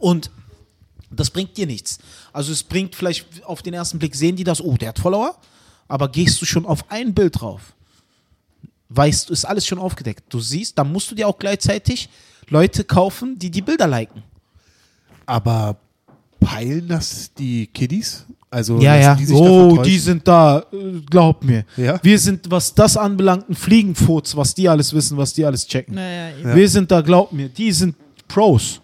Und 0.00 0.30
das 1.10 1.30
bringt 1.30 1.56
dir 1.56 1.66
nichts. 1.68 1.98
Also 2.32 2.50
es 2.50 2.64
bringt 2.64 2.96
vielleicht 2.96 3.44
auf 3.44 3.62
den 3.62 3.74
ersten 3.74 4.00
Blick, 4.00 4.16
sehen 4.16 4.34
die 4.34 4.42
das, 4.42 4.60
oh, 4.60 4.76
der 4.76 4.88
hat 4.88 4.98
Follower, 4.98 5.36
aber 5.86 6.08
gehst 6.08 6.40
du 6.42 6.46
schon 6.46 6.66
auf 6.66 6.90
ein 6.90 7.14
Bild 7.14 7.40
drauf, 7.40 7.73
weißt 8.88 9.28
du, 9.28 9.32
ist 9.32 9.44
alles 9.44 9.66
schon 9.66 9.78
aufgedeckt. 9.78 10.24
Du 10.28 10.40
siehst, 10.40 10.78
dann 10.78 10.92
musst 10.92 11.10
du 11.10 11.14
dir 11.14 11.28
auch 11.28 11.38
gleichzeitig 11.38 12.08
Leute 12.48 12.84
kaufen, 12.84 13.38
die 13.38 13.50
die 13.50 13.62
Bilder 13.62 13.86
liken. 13.86 14.22
Aber 15.26 15.76
peilen 16.40 16.88
das 16.88 17.32
die 17.34 17.66
Kiddies? 17.66 18.26
Also 18.50 18.78
Ja, 18.78 18.96
ja. 18.96 19.14
Die 19.16 19.24
sich 19.24 19.36
oh, 19.36 19.82
die 19.82 19.98
sind 19.98 20.28
da, 20.28 20.64
äh, 20.72 21.00
glaub 21.10 21.42
mir. 21.42 21.64
Ja? 21.76 21.98
Wir 22.02 22.18
sind, 22.18 22.50
was 22.50 22.72
das 22.72 22.96
anbelangt, 22.96 23.48
ein 23.50 23.54
Fliegenfurz, 23.54 24.36
was 24.36 24.54
die 24.54 24.68
alles 24.68 24.92
wissen, 24.92 25.16
was 25.16 25.32
die 25.32 25.44
alles 25.44 25.66
checken. 25.66 25.96
Naja. 25.96 26.36
Ja. 26.42 26.54
Wir 26.54 26.68
sind 26.68 26.90
da, 26.90 27.00
glaub 27.00 27.32
mir, 27.32 27.48
die 27.48 27.72
sind 27.72 27.96
Pros. 28.28 28.80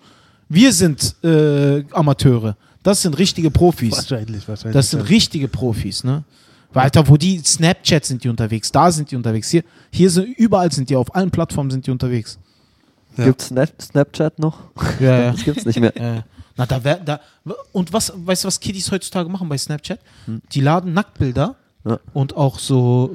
Wir 0.49 0.73
sind 0.73 1.15
äh, 1.23 1.85
Amateure. 1.93 2.57
Das 2.83 3.03
sind 3.03 3.17
richtige 3.19 3.51
Profis. 3.51 3.93
Wahrscheinlich, 3.93 4.49
wahrscheinlich. 4.49 4.75
Das 4.75 4.91
sind 4.91 5.03
richtige 5.03 5.47
Profis, 5.47 6.03
ne? 6.03 6.25
Weil, 6.73 6.85
Alter, 6.85 7.09
wo 7.09 7.17
die 7.17 7.39
Snapchat 7.39 8.05
sind 8.05 8.23
die 8.23 8.29
unterwegs, 8.29 8.71
da 8.71 8.91
sind 8.93 9.11
die 9.11 9.17
unterwegs, 9.17 9.49
hier, 9.51 9.65
hier 9.93 10.09
sind, 10.11 10.27
überall 10.39 10.71
sind 10.71 10.89
die, 10.89 10.97
auf 10.97 11.15
allen 11.15 11.31
Plattformen 11.31 11.71
sind 11.71 11.87
die 11.87 11.91
unterwegs. 11.91 12.39
Ja. 13.17 13.25
Gibt's 13.25 13.47
Snap 13.49 13.71
Snapchat 13.83 14.39
noch? 14.39 14.59
Ja, 15.01 15.19
ja. 15.19 15.31
Das 15.33 15.43
gibt's 15.45 15.65
nicht 15.65 15.81
mehr. 15.81 15.93
Äh, 16.01 16.23
na, 16.57 16.67
da 16.67 16.83
wär, 16.85 16.97
da, 16.97 17.21
und 17.73 17.93
was, 17.93 18.13
weißt 18.15 18.45
du, 18.45 18.49
was 18.49 18.61
Kiddies 18.61 18.91
heutzutage 18.93 19.29
machen 19.29 19.49
bei 19.49 19.57
Snapchat? 19.57 19.99
Hm. 20.27 20.43
Die 20.53 20.61
laden 20.61 20.93
Nacktbilder 20.93 21.57
Ja. 21.85 21.99
und 22.13 22.37
auch 22.37 22.59
so, 22.59 23.11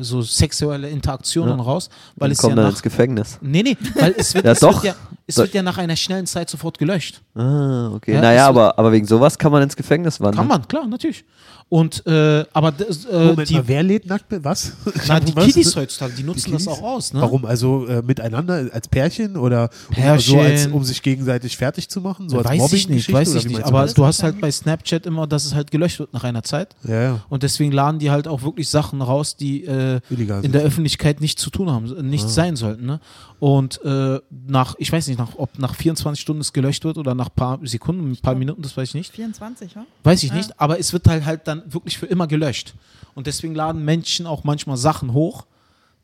äh, 0.00 0.02
so 0.02 0.20
sexuelle 0.22 0.88
Interaktionen 0.90 1.58
Ja. 1.58 1.64
raus, 1.64 1.88
weil 2.16 2.28
Und 2.28 2.32
es 2.32 2.38
ja 2.38 2.42
kommen 2.42 2.56
dann 2.56 2.64
nach, 2.66 2.72
ins 2.72 2.82
Gefängnis. 2.82 3.38
nee, 3.40 3.62
nee, 3.62 3.76
weil 3.94 4.14
es 4.18 4.34
wird, 4.34 4.44
Ja, 4.46 4.52
es 4.52 4.60
doch. 4.60 4.82
wird 4.82 4.94
ja, 4.94 5.00
es 5.26 5.36
wird 5.36 5.54
ja 5.54 5.62
nach 5.62 5.78
einer 5.78 5.94
schnellen 5.96 6.26
Zeit 6.26 6.50
sofort 6.50 6.76
gelöscht. 6.78 7.20
Ah, 7.34 7.90
okay. 7.94 8.14
Ja, 8.14 8.20
naja, 8.20 8.48
aber, 8.48 8.76
aber 8.78 8.90
wegen 8.92 9.06
sowas 9.06 9.38
kann 9.38 9.52
man 9.52 9.62
ins 9.62 9.76
Gefängnis 9.76 10.20
wandern. 10.20 10.36
Kann 10.36 10.48
man, 10.48 10.66
klar, 10.68 10.86
natürlich. 10.86 11.24
Und, 11.70 12.06
äh, 12.06 12.46
aber 12.54 12.72
das, 12.72 13.04
äh, 13.04 13.26
Moment 13.26 13.48
die, 13.50 13.54
mal, 13.54 13.68
wer 13.68 13.82
lädt 13.82 14.06
Nacktbild? 14.06 14.42
Was? 14.42 14.72
na, 15.06 15.20
die 15.20 15.36
Was? 15.36 15.44
Kiddies 15.46 15.76
heutzutage, 15.76 16.14
die 16.14 16.22
nutzen 16.22 16.50
das 16.52 16.62
Kiddies? 16.64 16.78
auch 16.78 16.82
aus, 16.82 17.12
ne? 17.12 17.20
Warum? 17.20 17.44
Also 17.44 17.86
äh, 17.86 18.00
miteinander 18.00 18.70
als 18.72 18.88
Pärchen 18.88 19.36
oder 19.36 19.68
um- 19.90 19.94
Pärchen. 19.94 20.34
so 20.34 20.40
als, 20.40 20.66
um 20.68 20.82
sich 20.82 21.02
gegenseitig 21.02 21.58
fertig 21.58 21.90
zu 21.90 22.00
machen? 22.00 22.30
So 22.30 22.38
als 22.38 22.46
weiß 22.48 22.72
ich 22.72 22.88
nicht, 22.88 23.12
weiß 23.12 23.34
ich 23.34 23.46
nicht. 23.46 23.62
Aber 23.64 23.82
das? 23.82 23.92
du 23.92 24.06
hast 24.06 24.22
halt 24.22 24.40
bei 24.40 24.50
Snapchat 24.50 25.04
immer, 25.04 25.26
dass 25.26 25.44
es 25.44 25.54
halt 25.54 25.70
gelöscht 25.70 25.98
wird 25.98 26.14
nach 26.14 26.24
einer 26.24 26.42
Zeit. 26.42 26.74
Ja, 26.84 27.02
ja. 27.02 27.20
Und 27.28 27.42
deswegen 27.42 27.72
laden 27.72 27.98
die 27.98 28.10
halt 28.10 28.28
auch 28.28 28.42
wirklich 28.42 28.70
Sachen 28.70 29.02
raus, 29.02 29.36
die 29.36 29.64
äh, 29.66 30.00
in 30.08 30.52
der 30.52 30.62
Öffentlichkeit 30.62 31.20
nicht 31.20 31.38
zu 31.38 31.50
tun 31.50 31.70
haben, 31.70 31.94
äh, 31.94 32.02
nicht 32.02 32.24
Ah. 32.24 32.28
sein 32.28 32.56
sollten. 32.56 32.86
Ne? 32.86 33.00
Und 33.40 33.80
äh, 33.84 34.18
nach, 34.48 34.74
ich 34.78 34.90
weiß 34.90 35.06
nicht, 35.06 35.18
nach, 35.18 35.36
ob 35.36 35.58
nach 35.58 35.74
24 35.76 36.20
Stunden 36.20 36.40
es 36.40 36.52
gelöscht 36.52 36.84
wird 36.84 36.98
oder 36.98 37.14
nach 37.14 37.28
ein 37.28 37.34
paar 37.36 37.58
Sekunden, 37.62 38.10
ein 38.10 38.16
paar 38.16 38.34
Minuten, 38.34 38.62
das 38.62 38.76
weiß 38.76 38.88
ich 38.88 38.94
nicht. 38.94 39.12
24, 39.12 39.74
ja? 39.74 39.84
Weiß 40.02 40.22
ich 40.24 40.30
Ja. 40.30 40.36
nicht, 40.36 40.58
aber 40.58 40.80
es 40.80 40.92
wird 40.92 41.06
halt 41.06 41.24
halt 41.24 41.42
dann 41.46 41.57
wirklich 41.66 41.98
für 41.98 42.06
immer 42.06 42.26
gelöscht. 42.26 42.74
Und 43.14 43.26
deswegen 43.26 43.54
laden 43.54 43.84
Menschen 43.84 44.26
auch 44.26 44.44
manchmal 44.44 44.76
Sachen 44.76 45.12
hoch, 45.12 45.46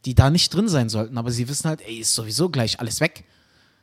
die 0.04 0.14
da 0.14 0.30
nicht 0.30 0.52
drin 0.52 0.68
sein 0.68 0.88
sollten. 0.88 1.16
Aber 1.18 1.30
sie 1.30 1.48
wissen 1.48 1.68
halt, 1.68 1.80
ey, 1.86 1.98
ist 1.98 2.14
sowieso 2.14 2.48
gleich 2.48 2.80
alles 2.80 3.00
weg. 3.00 3.24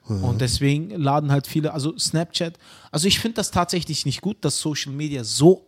Und 0.07 0.41
deswegen 0.41 0.89
laden 0.89 1.31
halt 1.31 1.45
viele, 1.47 1.73
also 1.73 1.97
Snapchat. 1.97 2.57
Also 2.91 3.07
ich 3.07 3.19
finde 3.19 3.36
das 3.36 3.51
tatsächlich 3.51 4.05
nicht 4.05 4.21
gut, 4.21 4.38
dass 4.41 4.60
Social 4.60 4.91
Media 4.91 5.23
so, 5.23 5.67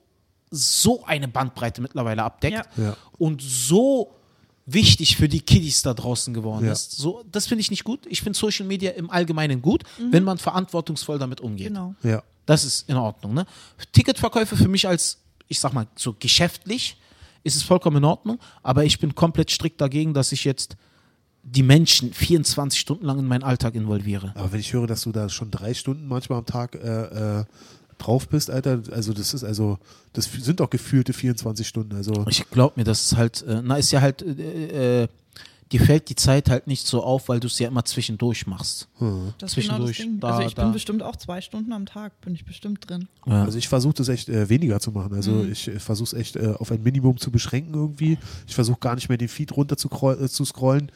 so 0.49 1.03
eine 1.05 1.27
Bandbreite 1.27 1.81
mittlerweile 1.81 2.23
abdeckt 2.23 2.67
Ja. 2.77 2.83
Ja. 2.83 2.97
und 3.19 3.41
so 3.41 4.11
wichtig 4.65 5.17
für 5.17 5.29
die 5.29 5.39
Kiddies 5.41 5.81
da 5.83 5.93
draußen 5.93 6.33
geworden 6.33 6.65
Ja. 6.65 6.71
ist. 6.71 6.93
So, 6.97 7.23
das 7.31 7.45
finde 7.47 7.61
ich 7.61 7.69
nicht 7.69 7.83
gut. 7.83 8.05
Ich 8.07 8.21
finde 8.21 8.37
Social 8.37 8.65
Media 8.65 8.91
im 8.91 9.09
Allgemeinen 9.11 9.61
gut, 9.61 9.83
wenn 10.11 10.23
man 10.23 10.37
verantwortungsvoll 10.39 11.19
damit 11.19 11.39
umgeht. 11.39 11.67
Genau. 11.67 11.93
Ja. 12.01 12.23
Das 12.45 12.65
ist 12.65 12.89
in 12.89 12.95
Ordnung. 12.97 13.33
Ne? 13.35 13.45
Ticketverkäufe 13.93 14.57
für 14.57 14.67
mich 14.67 14.87
als, 14.87 15.19
ich 15.53 15.59
sag 15.59 15.73
mal, 15.73 15.87
so 15.95 16.15
geschäftlich 16.17 16.97
ist 17.43 17.55
es 17.55 17.63
vollkommen 17.63 17.97
in 17.97 18.05
Ordnung, 18.05 18.39
aber 18.63 18.85
ich 18.85 18.99
bin 18.99 19.13
komplett 19.15 19.51
strikt 19.51 19.79
dagegen, 19.79 20.13
dass 20.13 20.31
ich 20.31 20.43
jetzt 20.43 20.75
die 21.43 21.61
Menschen 21.61 22.13
24 22.13 22.79
Stunden 22.79 23.05
lang 23.05 23.19
in 23.19 23.25
meinen 23.25 23.43
Alltag 23.43 23.75
involviere. 23.75 24.31
Aber 24.35 24.51
wenn 24.51 24.59
ich 24.59 24.73
höre, 24.73 24.87
dass 24.87 25.01
du 25.01 25.11
da 25.11 25.29
schon 25.29 25.51
drei 25.51 25.73
Stunden 25.73 26.07
manchmal 26.07 26.39
am 26.39 26.45
Tag 26.45 26.75
äh, 26.75 27.39
äh, 27.41 27.45
drauf 27.97 28.27
bist, 28.29 28.49
Alter, 28.49 28.81
also 28.91 29.13
das 29.13 29.33
ist 29.33 29.43
also, 29.43 29.77
das 30.13 30.25
sind 30.31 30.59
doch 30.59 30.69
gefühlte 30.69 31.13
24 31.13 31.67
Stunden. 31.67 31.95
Also 31.95 32.25
Ich 32.29 32.49
glaube 32.49 32.73
mir, 32.77 32.85
das 32.85 33.05
ist 33.05 33.17
halt, 33.17 33.43
äh, 33.43 33.61
na, 33.61 33.75
ist 33.75 33.91
ja 33.91 34.01
halt, 34.01 34.21
äh, 34.21 35.03
äh, 35.03 35.07
dir 35.73 35.81
fällt 35.81 36.07
die 36.09 36.15
Zeit 36.15 36.49
halt 36.49 36.67
nicht 36.67 36.88
so 36.88 37.03
auf, 37.03 37.27
weil 37.27 37.39
du 37.41 37.47
es 37.47 37.59
ja 37.59 37.67
immer 37.67 37.83
zwischendurch 37.83 38.47
machst. 38.47 38.88
hm. 38.99 39.33
Das 39.39 39.57
ist 39.57 39.67
genau 39.67 39.79
das 39.79 39.88
Zwischendurch, 39.88 39.97
Ding. 39.97 40.19
da- 40.21 40.27
also 40.36 40.47
ich 40.47 40.55
da. 40.55 40.63
bin 40.63 40.71
bestimmt 40.71 41.03
auch 41.03 41.15
zwei 41.17 41.41
Stunden 41.41 41.73
am 41.73 41.86
Tag, 41.86 42.19
bin 42.21 42.33
ich 42.33 42.45
bestimmt 42.45 42.89
drin. 42.89 43.07
Ja. 43.25 43.43
Also 43.43 43.57
ich 43.57 43.67
versuche 43.67 43.95
das 43.95 44.07
echt 44.07 44.29
äh, 44.29 44.47
weniger 44.47 44.79
zu 44.79 44.91
machen. 44.91 45.13
Also 45.13 45.31
Mhm. 45.31 45.51
ich 45.51 45.69
versuche 45.79 46.05
es 46.07 46.13
echt 46.13 46.36
äh, 46.38 46.53
auf 46.57 46.71
ein 46.71 46.81
Minimum 46.83 47.17
zu 47.17 47.31
beschränken 47.31 47.73
irgendwie. 47.73 48.17
Ich 48.47 48.55
versuche 48.55 48.79
gar 48.79 48.95
nicht 48.95 49.09
mehr 49.09 49.17
den 49.17 49.27
Feed 49.27 49.51
runter 49.57 49.75
zu, 49.75 49.89
äh, 49.89 50.29
zu 50.29 50.45
scrollen. 50.45 50.91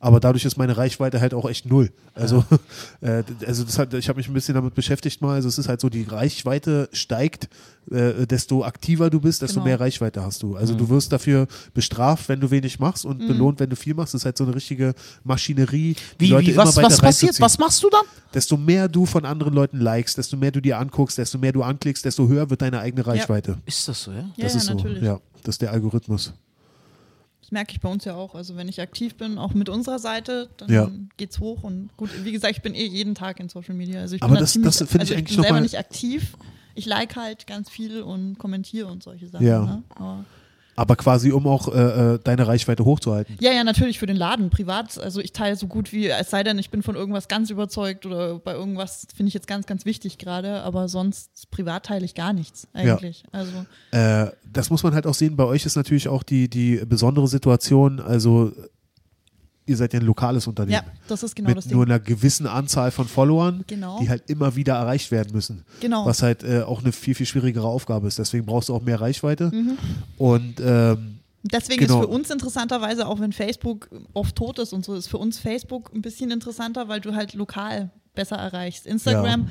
Aber 0.00 0.20
dadurch 0.20 0.44
ist 0.44 0.56
meine 0.56 0.76
Reichweite 0.76 1.20
halt 1.20 1.34
auch 1.34 1.48
echt 1.50 1.66
null. 1.66 1.90
Also, 2.14 2.44
äh, 3.00 3.24
d- 3.24 3.46
also 3.46 3.64
das 3.64 3.78
hat, 3.80 3.92
ich 3.94 4.08
habe 4.08 4.16
mich 4.18 4.28
ein 4.28 4.32
bisschen 4.34 4.54
damit 4.54 4.74
beschäftigt 4.74 5.20
mal. 5.20 5.34
Also 5.34 5.48
es 5.48 5.58
ist 5.58 5.68
halt 5.68 5.80
so, 5.80 5.88
die 5.88 6.04
Reichweite 6.04 6.88
steigt, 6.92 7.48
äh, 7.90 8.24
desto 8.26 8.62
aktiver 8.64 9.10
du 9.10 9.18
bist, 9.20 9.42
desto 9.42 9.54
Genau. 9.54 9.64
mehr 9.66 9.80
Reichweite 9.80 10.22
hast 10.22 10.42
du. 10.44 10.54
Also 10.56 10.74
Mhm. 10.74 10.78
du 10.78 10.88
wirst 10.90 11.10
dafür 11.12 11.48
bestraft, 11.74 12.28
wenn 12.28 12.38
du 12.38 12.50
wenig 12.52 12.78
machst 12.78 13.04
und 13.04 13.20
Mhm. 13.22 13.26
belohnt, 13.26 13.58
wenn 13.60 13.70
du 13.70 13.76
viel 13.76 13.94
machst. 13.94 14.14
Das 14.14 14.22
ist 14.22 14.24
halt 14.26 14.36
so 14.38 14.44
eine 14.44 14.54
richtige 14.54 14.94
Maschinerie. 15.24 15.96
Wie, 16.18 16.28
Leute 16.28 16.46
wie, 16.46 16.50
immer 16.52 16.64
was, 16.66 16.76
was 16.76 17.00
passiert? 17.00 17.40
Was 17.40 17.58
machst 17.58 17.82
du 17.82 17.90
dann? 17.90 18.04
Desto 18.32 18.56
mehr 18.56 18.88
du 18.88 19.04
von 19.04 19.24
anderen 19.24 19.52
Leuten 19.54 19.80
likest, 19.80 20.16
desto 20.18 20.36
mehr 20.36 20.52
du 20.52 20.60
dir 20.60 20.78
anguckst, 20.78 21.18
desto 21.18 21.38
mehr 21.38 21.52
du 21.52 21.62
anklickst, 21.64 22.04
desto 22.04 22.28
höher 22.28 22.48
wird 22.50 22.62
deine 22.62 22.78
eigene 22.80 23.04
Reichweite. 23.06 23.58
Ist 23.66 23.88
das 23.88 24.02
so, 24.04 24.12
ja? 24.12 24.18
Ja, 24.18 24.24
Das 24.44 24.52
ja, 24.52 24.58
ist 24.60 24.66
so. 24.66 24.74
natürlich. 24.74 25.02
Ja, 25.02 25.18
das 25.42 25.54
ist 25.54 25.62
der 25.62 25.72
Algorithmus. 25.72 26.32
Das 27.48 27.52
merke 27.52 27.72
ich 27.72 27.80
bei 27.80 27.88
uns 27.88 28.04
ja 28.04 28.14
auch. 28.14 28.34
Also 28.34 28.56
wenn 28.56 28.68
ich 28.68 28.78
aktiv 28.78 29.14
bin, 29.14 29.38
auch 29.38 29.54
mit 29.54 29.70
unserer 29.70 29.98
Seite, 29.98 30.50
dann 30.58 30.70
Ja. 30.70 30.90
geht's 31.16 31.40
hoch. 31.40 31.62
Und 31.62 31.88
gut, 31.96 32.10
wie 32.22 32.30
gesagt, 32.32 32.54
ich 32.54 32.60
bin 32.62 32.74
eh 32.74 32.84
jeden 32.84 33.14
Tag 33.14 33.40
in 33.40 33.48
Social 33.48 33.74
Media. 33.74 34.00
Also 34.02 34.16
ich 34.16 34.22
Aber 34.22 34.32
bin 34.32 34.34
da 34.34 34.40
das- 34.42 34.52
ziemlich, 34.52 34.76
das 34.76 34.86
finde 34.90 35.04
ich 35.06 35.10
also 35.10 35.12
ich 35.14 35.18
eigentlich 35.18 35.28
bin 35.30 35.36
noch 35.38 35.44
selber 35.44 35.60
nicht 35.62 35.78
aktiv. 35.78 36.36
Ich 36.74 36.84
like 36.84 37.16
halt 37.16 37.46
ganz 37.46 37.70
viel 37.70 38.02
und 38.02 38.38
kommentiere 38.38 38.88
und 38.88 39.02
solche 39.02 39.28
Sachen. 39.28 39.46
Ja. 39.46 39.64
Ne? 39.98 40.24
Aber 40.78 40.94
quasi, 40.94 41.32
um 41.32 41.48
auch 41.48 41.74
äh, 41.74 42.14
äh, 42.14 42.18
deine 42.22 42.46
Reichweite 42.46 42.84
hochzuhalten. 42.84 43.36
Ja, 43.40 43.50
ja, 43.50 43.64
natürlich 43.64 43.98
für 43.98 44.06
den 44.06 44.16
Laden, 44.16 44.48
privat. 44.48 44.96
Also 44.96 45.20
ich 45.20 45.32
teile 45.32 45.56
so 45.56 45.66
gut 45.66 45.92
wie, 45.92 46.06
es 46.06 46.30
sei 46.30 46.44
denn, 46.44 46.56
ich 46.56 46.70
bin 46.70 46.84
von 46.84 46.94
irgendwas 46.94 47.26
ganz 47.26 47.50
überzeugt 47.50 48.06
oder 48.06 48.38
bei 48.38 48.52
irgendwas 48.52 49.08
finde 49.12 49.26
ich 49.26 49.34
jetzt 49.34 49.48
ganz, 49.48 49.66
ganz 49.66 49.84
wichtig 49.84 50.18
gerade, 50.18 50.62
aber 50.62 50.88
sonst 50.88 51.50
privat 51.50 51.86
teile 51.86 52.04
ich 52.04 52.14
gar 52.14 52.32
nichts 52.32 52.68
eigentlich. 52.74 53.24
Also 53.32 53.66
Äh, 53.90 54.26
das 54.52 54.70
muss 54.70 54.84
man 54.84 54.94
halt 54.94 55.08
auch 55.08 55.14
sehen. 55.14 55.34
Bei 55.34 55.44
euch 55.44 55.66
ist 55.66 55.74
natürlich 55.74 56.06
auch 56.06 56.22
die, 56.22 56.48
die 56.48 56.76
besondere 56.86 57.26
Situation, 57.26 57.98
also 57.98 58.52
ihr 59.68 59.76
seid 59.76 59.92
ja 59.92 60.00
ein 60.00 60.06
lokales 60.06 60.46
Unternehmen. 60.46 60.72
ja, 60.86 60.92
das 61.08 61.22
ist 61.22 61.36
genau 61.36 61.48
mit 61.50 61.58
das 61.58 61.66
nur 61.66 61.84
Ding. 61.84 61.92
einer 61.94 62.00
gewissen 62.02 62.46
Anzahl 62.46 62.90
von 62.90 63.06
Followern, 63.06 63.64
Genau. 63.66 63.98
die 64.00 64.08
halt 64.08 64.28
immer 64.28 64.56
wieder 64.56 64.74
erreicht 64.74 65.10
werden 65.10 65.30
müssen. 65.32 65.64
Genau. 65.80 66.06
Was 66.06 66.22
halt 66.22 66.42
äh, 66.42 66.62
auch 66.62 66.80
eine 66.80 66.92
viel, 66.92 67.14
viel 67.14 67.26
schwierigere 67.26 67.66
Aufgabe 67.66 68.08
ist. 68.08 68.18
Deswegen 68.18 68.46
brauchst 68.46 68.68
du 68.68 68.74
auch 68.74 68.82
mehr 68.82 69.00
Reichweite. 69.00 69.50
Mhm. 69.54 69.78
Und 70.16 70.54
ähm, 70.60 71.14
Deswegen 71.44 71.80
Genau. 71.86 72.00
ist 72.00 72.06
für 72.06 72.08
uns 72.12 72.30
interessanterweise, 72.30 73.06
auch 73.06 73.20
wenn 73.20 73.32
Facebook 73.32 73.88
oft 74.12 74.34
tot 74.34 74.58
ist 74.58 74.72
und 74.72 74.84
so, 74.84 74.94
ist 74.96 75.06
für 75.06 75.18
uns 75.18 75.38
Facebook 75.38 75.92
ein 75.94 76.02
bisschen 76.02 76.32
interessanter, 76.32 76.88
weil 76.88 77.00
du 77.00 77.14
halt 77.14 77.32
lokal 77.34 77.90
besser 78.14 78.34
erreichst. 78.36 78.86
Instagram 78.86 79.46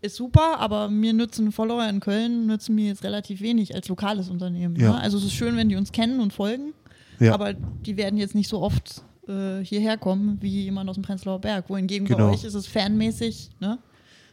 ist 0.00 0.16
super, 0.16 0.58
aber 0.58 0.88
mir 0.88 1.12
nützen 1.12 1.52
Follower 1.52 1.86
in 1.86 2.00
Köln 2.00 2.46
nützen 2.46 2.74
mir 2.74 2.86
jetzt 2.86 3.04
relativ 3.04 3.42
wenig 3.42 3.74
als 3.74 3.86
lokales 3.88 4.30
Unternehmen. 4.30 4.76
Ja. 4.76 4.92
Ne? 4.92 4.98
Also 5.00 5.18
es 5.18 5.24
ist 5.24 5.34
schön, 5.34 5.56
wenn 5.56 5.68
die 5.68 5.76
uns 5.76 5.92
kennen 5.92 6.20
und 6.20 6.32
folgen, 6.32 6.72
Ja. 7.18 7.34
aber 7.34 7.52
die 7.52 7.98
werden 7.98 8.16
jetzt 8.18 8.34
nicht 8.34 8.48
so 8.48 8.62
oft 8.62 9.02
äh, 9.30 9.64
hierher 9.64 9.96
kommen 9.96 10.38
wie 10.40 10.64
jemand 10.64 10.90
aus 10.90 10.96
dem 10.96 11.02
Prenzlauer 11.04 11.38
Berg. 11.40 11.64
Wohingegen 11.68 12.06
Genau. 12.06 12.26
bei 12.28 12.34
euch 12.34 12.44
ist 12.44 12.54
es 12.54 12.66
fanmäßig, 12.66 13.50
ne? 13.60 13.78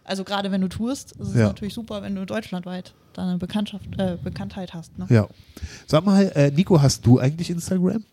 Also 0.04 0.24
gerade 0.24 0.52
wenn 0.52 0.62
du 0.62 0.70
tourst, 0.70 1.12
ist 1.14 1.30
es 1.30 1.36
Ja. 1.36 1.48
natürlich 1.48 1.74
super, 1.74 2.02
wenn 2.02 2.16
du 2.16 2.26
deutschlandweit 2.26 2.94
da 3.14 3.24
eine 3.24 3.38
Bekanntschaft, 3.38 3.86
äh, 3.98 4.18
Bekanntheit 4.24 4.74
hast. 4.74 4.98
Ne? 4.98 5.06
Ja. 5.10 5.28
Sag 5.86 6.06
mal, 6.06 6.32
äh, 6.36 6.50
Nico, 6.52 6.82
hast 6.82 7.06
du 7.06 7.20
eigentlich 7.20 7.50
Instagram? 7.50 8.04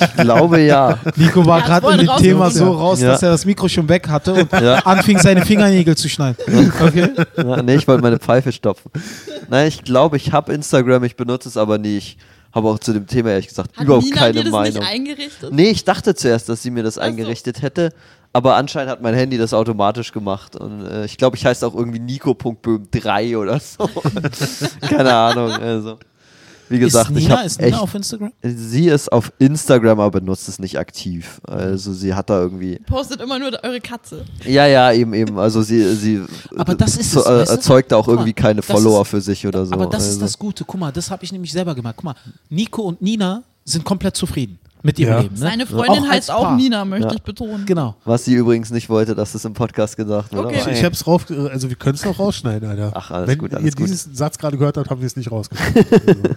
Ich 0.00 0.14
glaube 0.14 0.60
ja. 0.60 0.96
Nico 1.16 1.44
war 1.44 1.58
Ja, 1.58 1.66
gerade 1.66 2.00
in 2.00 2.06
dem 2.06 2.16
Thema 2.18 2.50
so 2.50 2.70
raus, 2.70 3.00
Ja. 3.00 3.08
dass 3.08 3.22
er 3.24 3.30
das 3.30 3.44
Mikro 3.44 3.66
schon 3.68 3.88
weg 3.88 4.08
hatte 4.08 4.32
und 4.34 4.52
Ja. 4.52 4.74
anfing, 4.84 5.18
seine 5.18 5.44
Fingernägel 5.44 5.96
zu 5.96 6.08
schneiden. 6.08 6.36
Okay. 6.80 7.10
Ja, 7.38 7.60
nee, 7.62 7.74
ich 7.74 7.88
wollte 7.88 8.02
meine 8.02 8.18
Pfeife 8.20 8.52
stopfen. 8.52 8.92
Nein, 9.50 9.66
ich 9.66 9.82
glaube, 9.82 10.16
ich 10.16 10.32
habe 10.32 10.52
Instagram, 10.52 11.02
ich 11.02 11.16
benutze 11.16 11.48
es 11.48 11.56
aber 11.56 11.78
nie. 11.78 11.96
Ich 11.96 12.16
habe 12.54 12.68
auch 12.68 12.78
zu 12.78 12.92
dem 12.92 13.06
Thema 13.06 13.30
ehrlich 13.30 13.48
gesagt 13.48 13.76
Hat 13.76 13.84
überhaupt 13.84 14.04
Nina 14.04 14.16
keine 14.16 14.32
dir 14.34 14.44
das 14.44 14.52
Meinung. 14.52 14.78
nicht 14.80 14.88
eingerichtet? 14.90 15.52
Nee, 15.52 15.70
ich 15.70 15.84
dachte 15.84 16.14
zuerst, 16.14 16.48
dass 16.48 16.62
sie 16.62 16.70
mir 16.70 16.82
das 16.82 16.98
eingerichtet 16.98 17.62
hätte, 17.62 17.90
aber 18.32 18.56
anscheinend 18.56 18.90
hat 18.90 19.02
mein 19.02 19.14
Handy 19.14 19.38
das 19.38 19.52
automatisch 19.54 20.12
gemacht. 20.12 20.56
Und 20.56 20.86
äh, 20.86 21.04
ich 21.04 21.16
glaube, 21.16 21.36
ich 21.36 21.44
heiße 21.46 21.66
auch 21.66 21.74
irgendwie 21.74 22.00
Nico.böhm3 22.00 23.38
oder 23.38 23.60
so. 23.60 23.88
Keine 24.88 25.12
Ahnung. 25.12 25.50
Also, 25.50 25.98
wie 26.68 26.78
gesagt, 26.78 27.10
ist 27.10 27.16
ich 27.16 27.24
Nina, 27.24 27.36
habe 27.38 27.46
ist 27.46 27.60
Nina 27.60 27.68
echt. 27.76 27.82
auf 27.82 27.94
Instagram? 27.94 28.32
Sie 28.42 28.86
ist 28.88 29.12
auf 29.12 29.32
Instagram, 29.38 30.00
aber 30.00 30.20
benutzt 30.20 30.48
es 30.48 30.58
nicht 30.58 30.78
aktiv. 30.78 31.40
Also 31.46 31.92
sie 31.92 32.14
hat 32.14 32.30
da 32.30 32.40
irgendwie. 32.40 32.78
Postet 32.86 33.20
immer 33.20 33.38
nur 33.38 33.52
eure 33.62 33.80
Katze. 33.80 34.24
Ja, 34.44 34.66
ja, 34.66 34.92
eben, 34.92 35.14
eben. 35.14 35.38
Also 35.38 35.62
sie, 35.62 35.94
sie 35.94 36.22
Aber 36.56 36.74
das 36.74 36.96
ist 36.96 37.14
es, 37.14 37.24
äh, 37.26 37.44
erzeugt 37.52 37.92
auch 37.92 38.04
Guck 38.06 38.14
mal, 38.14 38.20
irgendwie 38.22 38.32
keine 38.32 38.62
Follower 38.62 39.02
ist- 39.02 39.08
für 39.08 39.20
sich 39.20 39.46
oder 39.46 39.66
so. 39.66 39.72
Aber 39.74 39.86
das 39.86 40.04
ist 40.04 40.08
also. 40.14 40.20
das 40.22 40.38
Gute. 40.38 40.64
Guck 40.64 40.80
mal, 40.80 40.92
das 40.92 41.10
habe 41.10 41.24
ich 41.24 41.32
nämlich 41.32 41.52
selber 41.52 41.74
gemacht. 41.74 41.94
Guck 41.96 42.04
mal, 42.04 42.14
Nico 42.48 42.82
und 42.82 43.02
Nina 43.02 43.42
sind 43.64 43.84
komplett 43.84 44.16
zufrieden 44.16 44.58
mit 44.84 44.98
ihrem 44.98 45.12
Ja. 45.14 45.20
Leben. 45.20 45.34
Ne? 45.34 45.40
Seine 45.40 45.66
Freundin 45.66 46.04
Auch 46.04 46.08
heißt 46.08 46.30
auch 46.30 46.42
Paar. 46.42 46.56
Nina, 46.56 46.84
möchte 46.84 47.08
Ja. 47.08 47.14
ich 47.14 47.22
betonen. 47.22 47.64
Genau. 47.66 47.96
Was 48.04 48.24
sie 48.26 48.34
übrigens 48.34 48.70
nicht 48.70 48.88
wollte, 48.88 49.14
dass 49.14 49.34
es 49.34 49.44
im 49.44 49.54
Podcast 49.54 49.96
gesagt 49.96 50.32
wird. 50.32 50.44
Okay. 50.44 50.60
Ich, 50.60 50.66
ich 50.78 50.84
hab's 50.84 51.06
rauf, 51.06 51.24
also 51.50 51.68
wir 51.68 51.76
können 51.76 51.94
es 51.96 52.04
noch 52.04 52.18
rausschneiden, 52.18 52.68
Alter. 52.68 52.92
Ach, 52.94 53.10
alles 53.10 53.28
Wenn 53.28 53.38
gut, 53.38 53.54
alles 53.54 53.64
ihr 53.66 53.72
gut. 53.72 53.88
diesen 53.88 54.14
Satz 54.14 54.38
gerade 54.38 54.56
gehört 54.58 54.76
habt, 54.76 54.90
haben 54.90 55.00
wir 55.00 55.06
es 55.06 55.16
nicht 55.16 55.30
rausgeschnitten. 55.32 56.36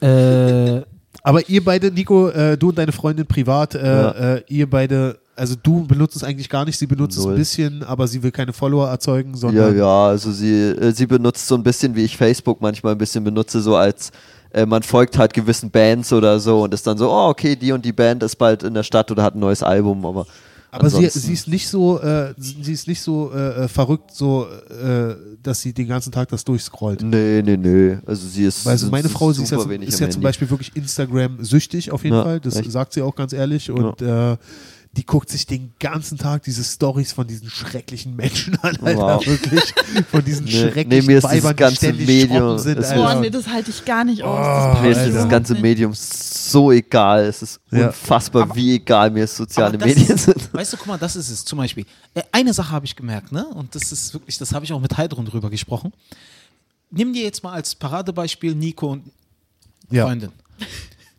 Äh, 0.00 0.82
Aber 1.22 1.48
ihr 1.48 1.64
beide, 1.64 1.90
Nico, 1.90 2.28
äh, 2.28 2.58
du 2.58 2.68
und 2.68 2.76
deine 2.78 2.92
Freundin 2.92 3.26
privat, 3.26 3.74
äh, 3.74 3.86
Ja. 3.86 4.10
äh, 4.10 4.42
ihr 4.48 4.68
beide, 4.68 5.18
also 5.36 5.54
du 5.62 5.86
benutzt 5.86 6.16
es 6.16 6.24
eigentlich 6.24 6.50
gar 6.50 6.64
nicht, 6.66 6.78
sie 6.78 6.86
benutzt 6.86 7.16
es 7.16 7.24
Null. 7.24 7.34
ein 7.34 7.38
bisschen, 7.38 7.82
aber 7.82 8.06
sie 8.08 8.22
will 8.22 8.30
keine 8.30 8.52
Follower 8.52 8.88
erzeugen, 8.88 9.30
Ja, 9.32 9.36
sondern 9.38 9.76
ja, 9.78 10.06
also 10.08 10.30
sie, 10.32 10.52
äh, 10.52 10.92
sie 10.92 11.06
benutzt 11.06 11.46
so 11.46 11.54
ein 11.54 11.62
bisschen, 11.62 11.94
wie 11.96 12.04
ich 12.04 12.16
Facebook 12.16 12.60
manchmal 12.60 12.92
ein 12.92 12.98
bisschen 12.98 13.24
benutze, 13.24 13.60
so 13.62 13.76
als 13.76 14.10
äh, 14.54 14.66
man 14.66 14.82
folgt 14.82 15.18
halt 15.18 15.34
gewissen 15.34 15.70
Bands 15.70 16.12
oder 16.12 16.38
so 16.38 16.62
und 16.62 16.72
ist 16.72 16.86
dann 16.86 16.96
so, 16.96 17.10
oh, 17.10 17.28
okay, 17.28 17.56
die 17.56 17.72
und 17.72 17.84
die 17.84 17.92
Band 17.92 18.22
ist 18.22 18.36
bald 18.36 18.62
in 18.62 18.72
der 18.72 18.84
Stadt 18.84 19.10
oder 19.10 19.22
hat 19.22 19.34
ein 19.34 19.40
neues 19.40 19.62
Album, 19.62 20.06
aber. 20.06 20.26
Aber 20.70 20.90
sie, 20.90 21.08
sie 21.08 21.32
ist 21.32 21.46
nicht 21.46 21.68
so, 21.68 22.00
äh, 22.00 22.34
sie 22.36 22.72
ist 22.72 22.88
nicht 22.88 23.00
so 23.00 23.30
äh, 23.32 23.64
äh, 23.64 23.68
verrückt, 23.68 24.10
so, 24.12 24.48
äh, 24.70 25.14
dass 25.40 25.60
sie 25.60 25.72
den 25.72 25.86
ganzen 25.86 26.10
Tag 26.10 26.28
das 26.30 26.42
durchscrollt. 26.42 27.00
Nee, 27.00 27.42
nee, 27.42 27.56
nee. 27.56 27.98
Also 28.04 28.26
sie 28.26 28.44
ist. 28.44 28.66
Also 28.66 28.90
meine 28.90 29.08
Frau, 29.08 29.32
sie 29.32 29.44
ist 29.44 29.50
ja, 29.50 29.58
ist 29.60 30.00
ja 30.00 30.10
zum. 30.10 30.22
Beispiel 30.22 30.50
wirklich 30.50 30.74
Instagram 30.74 31.44
süchtig 31.44 31.92
auf 31.92 32.02
jeden 32.02 32.16
Ja, 32.16 32.24
Fall. 32.24 32.40
Das 32.40 32.56
echt? 32.56 32.72
sagt 32.72 32.92
sie 32.92 33.02
auch 33.02 33.14
ganz 33.14 33.32
ehrlich. 33.32 33.70
Und 33.70 34.02
äh, 34.02 34.36
die 34.96 35.04
guckt 35.04 35.28
sich 35.28 35.44
den 35.46 35.72
ganzen 35.80 36.18
Tag 36.18 36.44
diese 36.44 36.62
Stories 36.62 37.12
von 37.12 37.26
diesen 37.26 37.50
schrecklichen 37.50 38.14
Menschen 38.14 38.56
an, 38.62 38.76
Alter. 38.80 38.96
Wow. 38.96 39.26
Wirklich. 39.26 39.74
Von 40.10 40.24
diesen 40.24 40.44
Nee, 40.44 40.50
schrecklichen 40.52 40.88
nee, 40.88 41.02
mir 41.02 41.18
ist 41.18 41.24
dieses 41.30 41.44
Weibern, 41.44 41.56
die 41.56 41.60
ganze 41.60 41.76
ständig 41.76 42.06
Medium- 42.06 42.58
sind, 42.58 42.80
Boah, 42.80 43.08
Alter. 43.08 43.20
nee, 43.20 43.30
das 43.30 43.48
halte 43.48 43.70
ich 43.70 43.84
gar 43.84 44.04
nicht 44.04 44.22
aus. 44.22 44.38
Oh, 44.38 44.72
Das 44.74 44.82
Mir 44.82 44.90
ist 44.92 45.08
überhaupt 45.08 45.30
ganze. 45.30 45.54
Medium 45.56 45.92
so 45.94 46.70
egal. 46.70 47.24
Es 47.24 47.42
ist 47.42 47.60
Ja. 47.72 47.88
unfassbar, 47.88 48.54
wie 48.54 48.74
egal 48.76 49.10
mir 49.10 49.26
soziale 49.26 49.74
aber 49.74 49.78
das 49.78 49.96
Medien 49.96 50.14
ist, 50.14 50.24
sind. 50.26 50.54
Weißt 50.54 50.72
du, 50.72 50.76
guck 50.76 50.86
mal, 50.86 50.98
das 50.98 51.16
ist 51.16 51.28
es 51.28 51.44
zum 51.44 51.58
Beispiel. 51.58 51.84
Äh, 52.14 52.22
Eine 52.30 52.52
Sache 52.54 52.70
habe 52.70 52.86
ich 52.86 52.94
gemerkt, 52.94 53.32
ne? 53.32 53.44
Und 53.46 53.74
das 53.74 53.90
ist 53.90 54.14
wirklich, 54.14 54.38
das 54.38 54.52
habe 54.52 54.64
ich 54.64 54.72
auch 54.72 54.80
mit 54.80 54.96
Heidrun 54.96 55.24
drüber 55.26 55.50
gesprochen. 55.50 55.92
Nimm 56.90 57.12
dir 57.12 57.24
jetzt 57.24 57.42
mal 57.42 57.52
als 57.52 57.74
Paradebeispiel 57.74 58.54
Nico 58.54 58.92
und 58.92 59.04
Ja. 59.90 60.04
Freundin. 60.06 60.30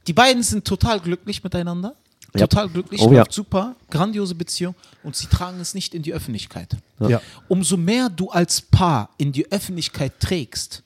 Die 0.08 0.14
beiden 0.14 0.44
sind 0.44 0.64
total 0.66 1.00
glücklich 1.02 1.44
miteinander. 1.44 1.94
Ja. 2.39 2.48
Total 2.48 2.69
glücklich, 2.69 3.02
Oh 3.02 3.12
ja. 3.12 3.19
läuft 3.19 3.34
super, 3.34 3.76
grandiose 3.89 4.36
Beziehung 4.36 4.76
und 5.04 5.15
sie 5.15 5.28
tragen 5.28 5.60
es 5.60 5.74
nicht 5.74 5.93
in 5.93 6.02
die 6.02 6.13
Öffentlichkeit. 6.13 6.76
Ja. 7.00 7.21
Umso 7.48 7.78
mehr 7.78 8.10
du 8.10 8.30
als 8.30 8.62
Paar 8.62 9.10
in 9.17 9.32
die 9.32 9.52
Öffentlichkeit 9.52 10.19
trägst, 10.19 10.84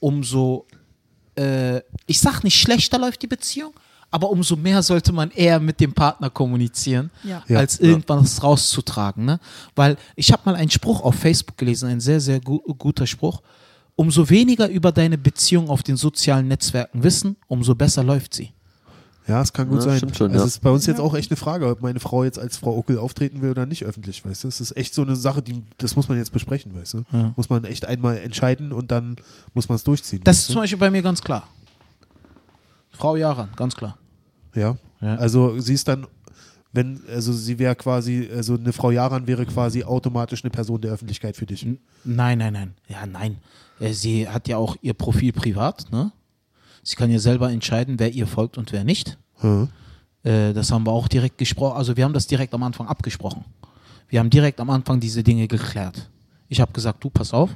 umso, 0.00 0.66
äh, 1.36 1.78
ich 2.06 2.20
sag 2.20 2.42
nicht 2.44 2.58
schlechter 2.60 2.98
läuft 2.98 3.22
die 3.22 3.26
Beziehung, 3.26 3.72
aber 4.10 4.30
umso 4.30 4.56
mehr 4.56 4.82
sollte 4.82 5.12
man 5.12 5.30
eher 5.30 5.60
mit 5.60 5.80
dem 5.80 5.92
Partner 5.92 6.30
kommunizieren, 6.30 7.10
Ja. 7.24 7.42
Ja. 7.48 7.58
als 7.58 7.78
irgendwas 7.78 8.42
rauszutragen. 8.42 9.24
Ne? 9.24 9.40
Weil 9.74 9.96
ich 10.16 10.32
habe 10.32 10.42
mal 10.46 10.54
einen 10.56 10.70
Spruch 10.70 11.02
auf 11.02 11.14
Facebook 11.14 11.56
gelesen, 11.58 11.88
ein 11.90 12.00
sehr, 12.00 12.20
sehr 12.20 12.40
gu 12.40 12.58
guter 12.74 13.06
Spruch. 13.06 13.42
Umso 13.96 14.30
weniger 14.30 14.68
über 14.68 14.92
deine 14.92 15.18
Beziehung 15.18 15.68
auf 15.68 15.82
den 15.82 15.96
sozialen 15.96 16.46
Netzwerken 16.48 17.02
wissen, 17.02 17.36
umso 17.48 17.74
besser 17.74 18.04
läuft 18.04 18.32
sie. 18.32 18.52
Ja, 19.28 19.42
es 19.42 19.52
kann 19.52 19.68
gut 19.68 19.78
Ja, 19.78 19.82
sein. 19.82 19.98
schon, 20.14 20.28
also 20.32 20.38
ja. 20.38 20.44
es 20.46 20.54
ist 20.54 20.62
bei 20.62 20.70
uns 20.70 20.86
jetzt 20.86 21.00
auch 21.00 21.14
echt 21.14 21.30
eine 21.30 21.36
Frage, 21.36 21.68
ob 21.68 21.82
meine 21.82 22.00
Frau 22.00 22.24
jetzt 22.24 22.38
als 22.38 22.56
Frau 22.56 22.76
Uckel 22.78 22.98
auftreten 22.98 23.42
will 23.42 23.50
oder 23.50 23.66
nicht 23.66 23.84
öffentlich, 23.84 24.24
weißt 24.24 24.44
du? 24.44 24.48
Es 24.48 24.60
ist 24.60 24.74
echt 24.76 24.94
so 24.94 25.02
eine 25.02 25.16
Sache, 25.16 25.42
die, 25.42 25.62
das 25.76 25.96
muss 25.96 26.08
man 26.08 26.16
jetzt 26.16 26.32
besprechen, 26.32 26.74
weißt 26.74 26.94
du? 26.94 27.04
Ja. 27.12 27.34
Muss 27.36 27.50
man 27.50 27.64
echt 27.64 27.84
einmal 27.84 28.16
entscheiden 28.18 28.72
und 28.72 28.90
dann 28.90 29.16
muss 29.52 29.68
man 29.68 29.76
es 29.76 29.84
durchziehen. 29.84 30.22
Das 30.24 30.38
ist 30.38 30.48
du? 30.48 30.54
zum 30.54 30.62
Beispiel 30.62 30.78
bei 30.78 30.90
mir 30.90 31.02
ganz 31.02 31.20
klar. 31.20 31.46
Frau 32.90 33.16
Jaran, 33.16 33.50
ganz 33.56 33.76
klar. 33.76 33.98
Ja. 34.54 34.76
Ja. 35.00 35.16
Also 35.16 35.60
sie 35.60 35.74
ist 35.74 35.86
dann, 35.86 36.06
wenn, 36.72 37.00
also 37.08 37.32
sie 37.32 37.58
wäre 37.58 37.76
quasi, 37.76 38.28
also 38.34 38.54
eine 38.56 38.72
Frau 38.72 38.90
Jaran 38.90 39.26
wäre 39.26 39.46
quasi 39.46 39.84
automatisch 39.84 40.42
eine 40.42 40.50
Person 40.50 40.80
der 40.80 40.92
Öffentlichkeit 40.92 41.36
für 41.36 41.46
dich. 41.46 41.64
N- 41.64 41.78
Nein, 42.04 42.38
nein, 42.38 42.52
nein. 42.54 42.74
Ja, 42.88 43.06
nein. 43.06 43.36
Äh, 43.78 43.92
Sie 43.92 44.28
hat 44.28 44.48
ja 44.48 44.56
auch 44.56 44.76
ihr 44.80 44.94
Profil 44.94 45.32
privat, 45.32 45.86
ne? 45.92 46.12
Sie 46.82 46.96
kann 46.96 47.10
ja 47.10 47.18
selber 47.18 47.50
entscheiden, 47.50 47.98
wer 47.98 48.12
ihr 48.12 48.26
folgt 48.26 48.58
und 48.58 48.72
wer 48.72 48.84
nicht. 48.84 49.18
Hm. 49.36 49.68
Äh, 50.22 50.52
Das 50.52 50.70
haben 50.72 50.86
wir 50.86 50.92
auch 50.92 51.08
direkt 51.08 51.38
gesprochen. 51.38 51.76
Also 51.76 51.96
wir 51.96 52.04
haben 52.04 52.14
das 52.14 52.26
direkt 52.26 52.54
am 52.54 52.62
Anfang 52.62 52.86
abgesprochen. 52.88 53.44
Wir 54.08 54.20
haben 54.20 54.30
direkt 54.30 54.60
am 54.60 54.70
Anfang 54.70 55.00
diese 55.00 55.22
Dinge 55.22 55.48
geklärt. 55.48 56.08
Ich 56.48 56.60
habe 56.60 56.72
gesagt, 56.72 57.04
du, 57.04 57.10
pass 57.10 57.34
auf, 57.34 57.50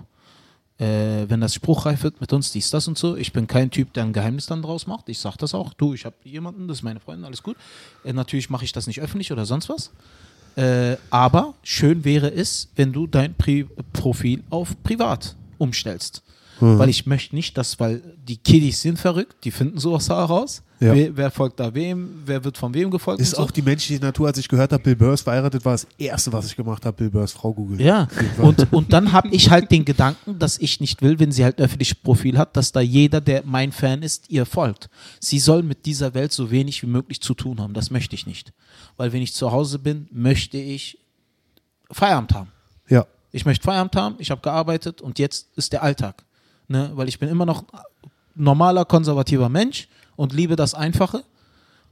äh, 0.79 1.29
wenn 1.29 1.41
das 1.41 1.55
spruchreif 1.55 2.03
wird 2.03 2.21
mit 2.21 2.33
uns, 2.33 2.53
dies, 2.53 2.71
das 2.71 2.89
und 2.89 2.99
so. 2.99 3.17
Ich 3.17 3.33
bin 3.33 3.47
kein 3.47 3.71
Typ, 3.71 3.93
der 3.95 4.05
ein 4.05 4.13
Geheimnis 4.13 4.47
dann 4.47 4.63
draus 4.63 4.87
macht. 4.87 5.09
Ich 5.09 5.19
sage 5.19 5.37
das 5.39 5.55
auch. 5.55 5.73
Du, 5.75 5.95
ich 5.95 6.05
habe 6.05 6.17
jemanden, 6.25 6.69
das 6.69 6.79
ist 6.79 6.83
meine 6.83 7.01
Freundin, 7.01 7.25
alles 7.25 7.43
gut. 7.43 7.57
Äh, 8.05 8.13
natürlich 8.13 8.51
mache 8.51 8.65
ich 8.65 8.73
das 8.73 8.87
nicht 8.87 9.01
öffentlich 9.01 9.33
oder 9.33 9.47
sonst 9.47 9.69
was. 9.69 9.91
Äh, 10.57 10.99
aber 11.09 11.55
schön 11.63 12.05
wäre 12.05 12.31
es, 12.31 12.69
wenn 12.77 12.93
du 12.93 13.07
dein 13.07 13.33
Pri 13.35 13.67
Profil 13.95 14.43
auf 14.51 14.81
privat 14.83 15.37
umstellst. 15.57 16.23
Mhm. 16.63 16.79
Weil 16.79 16.91
ich 16.91 17.07
möchte 17.07 17.35
nicht, 17.35 17.59
dass, 17.59 17.81
weil 17.81 18.01
die 18.25 18.37
Kiddies 18.37 18.83
sind 18.83 18.97
verrückt, 18.97 19.35
die 19.43 19.51
finden 19.51 19.79
sowas 19.79 20.09
heraus. 20.09 20.63
Ja. 20.79 20.95
Wer, 20.95 21.17
wer 21.17 21.31
folgt 21.33 21.59
da 21.59 21.75
wem, 21.75 22.23
wer 22.25 22.45
wird 22.45 22.57
von 22.57 22.73
wem 22.73 22.89
gefolgt 22.89 23.21
Ist 23.21 23.35
und 23.35 23.37
so. 23.37 23.43
auch 23.43 23.51
die 23.51 23.63
menschliche 23.63 24.01
Natur, 24.01 24.29
als 24.29 24.39
ich 24.39 24.49
gehört 24.49 24.73
habe, 24.73 24.81
Bill 24.81 24.95
Burr 24.95 25.15
ist 25.15 25.23
verheiratet, 25.23 25.65
war 25.65 25.73
das 25.73 25.89
Erste, 25.99 26.33
was 26.33 26.47
ich 26.47 26.55
gemacht 26.55 26.87
habe, 26.87 26.97
Bill 26.97 27.11
Burrs 27.11 27.33
Frau 27.33 27.53
googeln. 27.53 27.81
Ja, 27.81 28.07
und, 28.39 28.73
und 28.73 28.93
dann 28.93 29.11
habe 29.11 29.29
ich 29.33 29.51
halt 29.51 29.73
den 29.73 29.85
Gedanken, 29.85 30.39
dass 30.39 30.57
ich 30.59 30.81
nicht 30.81 31.03
will, 31.03 31.19
wenn 31.19 31.33
sie 31.33 31.43
halt 31.43 31.61
öffentliches 31.61 31.97
Profil 31.97 32.39
hat, 32.39 32.57
dass 32.57 32.71
da 32.71 32.81
jeder, 32.81 33.21
der 33.21 33.43
mein 33.45 33.73
Fan 33.73 34.05
ist, 34.05 34.31
ihr 34.31 34.47
folgt. 34.47 34.89
Sie 35.19 35.41
soll 35.41 35.65
mit 35.65 35.85
dieser 35.85 36.15
Welt 36.15 36.33
so 36.33 36.53
wenig 36.53 36.81
wie 36.83 36.89
möglich 36.89 37.21
zu 37.21 37.35
tun 37.35 37.61
haben. 37.61 37.75
Das 37.75 37.91
möchte 37.91 38.15
ich 38.15 38.27
nicht. 38.27 38.53
Weil 38.97 39.13
wenn 39.13 39.23
ich 39.23 39.35
zu 39.35 39.51
Hause 39.51 39.81
bin, 39.81 40.07
möchte 40.13 40.59
ich 40.59 40.99
Feierabend 41.91 42.35
haben. 42.35 42.53
Ja. 42.89 43.07
Ich 43.33 43.45
möchte 43.45 43.65
Feierabend 43.65 43.97
haben, 43.97 44.15
ich 44.19 44.31
habe 44.31 44.41
gearbeitet 44.41 45.01
und 45.01 45.19
jetzt 45.19 45.49
ist 45.57 45.73
der 45.73 45.83
Alltag. 45.83 46.25
Ne? 46.73 46.91
Weil 46.95 47.09
ich 47.09 47.19
bin 47.19 47.29
immer 47.29 47.47
noch 47.47 47.65
normaler, 48.35 48.85
konservativer 48.85 49.49
Mensch 49.49 49.89
und 50.17 50.33
liebe 50.33 50.57
das 50.57 50.75
Einfache. 50.75 51.23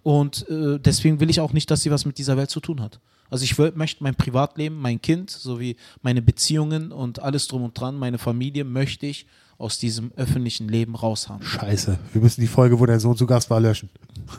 Und 0.02 0.48
äh, 0.48 0.78
deswegen 0.80 1.20
will 1.20 1.30
ich 1.30 1.40
auch 1.40 1.52
nicht, 1.52 1.70
dass 1.70 1.82
sie 1.82 1.90
was 1.90 2.06
mit 2.06 2.18
dieser 2.18 2.36
Welt 2.36 2.50
zu 2.50 2.60
tun 2.60 2.80
hat. 2.80 2.98
Also 3.30 3.44
ich 3.44 3.56
will, 3.58 3.72
möchte 3.74 4.02
mein 4.02 4.14
Privatleben, 4.14 4.76
mein 4.80 5.00
Kind, 5.00 5.30
sowie 5.30 5.76
meine 6.02 6.20
Beziehungen 6.22 6.92
und 6.92 7.20
alles 7.22 7.48
drum 7.48 7.62
und 7.62 7.78
dran, 7.78 7.96
meine 7.96 8.18
Familie, 8.18 8.64
möchte 8.64 9.06
ich 9.06 9.26
aus 9.56 9.78
diesem 9.78 10.10
öffentlichen 10.16 10.68
Leben 10.68 10.94
raushaben. 10.94 11.46
Scheiße. 11.46 11.98
Wir 12.14 12.22
müssen 12.22 12.40
die 12.40 12.46
Folge, 12.46 12.80
wo 12.80 12.86
dein 12.86 12.98
Sohn 12.98 13.14
zu 13.14 13.26
Gast 13.26 13.50
war, 13.50 13.60
löschen. 13.60 13.90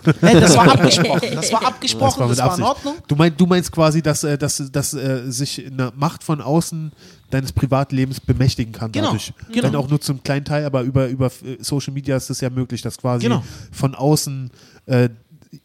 Nee, 0.03 0.13
das 0.39 0.57
war 0.57 0.71
abgesprochen. 0.71 1.29
Das 1.35 1.53
war 1.53 1.63
abgesprochen, 1.63 2.19
das 2.21 2.29
mit 2.29 2.39
war, 2.39 2.57
in. 2.57 2.63
Ordnung. 2.63 2.95
Du, 3.07 3.15
mein, 3.15 3.37
du 3.37 3.45
meinst 3.45 3.71
quasi, 3.71 4.01
dass, 4.01 4.23
äh, 4.23 4.35
dass, 4.35 4.63
dass 4.71 4.95
äh, 4.95 5.31
sich 5.31 5.63
eine 5.63 5.93
Macht 5.95 6.23
von 6.23 6.41
außen 6.41 6.91
deines 7.29 7.53
Privatlebens 7.53 8.19
bemächtigen 8.19 8.73
kann 8.73 8.91
Genau, 8.91 9.07
dadurch. 9.07 9.31
genau. 9.51 9.67
Wenn 9.67 9.75
auch 9.75 9.89
nur 9.89 10.01
zum 10.01 10.23
kleinen 10.23 10.43
Teil, 10.43 10.65
aber 10.65 10.81
über, 10.81 11.07
über 11.07 11.27
äh, 11.27 11.57
Social 11.59 11.93
Media 11.93 12.17
ist 12.17 12.31
es 12.31 12.41
ja 12.41 12.49
möglich, 12.49 12.81
dass 12.81 12.97
quasi 12.97 13.27
Genau. 13.27 13.43
von 13.71 13.93
außen 13.93 14.49
äh, 14.87 15.09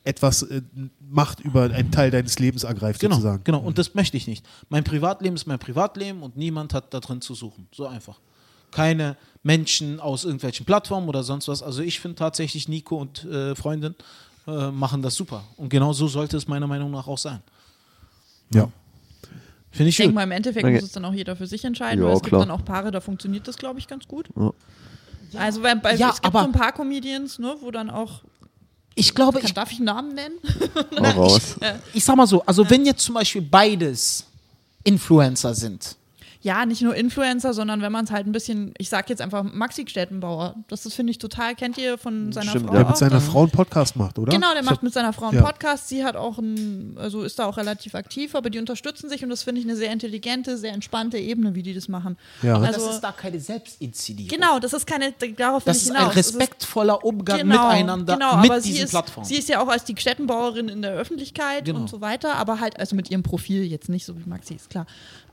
etwas, 0.04 0.42
äh, 0.42 0.60
Macht 1.08 1.40
über 1.40 1.64
einen 1.64 1.90
Teil 1.92 2.10
deines 2.10 2.38
Lebens 2.38 2.64
ergreift, 2.64 3.00
Genau, 3.00 3.14
sozusagen. 3.16 3.44
genau. 3.44 3.60
Und 3.60 3.78
das 3.78 3.94
möchte 3.94 4.16
ich 4.16 4.26
nicht. 4.26 4.44
Mein 4.68 4.82
Privatleben 4.84 5.36
ist 5.36 5.46
mein 5.46 5.58
Privatleben 5.58 6.22
und 6.22 6.36
niemand 6.36 6.74
hat 6.74 6.92
da 6.92 7.00
drin 7.00 7.20
zu 7.20 7.34
suchen. 7.34 7.68
So 7.72 7.86
einfach. 7.86 8.18
Keine 8.72 9.16
Menschen 9.44 10.00
aus 10.00 10.24
irgendwelchen 10.24 10.66
Plattformen 10.66 11.08
oder 11.08 11.22
sonst 11.22 11.46
was. 11.48 11.62
Also 11.62 11.82
ich 11.82 12.00
finde 12.00 12.16
tatsächlich 12.16 12.68
Nico 12.68 12.96
und 12.96 13.24
äh, 13.24 13.54
Freundin 13.54 13.94
äh, 14.48 14.70
machen 14.72 15.00
das 15.02 15.14
super. 15.14 15.44
Und 15.56 15.68
genau 15.68 15.92
so 15.92 16.08
sollte 16.08 16.36
es 16.36 16.48
meiner 16.48 16.66
Meinung 16.66 16.90
nach 16.90 17.06
auch 17.06 17.18
sein. 17.18 17.40
Ja. 18.52 18.68
Finde 19.70 19.88
ich 19.90 19.94
Ich 19.94 19.96
denke 19.98 20.14
mal, 20.14 20.22
im 20.24 20.30
Endeffekt 20.32 20.64
Okay. 20.64 20.74
muss 20.74 20.84
es 20.84 20.92
dann 20.92 21.04
auch 21.04 21.12
jeder 21.14 21.36
für 21.36 21.46
sich 21.46 21.64
entscheiden, 21.64 22.00
Ja, 22.02 22.08
weil 22.08 22.16
es 22.16 22.22
klar. 22.22 22.40
gibt 22.40 22.50
dann 22.50 22.58
auch 22.60 22.64
Paare, 22.64 22.90
da 22.90 23.00
funktioniert 23.00 23.46
das, 23.46 23.56
glaube 23.56 23.78
ich, 23.78 23.86
ganz 23.86 24.08
gut. 24.08 24.28
Ja. 24.36 24.52
Also 25.38 25.60
bei, 25.60 25.74
bei, 25.74 25.94
Ja, 25.96 26.08
es 26.10 26.14
gibt 26.16 26.26
aber- 26.26 26.40
so 26.40 26.46
ein 26.46 26.52
paar 26.52 26.72
Comedians, 26.72 27.38
ne, 27.38 27.54
wo 27.60 27.70
dann 27.70 27.90
auch, 27.90 28.22
Ich 28.98 29.14
glaube, 29.14 29.38
kann, 29.38 29.46
ich, 29.46 29.54
darf 29.54 29.70
ich 29.70 29.76
einen 29.76 29.84
Namen 29.84 30.14
nennen? 30.14 30.36
Hau 30.98 31.10
raus. 31.22 31.56
ich 31.92 32.02
sag 32.02 32.16
mal 32.16 32.26
so, 32.26 32.42
also 32.46 32.68
wenn 32.68 32.84
jetzt 32.86 33.02
zum 33.02 33.14
Beispiel 33.14 33.42
beides 33.42 34.24
Influencer 34.82 35.54
sind, 35.54 35.96
Ja, 36.46 36.64
nicht 36.64 36.80
nur 36.80 36.94
Influencer, 36.94 37.52
sondern 37.54 37.82
wenn 37.82 37.90
man 37.90 38.04
es 38.04 38.12
halt 38.12 38.24
ein 38.24 38.30
bisschen, 38.30 38.72
ich 38.78 38.88
sag 38.88 39.10
jetzt 39.10 39.20
einfach 39.20 39.42
Maxi 39.42 39.84
Stettenbauer, 39.88 40.54
das, 40.68 40.84
das 40.84 40.94
finde 40.94 41.10
ich 41.10 41.18
total, 41.18 41.56
kennt 41.56 41.76
ihr 41.76 41.98
von 41.98 42.30
seiner 42.32 42.50
Stimmt, 42.50 42.66
Frau. 42.66 42.72
Der 42.74 42.84
auch? 42.84 42.88
mit 42.90 42.96
seiner 42.98 43.20
Frau 43.20 43.40
einen 43.42 43.50
Podcast 43.50 43.96
macht, 43.96 44.16
oder? 44.20 44.30
Genau, 44.30 44.52
der 44.52 44.60
Ich 44.62 44.70
macht 44.70 44.80
mit 44.84 44.92
seiner 44.94 45.12
Frau 45.12 45.26
einen 45.26 45.38
ja. 45.38 45.42
Podcast. 45.42 45.88
Sie 45.88 46.04
hat 46.04 46.14
auch 46.14 46.38
ein, 46.38 46.96
also 47.00 47.24
ist 47.24 47.40
da 47.40 47.46
auch 47.46 47.56
relativ 47.56 47.96
aktiv, 47.96 48.36
aber 48.36 48.48
die 48.48 48.60
unterstützen 48.60 49.08
sich 49.10 49.24
und 49.24 49.30
das 49.30 49.42
finde 49.42 49.60
ich 49.60 49.66
eine 49.66 49.74
sehr 49.74 49.90
intelligente, 49.92 50.56
sehr 50.56 50.72
entspannte 50.72 51.18
Ebene, 51.18 51.56
wie 51.56 51.64
die 51.64 51.74
das 51.74 51.88
machen. 51.88 52.16
Ja. 52.42 52.54
aber 52.54 52.66
Also- 52.68 52.86
das 52.86 52.94
ist 52.94 53.00
da 53.00 53.10
keine 53.10 53.40
Selbstinszenierung. 53.40 54.28
Genau, 54.38 54.60
das 54.60 54.72
ist 54.72 54.86
keine, 54.86 55.12
darauf 55.36 55.64
Das 55.64 55.78
ist 55.78 55.88
hinaus. 55.88 56.02
ein 56.02 56.10
respektvoller 56.10 57.04
Umgang 57.04 57.38
genau, 57.38 57.70
miteinander 57.70 58.14
genau, 58.14 58.36
mit 58.36 58.50
aber 58.52 58.60
sie 58.60 58.70
diesen 58.70 58.84
ist, 58.84 58.90
Plattformen. 58.92 59.26
Sie 59.26 59.34
ist 59.34 59.48
ja 59.48 59.60
auch 59.60 59.68
als 59.68 59.82
die 59.82 59.96
Stettenbauerin 59.98 60.68
in 60.68 60.82
der 60.82 60.92
Öffentlichkeit 60.92 61.64
Genau. 61.64 61.80
und 61.80 61.90
so 61.90 62.00
weiter, 62.00 62.36
aber 62.36 62.60
halt 62.60 62.78
also 62.78 62.94
mit 62.94 63.10
ihrem 63.10 63.24
Profil 63.24 63.64
jetzt 63.64 63.88
nicht 63.88 64.04
so 64.04 64.16
wie 64.16 64.28
Maxi, 64.28 64.54
ist 64.54 64.70
klar. 64.70 64.86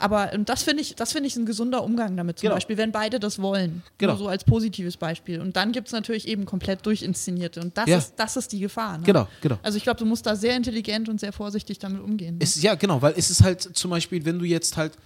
Aber 0.03 0.33
und 0.33 0.49
das 0.49 0.63
finde 0.63 0.81
ich, 0.81 0.95
das 0.95 1.13
finde 1.13 1.27
ich 1.27 1.35
ein 1.37 1.45
gesunder 1.45 1.83
Umgang 1.83 2.17
damit 2.17 2.39
zum 2.39 2.43
Genau. 2.47 2.55
Beispiel, 2.55 2.77
wenn 2.77 2.91
beide 2.91 3.19
das 3.19 3.39
wollen. 3.41 3.83
Genau. 3.97 4.13
Nur 4.13 4.19
so 4.19 4.27
als 4.27 4.43
positives 4.43 4.97
Beispiel. 4.97 5.39
Und 5.39 5.55
dann 5.55 5.71
gibt 5.71 5.87
es 5.87 5.93
natürlich 5.93 6.27
eben 6.27 6.45
komplett 6.45 6.85
durchinszenierte 6.85 7.61
und 7.61 7.77
das 7.77 7.87
Ja. 7.87 7.97
ist 7.97 8.13
das 8.17 8.35
ist 8.35 8.51
die 8.51 8.59
Gefahr. 8.59 8.97
Ne? 8.97 9.05
Genau, 9.05 9.27
genau. 9.41 9.57
Also 9.63 9.77
ich 9.77 9.83
glaube, 9.83 9.99
du 9.99 10.05
musst 10.05 10.25
da 10.25 10.35
sehr 10.35 10.55
intelligent 10.57 11.07
und 11.07 11.19
sehr 11.19 11.31
vorsichtig 11.31 11.79
damit 11.79 12.01
umgehen. 12.01 12.35
Ne? 12.37 12.43
Es, 12.43 12.61
ja, 12.61 12.75
genau, 12.75 13.01
weil 13.01 13.13
es 13.17 13.29
ist 13.29 13.43
halt 13.43 13.61
zum 13.61 13.91
Beispiel, 13.91 14.25
wenn 14.25 14.39
du 14.39 14.45
jetzt 14.45 14.75
halt, 14.75 14.97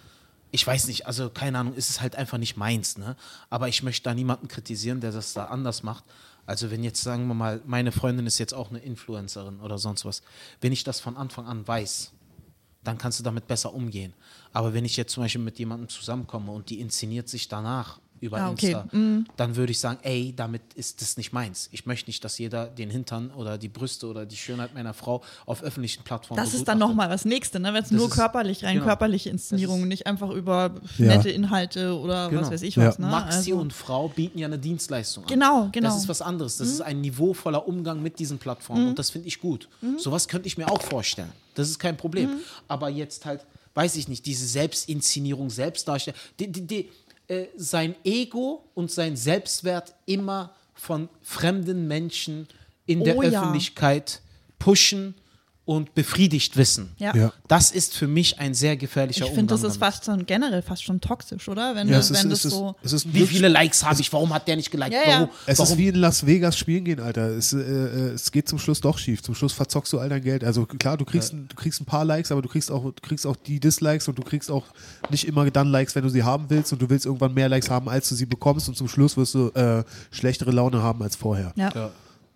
ich 0.52 0.66
weiß 0.66 0.88
nicht, 0.88 1.06
also 1.06 1.30
keine 1.30 1.60
Ahnung, 1.60 1.74
es 1.78 1.90
ist 1.92 2.02
halt 2.02 2.16
einfach 2.16 2.38
nicht 2.40 2.58
meins, 2.58 2.98
ne? 2.98 3.16
Aber 3.50 3.68
ich 3.68 3.84
möchte 3.84 4.04
da 4.06 4.14
niemanden 4.16 4.48
kritisieren, 4.48 5.00
der 5.02 5.12
das 5.12 5.34
da 5.34 5.46
anders 5.46 5.84
macht. 5.84 6.04
Also 6.46 6.72
wenn 6.72 6.84
jetzt, 6.84 7.04
sagen 7.04 7.28
wir 7.28 7.34
mal, 7.34 7.62
meine 7.66 7.92
Freundin 7.92 8.26
ist 8.26 8.38
jetzt 8.40 8.54
auch 8.54 8.70
eine 8.70 8.80
Influencerin 8.80 9.60
oder 9.60 9.78
sonst 9.78 10.06
was, 10.06 10.22
wenn 10.62 10.72
ich 10.72 10.84
das 10.86 11.00
von 11.02 11.18
Anfang 11.18 11.46
an 11.46 11.68
weiß, 11.68 12.12
dann 12.88 12.98
kannst 12.98 13.20
du 13.20 13.24
damit 13.24 13.48
besser 13.48 13.74
umgehen. 13.74 14.14
Aber 14.54 14.74
wenn 14.74 14.86
ich 14.86 14.96
jetzt 14.96 15.14
zum 15.14 15.24
Beispiel 15.24 15.42
mit 15.42 15.60
jemandem 15.60 15.90
zusammenkomme 15.90 16.52
und 16.52 16.70
die 16.70 16.80
inszeniert 16.80 17.28
sich 17.28 17.48
danach 17.48 18.00
über 18.22 18.38
Ah, 18.38 18.52
okay. 18.52 18.72
Insta, 18.92 19.32
dann 19.38 19.56
würde 19.56 19.72
ich 19.72 19.80
sagen, 19.80 20.00
ey, 20.04 20.34
damit 20.36 20.62
ist 20.76 21.02
das 21.02 21.18
nicht 21.18 21.34
meins. 21.34 21.70
Ich 21.72 21.86
möchte 21.86 22.10
nicht, 22.10 22.24
dass 22.24 22.38
jeder 22.38 22.68
den 22.68 22.90
Hintern 22.90 23.32
oder 23.32 23.58
die 23.58 23.68
Brüste 23.70 24.08
oder 24.08 24.26
die 24.26 24.36
Schönheit 24.38 24.74
meiner 24.74 24.94
Frau 24.94 25.24
auf 25.46 25.64
öffentlichen 25.64 26.04
Plattformen 26.04 26.42
das 26.44 26.54
ist 26.54 26.68
dann 26.68 26.80
nochmal 26.80 27.10
was 27.10 27.26
Nächste, 27.26 27.60
ne? 27.60 27.74
wenn 27.74 27.84
es 27.84 27.90
Das 27.90 27.98
nur 27.98 28.08
ist- 28.08 28.14
körperlich, 28.16 28.64
rein 28.64 28.76
genau. 28.76 28.86
körperliche 28.86 29.30
Inszenierungen, 29.30 29.82
Das 29.84 29.90
nicht 29.90 30.08
einfach 30.08 30.30
über 30.32 30.76
Ja. 30.98 31.06
nette 31.08 31.30
Inhalte 31.30 31.98
oder 31.98 32.26
was 32.26 32.30
Genau. 32.32 32.52
weiß 32.52 32.62
ich 32.62 32.76
Ja. 32.76 32.88
was. 32.88 33.00
Ne? 33.00 33.08
Maxi 33.08 33.52
Also- 33.52 33.58
und 33.58 33.74
Frau 33.74 34.08
bieten 34.10 34.40
ja 34.40 34.48
eine 34.48 34.60
Dienstleistung 34.60 35.24
an. 35.24 35.30
Genau, 35.30 35.70
genau. 35.72 35.90
Das 35.90 35.98
ist 35.98 36.08
was 36.10 36.22
anderes. 36.22 36.58
Das 36.58 36.68
ist 36.68 36.82
ein 36.82 37.02
niveauvoller 37.02 37.68
Umgang 37.68 38.02
mit 38.02 38.20
diesen 38.20 38.38
Plattformen 38.38 38.90
und 38.90 39.00
das 39.00 39.10
finde 39.10 39.28
ich 39.28 39.40
gut. 39.40 39.68
Sowas 39.98 40.28
könnte 40.28 40.48
ich 40.48 40.58
mir 40.58 40.70
auch 40.72 40.82
vorstellen. 40.82 41.32
Das 41.56 41.70
ist 41.70 41.80
kein 41.80 41.98
Problem. 41.98 42.30
Aber 42.68 42.90
jetzt 42.90 43.26
halt, 43.26 43.46
weiß 43.74 43.96
ich 43.96 44.08
nicht, 44.08 44.26
diese 44.26 44.46
Selbstinszenierung, 44.46 45.50
Selbstdarstellung, 45.50 46.20
die, 46.40 46.52
die, 46.52 46.66
die, 46.68 46.90
äh, 47.28 47.48
sein 47.56 47.96
Ego 48.04 48.64
und 48.74 48.92
sein 48.92 49.16
Selbstwert 49.16 49.96
immer 50.06 50.56
von 50.74 51.10
fremden 51.22 51.88
Menschen 51.88 52.48
in 52.86 53.04
der 53.04 53.18
Oh 53.18 53.22
ja. 53.22 53.42
Öffentlichkeit 53.42 54.22
pushen 54.60 55.16
und 55.68 55.94
befriedigt 55.94 56.56
wissen. 56.56 56.94
Ja. 56.98 57.14
Ja. 57.14 57.34
Das 57.50 57.72
ist 57.72 57.94
für 57.94 58.08
mich 58.08 58.40
ein 58.40 58.54
sehr 58.54 58.78
gefährlicher 58.78 59.26
Ich 59.26 59.32
Umgang. 59.32 59.48
finde, 59.50 59.54
das 59.54 59.64
ist 59.64 59.78
fast 59.78 60.06
schon 60.06 60.26
generell 60.26 60.62
fast 60.62 60.82
schon 60.84 61.02
toxisch, 61.02 61.50
oder? 61.50 61.76
Wenn, 61.76 61.90
Ja, 61.90 62.00
es 62.00 62.10
wenn 62.10 62.16
ist, 62.16 62.24
das 62.32 62.40
es, 62.40 62.46
ist, 62.46 62.52
so. 62.54 62.76
es 62.82 62.94
ist 62.94 63.14
Wie 63.14 63.28
viele 63.28 63.50
Likes 63.50 63.84
habe 63.84 64.00
ich? 64.00 64.12
Warum 64.14 64.34
hat 64.34 64.48
der 64.48 64.56
nicht 64.56 64.72
geliked? 64.72 64.94
Ja, 64.94 65.02
ja. 65.02 65.16
Warum? 65.20 65.30
Es 65.46 65.60
warum? 65.60 65.74
ist 65.74 65.78
wie 65.78 65.88
in 65.90 65.96
Las 65.96 66.26
Vegas 66.26 66.58
spielen 66.58 66.86
gehen, 66.86 67.02
Alter. 67.02 67.32
Es, 67.32 67.52
äh, 67.52 67.58
äh, 67.60 68.14
es 68.14 68.32
geht 68.32 68.48
zum 68.48 68.60
Schluss 68.60 68.80
doch 68.80 68.98
schief. 68.98 69.22
Zum 69.22 69.36
Schluss 69.36 69.52
verzockst 69.52 69.92
du 69.92 70.00
all 70.00 70.08
dein 70.08 70.24
Geld. 70.24 70.46
Also 70.46 70.66
klar, 70.66 70.96
du 70.96 71.04
kriegst, 71.04 71.34
ein, 71.34 71.50
du 71.50 71.56
kriegst 71.58 71.82
ein 71.82 71.86
paar 71.86 72.06
Likes, 72.06 72.32
aber 72.32 72.42
du 72.42 72.48
kriegst 72.48 72.72
auch, 72.72 72.84
du 72.86 73.02
kriegst 73.02 73.28
auch 73.28 73.36
die 73.36 73.60
Dislikes 73.60 74.08
und 74.08 74.18
du 74.18 74.24
kriegst 74.24 74.50
auch 74.50 74.64
nicht 75.10 75.28
immer 75.28 75.52
dann 75.52 75.68
Likes, 75.68 75.96
wenn 75.96 76.04
du 76.04 76.10
sie 76.10 76.24
haben 76.24 76.46
willst 76.48 76.72
und 76.72 76.82
du 76.82 76.90
willst 76.90 77.06
irgendwann 77.06 77.34
mehr 77.34 77.50
Likes 77.50 77.70
haben, 77.70 77.90
als 77.90 78.08
du 78.08 78.16
sie 78.16 78.26
bekommst 78.26 78.70
und 78.70 78.78
zum 78.78 78.88
Schluss 78.88 79.18
wirst 79.18 79.36
du 79.36 79.50
äh, 79.50 79.84
schlechtere 80.12 80.52
Laune 80.52 80.82
haben 80.82 81.04
als 81.04 81.18
vorher. 81.18 81.52
Ja. 81.58 81.92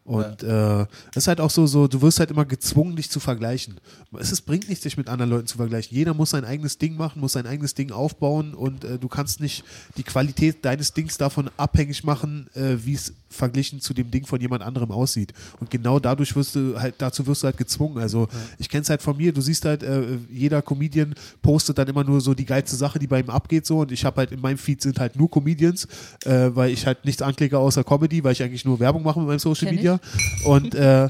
Ja. 0.06 0.12
Und 0.12 0.44
äh, 0.44 0.82
es 1.12 1.18
ist 1.18 1.28
halt 1.28 1.40
auch 1.40 1.50
so, 1.50 1.68
so, 1.68 1.88
du 1.88 2.02
wirst 2.02 2.20
halt 2.20 2.32
immer 2.32 2.46
gezwungen, 2.46 2.96
dich 2.96 3.10
zu 3.10 3.20
vergleichen. 3.20 3.80
Es 4.20 4.32
ist, 4.32 4.42
bringt 4.42 4.68
nichts, 4.68 4.84
dich 4.84 4.98
mit 4.98 5.08
anderen 5.08 5.30
Leuten 5.30 5.48
zu 5.48 5.58
vergleichen. 5.58 5.96
Jeder 5.96 6.14
muss 6.14 6.32
sein 6.32 6.44
eigenes 6.44 6.78
Ding 6.78 6.98
machen, 6.98 7.20
muss 7.20 7.34
sein 7.34 7.46
eigenes 7.46 7.76
Ding 7.76 7.92
aufbauen 7.92 8.54
und 8.54 8.84
äh, 8.84 8.98
du 8.98 9.08
kannst 9.08 9.40
nicht 9.40 9.64
die 9.98 10.04
Qualität 10.04 10.66
deines 10.66 10.94
Dings 10.94 11.18
davon 11.18 11.50
abhängig 11.58 12.04
machen, 12.04 12.50
äh, 12.56 12.78
wie 12.84 12.94
es 12.94 13.14
verglichen 13.30 13.80
zu 13.80 13.94
dem 13.94 14.12
Ding 14.12 14.26
von 14.26 14.42
jemand 14.42 14.64
anderem 14.64 14.92
aussieht. 14.92 15.34
Und 15.60 15.70
genau 15.70 16.00
dadurch 16.00 16.36
wirst 16.36 16.56
du 16.56 16.80
halt, 16.80 16.96
dazu 16.98 17.26
wirst 17.28 17.44
du 17.44 17.46
halt 17.46 17.58
gezwungen. 17.58 18.00
Also 18.00 18.28
ich 18.58 18.70
kenne 18.70 18.82
es 18.82 18.90
halt 18.90 19.02
von 19.02 19.16
mir, 19.16 19.32
du 19.32 19.42
siehst 19.42 19.66
halt, 19.66 19.84
äh, 19.84 20.18
jeder 20.30 20.62
Comedian 20.62 21.14
postet 21.42 21.78
dann 21.78 21.88
immer 21.88 22.04
nur 22.04 22.22
so 22.22 22.34
die 22.34 22.46
geilste 22.46 22.76
Sache, 22.76 23.00
die 23.00 23.08
bei 23.08 23.20
ihm 23.20 23.30
abgeht 23.30 23.66
so 23.66 23.80
und 23.80 23.92
ich 23.92 24.04
habe 24.04 24.18
halt 24.18 24.32
in 24.32 24.42
meinem 24.42 24.58
Feed 24.58 24.82
sind 24.82 25.00
halt 25.00 25.16
nur 25.16 25.30
Comedians, 25.30 25.88
äh, 26.26 26.50
weil 26.54 26.72
ich 26.72 26.86
halt 26.86 27.06
nichts 27.06 27.22
anklicke 27.22 27.58
außer 27.58 27.84
Comedy, 27.84 28.24
weil 28.24 28.34
ich 28.34 28.44
eigentlich 28.44 28.66
nur 28.66 28.80
Werbung 28.80 29.04
mache 29.04 29.20
mit 29.20 29.28
meinem 29.28 29.40
Social 29.40 29.70
Kenn 29.70 29.91
Media. 29.92 30.00
Und 30.46 30.76
äh, 30.76 31.08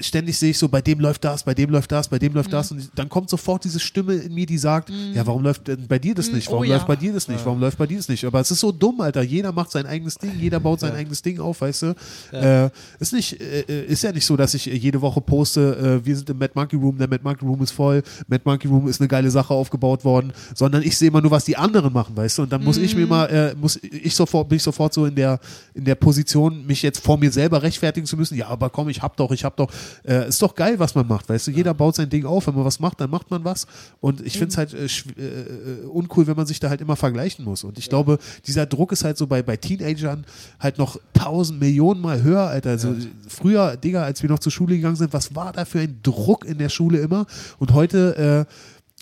ständig 0.00 0.38
sehe 0.38 0.50
ich 0.50 0.58
so, 0.58 0.68
bei 0.68 0.80
dem 0.82 1.00
läuft 1.00 1.24
das, 1.24 1.42
bei 1.44 1.54
dem 1.54 1.70
läuft 1.70 1.92
das, 1.92 2.08
bei 2.08 2.18
dem 2.18 2.32
Mhm. 2.32 2.36
läuft 2.36 2.52
das. 2.52 2.72
Und 2.72 2.90
dann 2.94 3.08
kommt 3.08 3.30
sofort 3.30 3.64
diese 3.64 3.78
Stimme 3.80 4.14
in 4.14 4.34
mir, 4.34 4.46
die 4.46 4.58
sagt, 4.58 4.90
ja, 5.14 5.26
warum 5.26 5.42
läuft 5.42 5.68
denn 5.68 5.86
bei 5.86 5.98
dir 5.98 6.14
das 6.14 6.30
nicht? 6.30 6.48
Oh 6.48 6.52
Warum 6.52 6.64
ja. 6.64 6.74
läuft 6.76 6.86
bei 6.86 6.96
dir 6.96 7.12
das 7.12 7.28
nicht? 7.28 7.44
Warum 7.44 7.60
läuft 7.60 7.78
bei 7.78 7.86
dir 7.86 7.96
das 7.96 8.08
nicht? 8.08 8.24
Aber 8.24 8.40
es 8.40 8.50
ist 8.50 8.60
so 8.60 8.72
dumm, 8.72 9.00
Alter. 9.00 9.22
Jeder 9.22 9.52
macht 9.52 9.70
sein 9.70 9.86
eigenes 9.86 10.16
Ding, 10.16 10.32
jeder 10.38 10.60
baut 10.60 10.80
sein 10.80 10.92
eigenes 10.94 11.22
Ding 11.22 11.38
auf, 11.40 11.60
weißt 11.60 11.82
du? 11.82 11.94
Äh, 12.32 12.70
ist, 12.98 13.12
nicht, 13.12 13.40
äh, 13.40 13.84
ist 13.86 14.02
ja 14.02 14.12
nicht 14.12 14.26
so, 14.26 14.36
dass 14.36 14.54
ich 14.54 14.68
äh, 14.70 14.74
jede 14.76 15.00
Woche 15.00 15.20
poste, 15.20 16.00
äh, 16.02 16.06
wir 16.06 16.16
sind 16.16 16.28
im 16.30 16.38
Mad 16.38 16.52
Monkey 16.54 16.76
Room, 16.76 16.98
der 16.98 17.08
Mad 17.08 17.22
Monkey 17.22 17.44
Room 17.44 17.62
ist 17.62 17.70
voll, 17.70 18.02
Mad 18.28 18.42
Monkey 18.44 18.68
Room 18.68 18.88
ist 18.88 19.00
eine 19.00 19.08
geile 19.08 19.30
Sache 19.30 19.54
aufgebaut 19.54 20.04
worden, 20.04 20.32
sondern 20.54 20.82
ich 20.82 20.96
sehe 20.98 21.08
immer 21.08 21.20
nur, 21.20 21.30
was 21.30 21.44
die 21.44 21.56
anderen 21.56 21.92
machen, 21.92 22.16
weißt 22.16 22.38
du? 22.38 22.42
Und 22.42 22.52
dann 22.52 22.64
muss 22.64 22.76
ich 22.76 22.94
mir 22.96 23.06
mal, 23.06 23.26
äh, 23.26 23.54
muss 23.54 23.76
ich 23.82 24.14
sofort, 24.14 24.48
bin 24.48 24.56
ich 24.56 24.62
sofort 24.62 24.92
so 24.94 25.06
in 25.06 25.14
der, 25.14 25.38
in 25.74 25.84
der 25.84 25.94
Position, 25.94 26.66
mich 26.66 26.82
jetzt 26.82 26.98
vor 27.04 27.18
mir 27.18 27.30
selber 27.30 27.62
rechtfertigen 27.62 28.06
zu 28.06 28.16
müssen. 28.16 28.36
Ja, 28.36 28.48
aber 28.48 28.70
komm, 28.70 28.88
ich 28.88 29.00
hab 29.02 29.16
doch, 29.16 29.30
ich 29.30 29.44
hab 29.44 29.56
doch. 29.60 29.70
Äh, 30.04 30.28
ist 30.28 30.42
doch 30.42 30.54
geil, 30.54 30.78
was 30.78 30.94
man 30.96 31.06
macht, 31.06 31.28
weißt 31.28 31.46
du? 31.46 31.50
Jeder 31.52 31.72
baut 31.74 31.94
sein 31.94 32.10
Ding 32.10 32.24
auf. 32.24 32.46
Wenn 32.48 32.54
man 32.54 32.64
was 32.64 32.80
macht, 32.80 33.00
dann 33.00 33.10
macht 33.10 33.30
man 33.30 33.44
was. 33.44 33.66
Und 34.00 34.20
ich 34.26 34.32
finde 34.32 34.48
es 34.48 34.56
halt 34.56 34.74
äh, 34.74 34.86
schw- 34.86 35.16
äh, 35.16 35.86
uncool, 35.86 36.26
wenn 36.26 36.36
man 36.36 36.46
sich 36.46 36.58
da 36.58 36.68
halt 36.68 36.80
immer 36.80 36.96
vergleichen 36.96 37.44
muss. 37.44 37.62
Und 37.62 37.78
ich 37.78 37.88
glaube, 37.88 38.18
dieser 38.46 38.66
Druck 38.66 38.90
ist 38.92 39.04
halt 39.04 39.16
so 39.18 39.26
bei, 39.28 39.42
bei 39.42 39.56
Teenagern 39.56 40.24
halt 40.58 40.78
noch 40.78 40.98
tausend 41.14 41.60
Millionen 41.60 42.00
Mal 42.00 42.22
höher, 42.22 42.42
Alter. 42.48 42.70
Also 42.70 42.96
früher, 43.28 43.76
Digga, 43.76 44.02
als 44.02 44.22
wir 44.22 44.30
noch 44.30 44.38
zur 44.40 44.50
Schule 44.50 44.74
gegangen 44.76 44.96
sind, 44.96 45.12
was 45.12 45.34
war 45.34 45.52
da 45.52 45.64
für 45.64 45.80
ein 45.80 46.00
Druck 46.02 46.44
in 46.44 46.58
der 46.58 46.68
Schule 46.70 46.98
immer? 46.98 47.26
Und 47.58 47.72
heute, 47.74 48.46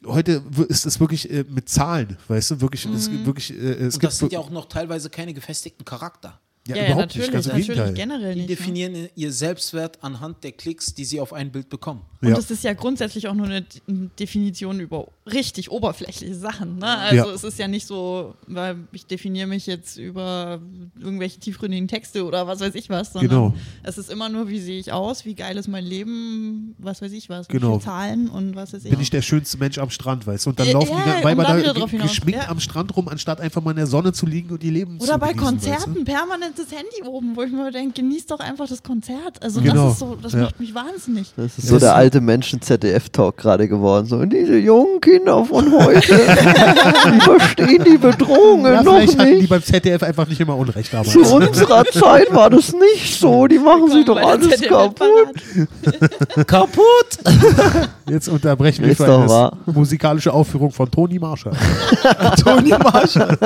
äh, 0.04 0.08
heute 0.08 0.42
ist 0.68 0.86
es 0.86 1.00
wirklich 1.00 1.30
äh, 1.30 1.44
mit 1.48 1.68
Zahlen, 1.68 2.16
weißt 2.28 2.52
du, 2.52 2.60
wirklich, 2.60 2.84
es 2.86 3.10
gibt 3.10 3.26
wirklich, 3.26 3.50
äh, 3.52 3.72
es 3.86 3.94
Und 3.94 4.04
das 4.04 4.18
sind 4.18 4.32
ja 4.32 4.38
auch 4.38 4.50
noch 4.50 4.66
teilweise 4.66 5.10
keine 5.10 5.32
gefestigten 5.34 5.84
Charakter. 5.84 6.38
Ja, 6.68 6.76
Ja, 6.76 6.82
ja, 6.82 6.88
überhaupt 6.90 7.06
natürlich, 7.16 7.26
nicht, 7.32 7.32
ganz 7.32 7.46
natürlich 7.66 7.94
generell 7.94 8.34
Die 8.34 8.40
nicht. 8.42 8.50
Ne? 8.50 8.56
definieren 8.56 9.08
ihr 9.16 9.32
Selbstwert 9.32 9.98
anhand 10.02 10.44
der 10.44 10.52
Klicks, 10.52 10.94
die 10.94 11.04
sie 11.04 11.20
auf 11.20 11.32
ein 11.32 11.50
Bild 11.50 11.68
bekommen. 11.68 12.02
Und 12.20 12.28
Ja. 12.28 12.34
das 12.34 12.50
ist 12.50 12.62
ja 12.64 12.72
grundsätzlich 12.74 13.28
auch 13.28 13.34
nur 13.34 13.46
eine 13.46 13.64
Definition 14.18 14.80
über 14.80 15.08
richtig 15.26 15.70
oberflächliche 15.70 16.34
Sachen. 16.34 16.78
Ne? 16.78 16.86
Also 16.98 17.16
Ja. 17.28 17.34
es 17.34 17.44
ist 17.44 17.58
ja 17.58 17.68
nicht 17.68 17.86
so, 17.86 18.34
weil 18.46 18.76
ich 18.92 19.06
definiere 19.06 19.46
mich 19.46 19.66
jetzt 19.66 19.96
über 19.98 20.60
irgendwelche 20.98 21.38
tiefgründigen 21.38 21.88
Texte 21.88 22.24
oder 22.24 22.46
was 22.46 22.60
weiß 22.60 22.74
ich 22.74 22.88
was, 22.90 23.12
sondern 23.12 23.28
Genau. 23.30 23.54
es 23.82 23.98
ist 23.98 24.10
immer 24.10 24.28
nur, 24.28 24.48
wie 24.48 24.60
sehe 24.60 24.78
ich 24.80 24.92
aus, 24.92 25.24
wie 25.24 25.34
geil 25.34 25.56
ist 25.56 25.68
mein 25.68 25.84
Leben, 25.84 26.74
was 26.78 27.02
weiß 27.02 27.12
ich 27.12 27.28
was, 27.28 27.48
wie 27.48 27.52
Genau. 27.54 27.72
viele 27.78 27.84
Zahlen 27.84 28.28
und 28.28 28.56
was 28.56 28.72
weiß 28.72 28.84
ich. 28.84 28.90
bin 28.90 29.00
ich 29.00 29.10
der 29.10 29.22
schönste 29.22 29.58
Mensch 29.58 29.78
am 29.78 29.90
Strand, 29.90 30.26
weißt 30.26 30.46
du? 30.46 30.50
Und 30.50 30.58
dann 30.60 30.66
Ja, 30.66 30.72
laufen 30.74 30.90
ja, 31.06 31.18
die 31.18 31.24
Weiber 31.24 31.44
da 31.44 31.58
da 31.72 31.84
geschminkt 31.86 32.42
ja. 32.42 32.48
am 32.48 32.60
Strand 32.60 32.96
rum, 32.96 33.08
anstatt 33.08 33.40
einfach 33.40 33.62
mal 33.62 33.70
in 33.70 33.76
der 33.76 33.86
Sonne 33.86 34.12
zu 34.12 34.26
liegen 34.26 34.50
und 34.50 34.64
ihr 34.64 34.72
Leben 34.72 34.98
zu 34.98 35.06
oder 35.06 35.18
bei 35.18 35.34
Konzerten 35.34 35.94
Weißt 35.94 36.04
permanent 36.04 36.57
ganzes 36.58 36.76
Handy 36.76 37.08
oben, 37.08 37.36
wo 37.36 37.42
ich 37.42 37.52
mir 37.52 37.70
denke, 37.70 38.00
genieß 38.00 38.26
doch 38.26 38.40
einfach 38.40 38.66
das 38.68 38.82
Konzert. 38.82 39.42
Also 39.42 39.60
Genau. 39.60 39.84
das 39.84 39.92
ist 39.94 39.98
so, 40.00 40.16
das 40.20 40.32
Ja. 40.32 40.38
macht 40.40 40.60
mich 40.60 40.74
wahnsinnig. 40.74 41.32
Das 41.36 41.58
ist 41.58 41.66
so 41.68 41.74
das 41.74 41.80
der 41.82 41.90
ist- 41.90 41.96
alte 41.96 42.20
Menschen-ZDF-Talk 42.20 43.36
gerade 43.36 43.68
geworden. 43.68 44.06
So, 44.06 44.24
diese 44.24 44.56
jungen 44.58 45.00
Kinder 45.00 45.44
von 45.44 45.72
heute, 45.72 46.00
die 47.14 47.20
verstehen 47.20 47.84
die 47.84 47.98
Bedrohungen 47.98 48.72
Ja, 48.72 48.82
noch 48.82 48.94
hatten 49.00 49.18
die 49.18 49.24
nicht. 49.36 49.48
beim 49.48 49.62
ZDF 49.62 50.02
einfach 50.02 50.26
nicht 50.28 50.40
immer 50.40 50.56
Unrecht 50.56 50.92
damals. 50.92 51.12
Zu 51.12 51.20
unserer 51.20 51.84
Zeit 51.86 52.32
war 52.34 52.50
das 52.50 52.72
nicht 52.72 53.18
so. 53.18 53.46
Die 53.46 53.58
machen 53.58 53.90
sich 53.90 54.04
doch 54.04 54.16
alles 54.16 54.48
ZDF-Parade. 54.48 55.32
kaputt. 56.46 56.46
Kaputt! 56.46 57.18
Jetzt 58.08 58.28
unterbrechen 58.28 58.84
wir 58.86 58.96
für 58.96 59.04
eine 59.04 59.28
wahr. 59.28 59.56
musikalische 59.66 60.32
Aufführung 60.32 60.70
von 60.72 60.90
Toni 60.90 61.18
Marshall. 61.18 61.52
Toni 62.42 62.70
Marshall. 62.70 63.36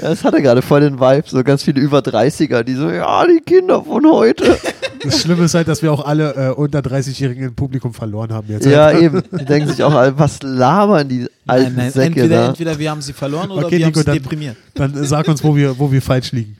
Das 0.00 0.24
hatte 0.24 0.40
gerade 0.40 0.62
voll 0.62 0.80
den 0.80 0.93
Vibe. 1.00 1.24
So 1.26 1.42
ganz 1.44 1.62
viele 1.62 1.80
über 1.80 1.98
30er, 2.00 2.62
die 2.62 2.74
so, 2.74 2.90
ja, 2.90 3.24
die 3.26 3.40
Kinder 3.40 3.82
von 3.82 4.04
heute. 4.10 4.56
Das 5.04 5.20
Schlimme 5.20 5.44
ist 5.44 5.52
halt, 5.52 5.68
dass 5.68 5.82
wir 5.82 5.92
auch 5.92 6.02
alle 6.06 6.32
äh, 6.34 6.48
unter 6.54 6.78
30-Jährigen 6.78 7.48
im 7.48 7.54
Publikum 7.54 7.92
verloren 7.92 8.32
haben 8.32 8.48
jetzt. 8.48 8.64
Ja, 8.64 8.90
eben. 8.98 9.22
Die 9.38 9.44
denken 9.44 9.68
sich 9.68 9.82
auch, 9.82 9.92
alle, 9.92 10.18
was 10.18 10.42
labern 10.42 11.06
die 11.06 11.26
alten 11.46 11.74
Nein, 11.74 11.76
nein, 11.76 11.90
Säcke 11.92 12.06
entweder, 12.22 12.36
da? 12.36 12.48
entweder 12.48 12.78
wir 12.78 12.90
haben 12.90 13.02
sie 13.02 13.12
verloren 13.12 13.50
oder 13.50 13.66
Okay, 13.66 13.80
wir 13.80 13.86
Nico, 13.88 13.98
haben 13.98 14.00
sie 14.00 14.04
dann- 14.06 14.14
deprimiert. 14.22 14.56
Dann 14.72 15.04
sag 15.04 15.28
uns, 15.28 15.44
wo 15.44 15.54
wir, 15.54 15.78
wo 15.78 15.92
wir 15.92 16.00
falsch 16.00 16.32
liegen. 16.32 16.56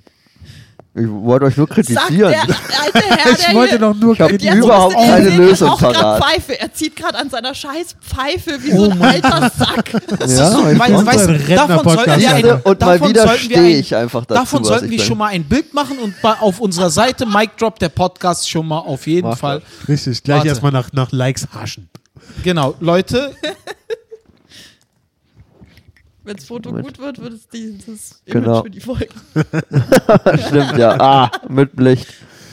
Ich 0.96 1.08
wollte 1.08 1.46
euch 1.46 1.56
nur 1.56 1.66
Sagt 1.66 1.78
der 1.78 1.84
kritisieren. 1.84 2.34
alte 2.34 2.98
Herr, 3.08 3.30
Ich 3.38 3.44
der 3.46 3.54
wollte 3.54 3.78
doch 3.80 3.94
nur 3.96 4.14
Ich 4.14 4.20
hab 4.20 4.30
Jetzt 4.30 4.44
überhaupt 4.54 4.94
keine 4.94 5.24
sehen, 5.24 5.40
er 5.40 5.46
Lösung 5.48 5.68
grad 5.70 5.92
parat. 5.94 6.22
Pfeife. 6.24 6.60
Er 6.60 6.72
zieht 6.72 6.94
gerade 6.94 7.18
an 7.18 7.30
seiner 7.30 7.52
scheiß 7.52 7.96
Pfeife 8.00 8.62
wie 8.62 8.72
Oh 8.72 8.84
so 8.84 8.90
ein 8.92 9.02
alter 9.02 9.50
Sack. 9.58 9.90
Ja, 10.28 10.70
ich 10.70 10.78
Unser 10.78 11.06
weißt, 11.06 11.50
davon 11.58 11.84
sollten 11.96 12.20
wir 12.20 12.30
ein. 12.34 12.44
Und 12.44 12.64
mal 12.64 12.74
davon 12.74 13.08
wieder 13.08 13.22
sollten 13.26 13.48
wir 13.48 13.56
stehe 13.56 13.74
ein- 13.74 13.80
ich 13.80 13.96
einfach 13.96 14.24
dazu, 14.24 14.40
Davon 14.40 14.64
sollten 14.64 14.84
ich 14.92 14.98
wir 15.00 15.04
schon 15.04 15.18
mal 15.18 15.26
ein 15.28 15.42
Bild 15.44 15.74
machen 15.74 15.98
und 15.98 16.14
auf 16.40 16.60
unserer 16.60 16.90
Seite 16.90 17.26
Mic 17.26 17.50
Drop, 17.58 17.76
der 17.80 17.88
Podcast, 17.88 18.48
schon 18.48 18.68
mal 18.68 18.78
auf 18.78 19.08
jeden 19.08 19.28
Mach 19.30 19.36
Fall. 19.38 19.62
Richtig, 19.88 20.22
gleich 20.22 20.44
erstmal 20.44 20.70
nach, 20.70 20.92
nach 20.92 21.10
Likes 21.10 21.48
haschen. 21.52 21.88
Genau, 22.44 22.74
Leute, 22.78 23.34
Wenn 26.24 26.36
das 26.36 26.44
Foto 26.46 26.70
Moment. 26.70 26.86
gut 26.86 26.98
wird, 26.98 27.20
wird 27.20 27.32
es 27.34 27.48
dieses 27.48 28.20
Image 28.24 28.44
Genau. 28.44 28.62
für 28.62 28.70
die 28.70 28.80
Folge 28.80 29.08
Stimmt, 30.46 30.78
ja. 30.78 30.98
Ah, 30.98 31.30
mit 31.48 31.78
Licht. 31.78 32.06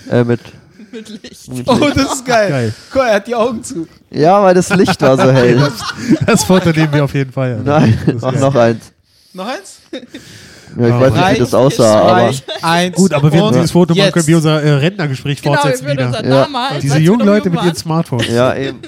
Äh, 0.09 0.23
mit. 0.23 0.39
mit 0.91 1.07
Licht. 1.23 1.49
oh, 1.65 1.77
das 1.95 2.13
ist 2.15 2.25
geil. 2.25 2.49
Geil. 2.49 2.73
Guck, 2.91 3.01
er 3.03 3.15
hat 3.15 3.27
die 3.27 3.35
Augen 3.35 3.63
zu. 3.63 3.87
Ja, 4.09 4.43
weil 4.43 4.53
das 4.53 4.69
Licht 4.75 5.01
war 5.01 5.15
so 5.17 5.31
hell. 5.31 5.71
Das 6.25 6.43
Foto 6.43 6.69
nehmen 6.71 6.91
wir 6.93 7.03
auf 7.05 7.13
jeden 7.13 7.31
Fall. 7.31 7.61
ja. 7.65 7.79
Nein, 7.79 7.97
Das 8.05 8.21
mach 8.21 8.33
noch 8.33 8.55
eins. 8.55 8.91
Noch 9.33 9.47
eins? 9.47 9.79
Ja, 10.77 10.87
ich 10.87 10.93
Ah, 10.93 10.99
weiß 11.01 11.13
nicht, 11.13 11.31
wie 11.35 11.39
das 11.39 11.53
aussah, 11.53 12.01
aber. 12.01 12.31
Eins. 12.61 12.95
Gut, 12.95 13.13
aber 13.13 13.31
wir 13.31 13.51
dieses 13.51 13.71
Foto 13.71 13.93
machen, 13.93 14.05
jetzt. 14.05 14.13
können 14.13 14.27
wir 14.27 14.35
unser 14.37 14.61
äh, 14.61 14.71
Rentnergespräch 14.71 15.41
Genau, 15.41 15.55
fortsetzen 15.55 15.87
wieder. 15.87 16.11
Ja. 16.11 16.21
damals, 16.43 16.79
Diese 16.79 16.97
jungen 16.99 17.25
Leute 17.25 17.47
jung 17.49 17.55
mit 17.55 17.63
ihren 17.65 17.75
Smartphones. 17.75 18.27
Ja, 18.29 18.53
eben. 18.55 18.79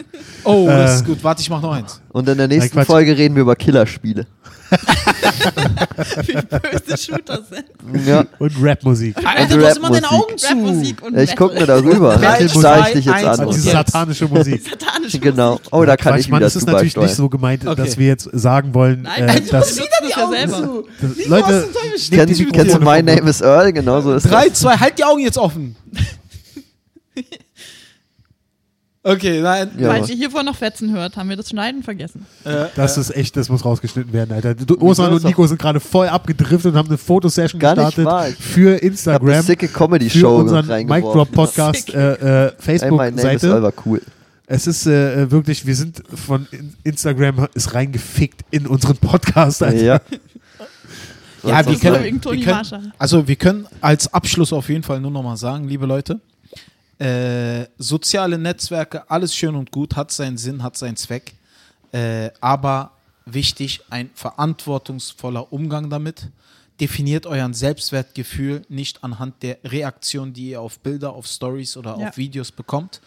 Oh, 0.45 0.65
das 0.67 0.91
Äh. 0.91 0.95
ist 0.95 1.05
gut. 1.05 1.23
Warte, 1.23 1.41
ich 1.41 1.49
mach 1.49 1.61
noch 1.61 1.73
eins. 1.73 2.01
Und 2.11 2.27
in 2.29 2.37
der 2.37 2.47
nächsten 2.47 2.71
Quatsch. 2.71 2.87
Folge 2.87 3.17
reden 3.17 3.35
wir 3.35 3.41
über 3.41 3.55
Killerspiele. 3.55 4.25
wie 6.25 6.33
böse 6.33 6.97
Shooter 6.97 7.39
sind. 7.49 7.65
Ja, 8.07 8.25
Und 8.39 8.51
Rapmusik. 8.61 9.15
Alter, 9.23 9.57
du 9.57 9.65
hast 9.65 9.77
immer 9.77 9.91
deine. 9.91 10.09
Augen 10.11 10.37
zu. 10.37 10.47
Rapmusik 10.47 11.01
und 11.01 11.17
ich 11.17 11.35
guck 11.35 11.53
mir 11.53 11.65
darüber. 11.65 12.17
Das 12.17 12.53
sah 12.53 12.87
ich 12.87 12.93
dich 12.93 13.05
jetzt 13.05 13.23
an. 13.23 13.49
Diese 13.49 13.71
satanische 13.71 14.27
Musik. 14.27 14.63
Satanische 14.69 15.19
Genau. 15.19 15.51
Musik. 15.53 15.67
Oh, 15.71 15.85
da 15.85 15.95
kann 15.97 16.13
Quatsch, 16.13 16.21
ich 16.21 16.29
Mann, 16.29 16.39
wieder 16.39 16.47
es 16.47 16.55
ist 16.55 16.65
zu 16.65 16.71
natürlich 16.71 16.95
nicht 16.97 17.15
so 17.15 17.29
gemeint, 17.29 17.65
Okay. 17.67 17.81
dass 17.83 17.97
wir 17.97 18.07
jetzt 18.07 18.29
sagen 18.33 18.73
wollen, 18.73 19.03
Nein, 19.03 19.23
äh, 19.23 19.25
nein, 19.25 19.47
dass, 19.51 19.75
du 19.75 19.83
das 19.83 20.15
ja 20.15 20.29
selber. 20.29 20.83
dass 21.01 21.27
Leute, 21.27 21.67
Kennst, 21.73 22.11
die 22.11 22.15
Kennst, 22.45 22.53
kennst 22.53 22.75
du 22.75 22.79
My 22.79 23.01
Name 23.03 23.29
is 23.29 23.41
Earl? 23.41 23.71
Genau 23.73 24.01
so 24.01 24.13
ist 24.15 24.29
Drei, 24.29 24.49
das. 24.49 24.59
zwei, 24.59 24.75
halt 24.77 24.97
die 24.97 25.03
Augen 25.03 25.21
jetzt 25.21 25.37
offen. 25.37 25.75
Okay, 29.05 29.41
nein. 29.41 29.69
Ja, 29.77 29.89
Falls 29.89 30.09
ihr 30.09 30.15
hiervor 30.15 30.43
noch 30.43 30.55
Fetzen 30.55 30.93
hört, 30.93 31.17
haben 31.17 31.27
wir 31.27 31.35
das 31.35 31.49
Schneiden 31.49 31.83
vergessen. 31.83 32.25
Äh, 32.45 32.67
Das 32.75 32.97
ist 32.97 33.13
echt, 33.13 33.35
das 33.35 33.49
muss 33.49 33.65
rausgeschnitten 33.65 34.13
werden, 34.13 34.31
Alter. 34.31 34.55
Osan 34.81 35.11
und 35.13 35.23
Nico 35.25 35.45
sind 35.45 35.59
gerade 35.59 35.81
voll 35.81 36.07
abgedriftet 36.07 36.71
und 36.71 36.77
haben 36.77 36.87
eine 36.87 36.97
Fotosession 36.97 37.59
gestartet 37.59 38.05
wahr. 38.05 38.27
Für 38.39 38.75
Ich 38.77 39.07
hab 39.07 39.21
eine 39.21 39.33
Instagram, 39.33 39.41
sicke 39.41 39.67
für 39.67 39.73
Comedy-Show 39.73 40.37
unseren 40.37 40.67
Mic. 40.87 41.01
Drop 41.01 41.29
Podcast 41.31 41.93
äh, 41.93 42.45
äh, 42.47 42.51
Facebook-Seite. 42.57 43.61
war 43.61 43.73
cool. 43.85 44.01
Es 44.47 44.67
ist 44.67 44.87
äh, 44.87 45.29
wirklich, 45.29 45.65
wir 45.65 45.75
sind 45.75 46.01
von 46.15 46.47
in- 46.51 46.73
Instagram 46.85 47.47
ist 47.53 47.73
reingefickt 47.73 48.41
in 48.51 48.67
unseren 48.67 48.95
Podcast. 48.97 49.63
Alter. 49.63 49.83
Ja. 49.83 50.01
Ja, 51.45 51.65
wir 51.65 51.77
können, 51.77 52.03
wir 52.05 52.41
können, 52.45 52.93
also 52.97 53.27
wir 53.27 53.35
können 53.35 53.67
als 53.81 54.13
Abschluss 54.13 54.53
auf 54.53 54.69
jeden 54.69 54.83
Fall 54.83 55.01
nur 55.01 55.11
noch 55.11 55.23
mal 55.23 55.35
sagen, 55.35 55.67
liebe 55.67 55.85
Leute, 55.85 56.21
äh, 57.03 57.67
soziale 57.77 58.37
Netzwerke, 58.37 59.09
alles 59.09 59.35
schön 59.35 59.55
und 59.55 59.71
gut, 59.71 59.95
hat 59.95 60.11
seinen 60.11 60.37
Sinn, 60.37 60.63
hat 60.63 60.77
seinen 60.77 60.95
Zweck, 60.95 61.33
äh, 61.91 62.29
aber 62.39 62.91
wichtig, 63.25 63.81
ein 63.89 64.09
verantwortungsvoller 64.13 65.51
Umgang 65.51 65.89
damit. 65.89 66.29
Definiert 66.79 67.25
euren 67.25 67.53
Selbstwertgefühl 67.53 68.63
nicht 68.69 69.03
anhand 69.03 69.43
der 69.43 69.57
Reaktion, 69.63 70.33
die 70.33 70.49
ihr 70.51 70.61
auf 70.61 70.79
Bilder, 70.79 71.13
auf 71.13 71.27
Stories 71.27 71.77
oder 71.77 71.97
Ja. 71.99 72.07
auf 72.09 72.17
Videos 72.17 72.51
bekommt. 72.51 73.01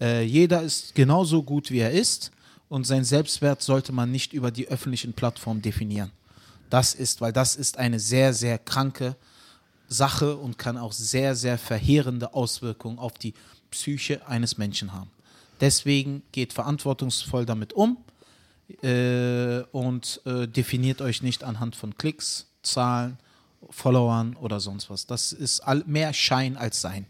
Äh, 0.00 0.22
jeder 0.24 0.62
ist 0.62 0.94
genauso 0.94 1.42
gut, 1.42 1.70
wie 1.70 1.78
er 1.78 1.90
ist 1.90 2.30
und 2.68 2.86
sein 2.86 3.04
Selbstwert 3.04 3.62
sollte 3.62 3.92
man 3.92 4.10
nicht 4.10 4.32
über 4.32 4.50
die 4.50 4.68
öffentlichen 4.68 5.12
Plattformen 5.12 5.60
definieren. 5.62 6.10
Das 6.68 6.94
ist, 6.94 7.20
weil 7.20 7.32
das 7.32 7.56
ist 7.56 7.78
eine 7.78 7.98
sehr, 7.98 8.32
sehr 8.32 8.58
kranke 8.58 9.16
Sache 9.90 10.36
und 10.36 10.56
kann 10.56 10.78
auch 10.78 10.92
sehr, 10.92 11.34
sehr 11.34 11.58
verheerende 11.58 12.32
Auswirkungen 12.32 12.98
auf 12.98 13.12
die 13.14 13.34
Psyche 13.70 14.26
eines 14.26 14.56
Menschen 14.56 14.92
haben. 14.92 15.10
Deswegen 15.60 16.22
geht 16.32 16.52
verantwortungsvoll 16.52 17.44
damit 17.44 17.72
um 17.74 17.98
äh, 18.82 19.60
und 19.72 20.22
äh, 20.24 20.46
definiert 20.46 21.02
euch 21.02 21.22
nicht 21.22 21.44
anhand 21.44 21.76
von 21.76 21.96
Klicks, 21.96 22.46
Zahlen, 22.62 23.18
Followern 23.68 24.36
oder 24.36 24.60
sonst 24.60 24.88
was. 24.88 25.06
Das 25.06 25.32
ist 25.32 25.60
all, 25.60 25.84
mehr 25.86 26.14
Schein 26.14 26.56
als 26.56 26.80
Sein. 26.80 27.06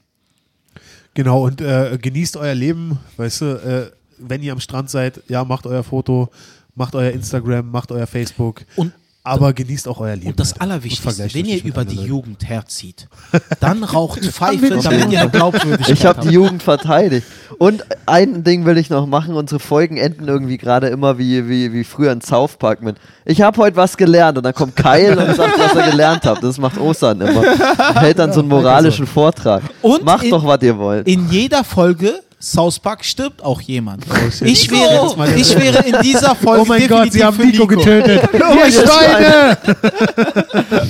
Genau, 1.15 1.45
und 1.45 1.61
äh, 1.61 1.99
genießt 2.01 2.37
euer 2.37 2.55
Leben, 2.55 2.99
weißt 3.17 3.41
du, 3.43 3.45
äh, 3.47 3.91
wenn 4.19 4.43
ihr 4.43 4.53
am 4.53 4.61
Strand 4.61 4.91
seid, 4.91 5.23
ja, 5.29 5.45
macht 5.45 5.67
euer 5.67 5.85
Foto, 5.85 6.31
macht 6.75 6.95
euer 6.95 7.11
Instagram, 7.11 7.71
macht 7.71 7.93
euer 7.93 8.07
Facebook, 8.07 8.65
Und 8.77 8.93
aber 9.31 9.53
genießt 9.53 9.89
auch 9.89 10.01
euer 10.01 10.17
Leben. 10.17 10.29
Und 10.31 10.41
das. 10.41 10.53
Und 10.53 10.61
Allerwichtigste, 10.63 11.03
vergleicht 11.11 11.35
wenn 11.35 11.47
ihr 11.47 11.65
über 11.65 11.85
die. 11.85 12.01
Jugend 12.01 12.49
herzieht, 12.49 13.09
dann 13.61 13.85
raucht 13.85 14.25
Pfeife, 14.25 14.69
damit 14.71 15.11
ihr 15.13 15.21
eine 15.21 15.31
Glaubwürdigkeit 15.31 15.89
Ich 15.91 16.05
habe 16.07 16.21
die. 16.23 16.31
Jugend 16.35 16.63
verteidigt. 16.63 17.27
Und 17.59 17.85
ein 18.07 18.43
Ding 18.45 18.65
will 18.65 18.79
ich 18.79 18.91
noch 18.91 19.07
machen. 19.07 19.35
Unsere 19.35 19.61
Folgen 19.61 19.97
enden 19.97 20.27
irgendwie 20.29 20.57
gerade 20.59 20.89
immer 20.89 21.19
wie, 21.19 21.49
wie, 21.49 21.73
wie 21.73 21.85
früher 21.85 22.13
in 22.13 22.21
South 22.21 22.57
Park 22.57 22.83
mit 22.83 22.97
Ich 23.25 23.43
habe 23.43 23.57
heute 23.59 23.77
was 23.77 23.97
gelernt. 23.97 24.39
Und 24.39 24.45
dann 24.45 24.55
kommt 24.55 24.77
Kyle 24.77 25.17
und 25.19 25.37
sagt, 25.37 25.59
was 25.59 25.75
er 25.75 25.91
gelernt 25.91 26.25
hat. 26.25 26.43
Das 26.43 26.59
macht 26.59 26.79
Osan 26.79 27.21
immer. 27.21 27.45
Er 27.45 28.01
hält 28.01 28.19
dann 28.19 28.33
so 28.33 28.41
einen 28.41 28.49
moralischen 28.49 29.07
Vortrag. 29.07 29.63
Und 29.83 30.05
Macht 30.05 30.25
in- 30.25 30.31
doch, 30.31 30.45
was 30.45 30.63
ihr 30.63 30.77
wollt. 30.79 31.07
In 31.07 31.29
jeder 31.31 31.65
Folge 31.65 32.21
South 32.43 32.79
Park 32.79 33.05
stirbt 33.05 33.43
auch 33.43 33.61
jemand. 33.61 34.05
shit. 34.33 34.49
ich, 34.49 34.71
Nico! 34.71 35.15
wäre, 35.19 35.35
ich 35.37 35.55
wäre 35.59 35.85
in 35.85 36.01
dieser 36.03 36.35
Folge 36.35 36.63
Oh 36.63 36.65
mein 36.65 36.89
Gott, 36.89 37.13
sie 37.13 37.23
haben 37.23 37.37
für 37.37 37.45
Nico 37.45 37.67
getötet. 37.67 38.23
Ihr 38.33 38.41
Ihr 38.41 38.73
Schweine! 38.73 39.59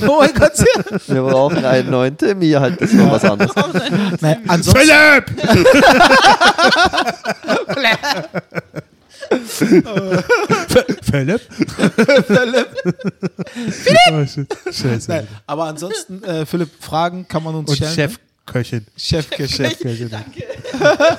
Oh 0.07 0.19
mein 0.19 0.33
Gott. 0.33 0.53
ja. 0.57 0.65
Wir 1.07 1.21
brauchen 1.23 1.65
einen 1.65 1.89
neuen 1.89 2.15
Timmy. 2.15 2.51
Halt, 2.51 2.79
das 2.81 2.91
ist 2.91 2.95
noch 2.95 3.11
was 3.11 3.25
anderes. 3.25 3.51
Nein, 4.21 4.43
ansonsten, 4.47 4.87
Philipp! 11.03 11.41
Philipp? 12.23 12.69
Oh, 14.11 14.25
shit. 14.25 14.47
Scheiße. 14.71 15.09
nein, 15.09 15.27
aber 15.47 15.65
ansonsten, 15.65 16.23
äh, 16.23 16.45
Philipp, 16.45 16.69
Fragen 16.79 17.27
kann 17.27 17.43
man 17.43 17.55
uns 17.55 17.69
Und 17.69 17.75
stellen. 17.75 17.93
Chefköchin. 18.51 18.85
Chefköche. 18.97 19.55
Chefköchin. 19.69 20.09
Danke. 20.09 20.43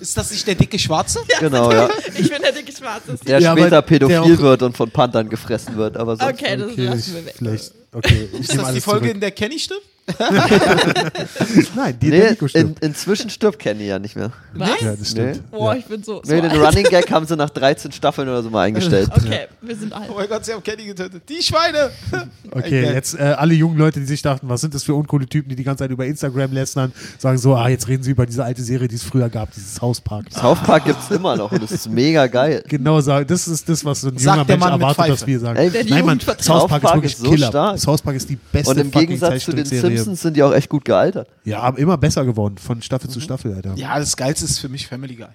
Ist 0.00 0.16
das 0.16 0.30
nicht 0.30 0.46
der 0.46 0.54
dicke 0.54 0.78
Schwarze? 0.78 1.20
Genau, 1.40 1.70
ja. 1.72 1.88
Ich 2.18 2.28
bin 2.30 2.40
der 2.42 2.52
dicke 2.52 2.72
Schwarze. 2.72 3.16
Der 3.26 3.38
Ja, 3.40 3.52
später 3.52 3.82
pädophil 3.82 4.38
wird 4.38 4.62
und 4.62 4.76
von 4.76 4.90
Panthern 4.90 5.28
gefressen 5.28 5.76
wird. 5.76 5.96
Aber 5.96 6.16
sonst 6.16 6.32
Okay, 6.32 6.56
das 6.56 6.70
Okay, 6.72 6.84
lassen 6.86 7.14
wir 7.14 7.26
weg. 7.26 7.34
vielleicht, 7.36 7.72
okay, 7.92 8.28
ich 8.32 8.40
Ist 8.40 8.56
das 8.56 8.72
die 8.72 8.80
Folge, 8.80 9.00
zurück. 9.06 9.14
in 9.14 9.20
der 9.20 9.30
Kenny 9.30 9.58
stirbt? 9.58 9.82
Nein, 11.76 11.98
die, 12.00 12.08
Nee, 12.08 12.30
Nico 12.30 12.44
in, 12.44 12.48
stimmt. 12.48 12.78
inzwischen 12.80 13.30
stirbt 13.30 13.58
Kenny 13.58 13.86
ja 13.86 13.98
nicht 13.98 14.16
mehr. 14.16 14.30
Was? 14.52 14.80
Ja, 14.80 14.94
das 14.96 15.10
stimmt. 15.10 15.36
Nee. 15.36 15.42
Boah, 15.50 15.74
ich 15.76 15.84
bin 15.86 16.02
so. 16.02 16.20
Nee, 16.24 16.36
so 16.36 16.42
den 16.42 16.50
alt. 16.50 16.60
Running 16.60 16.84
Gag 16.84 17.10
haben 17.10 17.26
sie 17.26 17.36
nach 17.36 17.50
13 17.50 17.90
Staffeln 17.92 18.28
oder 18.28 18.42
so 18.42 18.50
mal 18.50 18.62
eingestellt. 18.62 19.10
Okay, 19.24 19.46
wir 19.62 19.76
sind 19.76 19.92
alt. 19.92 20.08
Oh 20.10 20.14
mein 20.16 20.28
Gott, 20.28 20.44
sie 20.44 20.52
haben 20.52 20.62
Kenny 20.62 20.84
getötet. 20.84 21.22
Die 21.28 21.42
Schweine! 21.42 21.90
Okay, 22.50 22.84
jetzt 22.84 23.18
äh, 23.18 23.22
alle 23.22 23.52
jungen 23.54 23.76
Leute, 23.76 23.98
die 23.98 24.06
sich 24.06 24.22
dachten, 24.22 24.48
was 24.48 24.60
sind 24.60 24.74
das 24.74 24.84
für 24.84 24.94
uncoole 24.94 25.26
Typen, 25.26 25.48
die 25.48 25.56
die 25.56 25.64
ganze 25.64 25.82
Zeit 25.82 25.90
über 25.90 26.06
Instagram 26.06 26.52
lästern, 26.52 26.92
sagen 27.18 27.36
so, 27.36 27.56
ah, 27.56 27.68
jetzt 27.68 27.88
reden 27.88 28.04
sie 28.04 28.12
über 28.12 28.26
diese 28.26 28.44
alte 28.44 28.62
Serie, 28.62 28.86
die 28.86 28.94
es 28.94 29.02
früher 29.02 29.28
gab, 29.28 29.50
dieses 29.52 29.74
South 29.74 30.00
Park. 30.00 30.26
South 30.32 30.60
Park 30.62 30.84
gibt's 30.84 31.10
immer 31.10 31.34
noch 31.36 31.50
und 31.50 31.62
das 31.62 31.72
ist 31.72 31.90
mega 31.90 32.28
geil. 32.28 32.62
Genau, 32.68 33.00
das 33.00 33.48
ist 33.48 33.68
das, 33.68 33.84
was 33.84 34.02
so 34.02 34.08
ein 34.08 34.18
Sagt 34.18 34.48
junger 34.48 34.58
Mensch 34.58 34.70
erwartet, 34.72 35.08
dass 35.08 35.26
wir 35.26 35.40
sagen. 35.40 35.58
Ey, 35.58 35.84
Nein, 35.88 36.06
Mann. 36.06 36.20
South 36.20 36.68
Park 36.68 36.84
ist 36.84 36.94
wirklich 36.94 37.12
ist 37.14 37.22
so 37.22 37.30
Killer. 37.30 37.48
stark. 37.48 37.78
South 37.80 38.02
Park 38.02 38.16
ist 38.16 38.28
die 38.28 38.36
beste 38.36 38.70
Und 38.70 38.78
im 38.78 38.90
Gegensatz 38.92 39.44
zu 39.44 39.52
den 39.52 39.64
Zeichentrickserie. 39.64 39.93
Simpsons 39.96 40.22
sind 40.22 40.36
die 40.36 40.42
auch 40.42 40.52
echt 40.52 40.68
gut 40.68 40.84
gealtert. 40.84 41.28
Ja, 41.44 41.60
aber 41.60 41.78
immer 41.78 41.96
besser 41.98 42.24
geworden, 42.24 42.58
von 42.58 42.82
Staffel 42.82 43.10
zu 43.10 43.20
Staffel, 43.20 43.54
Alter. 43.54 43.74
Ja, 43.76 43.98
das 43.98 44.16
Geilste 44.16 44.44
ist 44.44 44.58
für 44.58 44.68
mich 44.68 44.86
Family 44.86 45.16
Guy. 45.16 45.26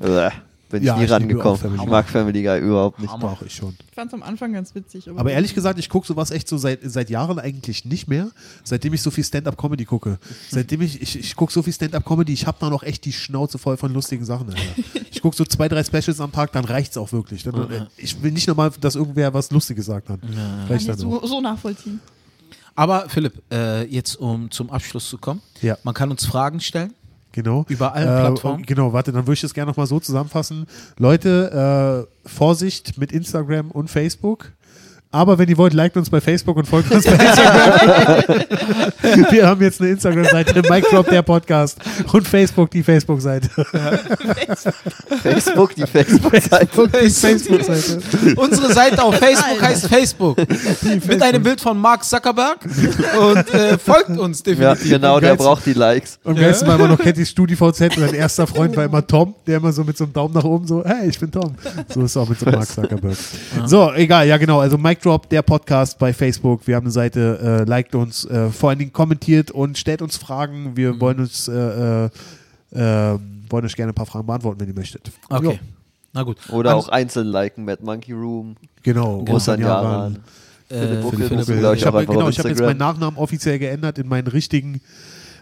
Uah, 0.00 0.32
Bin 0.70 0.82
ich 0.82 0.86
Ja, 0.86 0.96
nie 0.96 1.04
ich 1.04 1.10
rangekommen. 1.10 1.74
Ich 1.74 1.86
mag 1.86 2.08
Family 2.08 2.42
Guy 2.42 2.60
überhaupt 2.60 3.00
nicht. 3.00 3.12
Doch, 3.20 3.42
ich 3.42 3.54
schon. 3.54 3.76
Ich 3.88 3.94
fand 3.94 4.08
es 4.08 4.14
am 4.14 4.22
Anfang 4.22 4.52
ganz 4.52 4.74
witzig. 4.74 5.08
Aber 5.10 5.30
ehrlich 5.30 5.54
gesagt, 5.54 5.78
ich 5.78 5.88
gucke 5.88 6.06
sowas 6.06 6.30
echt 6.30 6.46
so 6.48 6.56
seit, 6.58 6.78
seit 6.84 7.10
Jahren 7.10 7.38
eigentlich 7.38 7.84
nicht 7.84 8.08
mehr, 8.08 8.30
seitdem 8.62 8.94
ich 8.94 9.02
so 9.02 9.10
viel 9.10 9.24
Stand-Up-Comedy 9.24 9.84
gucke. 9.84 10.18
Seitdem 10.48 10.80
ich, 10.80 11.02
ich, 11.02 11.18
ich 11.18 11.36
gucke 11.36 11.52
so 11.52 11.62
viel 11.62 11.72
Stand-Up-Comedy, 11.72 12.32
ich 12.32 12.46
habe 12.46 12.56
da 12.60 12.70
noch 12.70 12.82
echt 12.82 13.04
die 13.04 13.12
Schnauze 13.12 13.58
voll 13.58 13.76
von 13.76 13.92
lustigen 13.92 14.24
Sachen. 14.24 14.48
Alter. 14.48 14.60
Ich 15.12 15.22
gucke 15.22 15.36
so 15.36 15.44
zwei, 15.44 15.68
drei 15.68 15.84
Specials 15.84 16.18
am 16.20 16.32
Tag, 16.32 16.52
dann 16.52 16.64
reicht's 16.64 16.96
auch 16.96 17.12
wirklich. 17.12 17.42
Dann, 17.42 17.70
äh, 17.70 17.84
ich 17.98 18.22
will 18.22 18.30
nicht 18.30 18.48
nochmal, 18.48 18.70
dass 18.80 18.94
irgendwer 18.94 19.34
was 19.34 19.50
Lustiges 19.50 19.84
sagt 19.84 20.08
dann. 20.08 20.20
Reicht 20.66 20.86
kann 20.86 20.96
dann 20.96 20.98
so, 20.98 21.26
so 21.26 21.42
nachvollziehen. 21.42 22.00
Aber 22.74 23.08
Philipp, 23.08 23.42
äh, 23.52 23.84
jetzt 23.84 24.16
um 24.16 24.50
zum 24.50 24.70
Abschluss 24.70 25.08
zu 25.08 25.18
kommen. 25.18 25.42
Ja. 25.62 25.76
Man 25.82 25.94
kann 25.94 26.10
uns 26.10 26.24
Fragen 26.26 26.60
stellen. 26.60 26.92
Genau. 27.32 27.64
Über 27.68 27.92
allen 27.94 28.08
Äh, 28.08 28.20
Plattformen. 28.20 28.64
Genau, 28.66 28.92
warte, 28.92 29.12
dann 29.12 29.22
würde 29.22 29.34
ich 29.34 29.40
das 29.40 29.54
gerne 29.54 29.70
nochmal 29.70 29.86
so 29.86 30.00
zusammenfassen. 30.00 30.66
Leute, 30.98 32.06
äh, 32.24 32.28
Vorsicht 32.28 32.98
mit 32.98 33.12
Instagram 33.12 33.70
und 33.70 33.88
Facebook. 33.88 34.52
Aber 35.12 35.36
wenn 35.38 35.48
ihr 35.48 35.58
wollt, 35.58 35.74
liked 35.74 35.96
uns 35.96 36.08
bei 36.08 36.20
Facebook 36.20 36.56
und 36.56 36.66
folgt 36.68 36.92
uns 36.92 37.04
bei 37.04 37.12
Instagram. 37.14 38.46
Wir 39.32 39.44
haben 39.44 39.60
jetzt 39.60 39.80
eine 39.80 39.90
Instagram-Seite, 39.90 40.62
Mike 40.70 40.86
Drop, 40.88 41.08
der 41.08 41.22
Podcast. 41.22 41.78
Und 42.12 42.28
Facebook, 42.28 42.70
die 42.70 42.84
Facebook-Seite. 42.84 43.48
Facebook, 45.20 45.74
die 45.74 45.84
Facebook-Seite. 45.84 46.68
Die 47.02 47.10
Facebook-Seite. 47.10 48.00
Unsere 48.36 48.72
Seite 48.72 49.02
auf 49.02 49.16
Facebook 49.16 49.60
heißt 49.60 49.88
Facebook. 49.88 50.36
Mit 51.08 51.22
einem 51.22 51.42
Bild 51.42 51.60
von 51.60 51.76
Mark 51.76 52.04
Zuckerberg. 52.04 52.58
Und 53.20 53.52
äh, 53.52 53.78
folgt 53.78 54.10
uns 54.10 54.38
Ja, 54.46 54.54
definitiv. 54.54 54.90
genau, 54.90 55.18
der 55.18 55.34
braucht 55.34 55.66
die 55.66 55.72
Likes. 55.72 56.20
Und 56.22 56.36
am 56.38 56.44
besten 56.44 56.68
war 56.68 56.76
immer 56.76 56.86
noch 56.88 56.98
Catty 56.98 57.26
StudiVZ 57.26 57.80
und 57.96 57.98
sein 57.98 58.14
erster 58.14 58.46
Freund 58.46 58.76
war 58.76 58.84
immer 58.84 59.04
Tom, 59.04 59.34
der 59.44 59.56
immer 59.56 59.72
so 59.72 59.82
mit 59.82 59.96
so 59.96 60.04
einem 60.04 60.12
Daumen 60.12 60.34
nach 60.34 60.44
oben 60.44 60.68
so, 60.68 60.84
hey, 60.84 61.08
ich 61.08 61.18
bin 61.18 61.32
Tom. 61.32 61.54
So 61.88 62.02
ist 62.02 62.12
es 62.12 62.16
auch 62.16 62.28
mit 62.28 62.38
so 62.38 62.46
Mark 62.46 62.68
Zuckerberg. 62.68 63.16
So, 63.66 63.92
egal, 63.94 64.28
ja 64.28 64.36
genau, 64.36 64.60
also 64.60 64.78
Mic 65.00 65.04
Drop, 65.04 65.30
der 65.30 65.40
Podcast 65.40 65.98
bei 65.98 66.12
Facebook. 66.12 66.66
Wir 66.66 66.76
haben 66.76 66.84
eine 66.84 66.90
Seite, 66.92 67.62
äh, 67.62 67.64
liked 67.68 67.94
uns, 67.94 68.26
äh, 68.26 68.50
vor 68.50 68.68
allen 68.68 68.78
Dingen 68.78 68.92
kommentiert 68.92 69.50
und 69.50 69.78
stellt 69.78 70.02
uns 70.02 70.18
Fragen. 70.18 70.76
Wir 70.76 71.00
wollen 71.00 71.20
uns, 71.20 71.48
äh, 71.48 71.52
äh, 71.54 72.10
äh, 72.72 73.18
wollen 73.48 73.64
euch 73.64 73.76
gerne 73.76 73.92
ein 73.92 73.94
paar 73.94 74.04
Fragen 74.04 74.26
beantworten, 74.26 74.60
wenn 74.60 74.68
ihr 74.68 74.74
möchtet. 74.74 75.10
Okay. 75.30 75.44
Jo, 75.54 75.58
Na 76.12 76.22
gut. 76.22 76.36
Oder 76.50 76.72
Ans- 76.72 76.84
auch 76.84 76.88
einzeln 76.90 77.28
liken, 77.28 77.64
Mad 77.64 77.82
Monkey 77.82 78.12
Room, 78.12 78.56
genau, 78.82 79.24
Großan 79.24 79.58
Jaran. 79.60 79.84
Jaran. 79.84 80.18
Philipp 80.68 80.90
Äh, 80.98 81.02
Buckel, 81.02 81.28
Philipp 81.28 81.46
Buckel. 81.46 81.74
Ich 81.76 81.86
habe 81.86 82.04
genau, 82.06 82.26
hab 82.30 82.44
jetzt 82.44 82.60
meinen 82.60 82.76
Nachnamen 82.78 83.18
offiziell 83.18 83.58
geändert 83.58 83.96
in 83.96 84.06
meinen 84.06 84.26
richtigen 84.28 84.82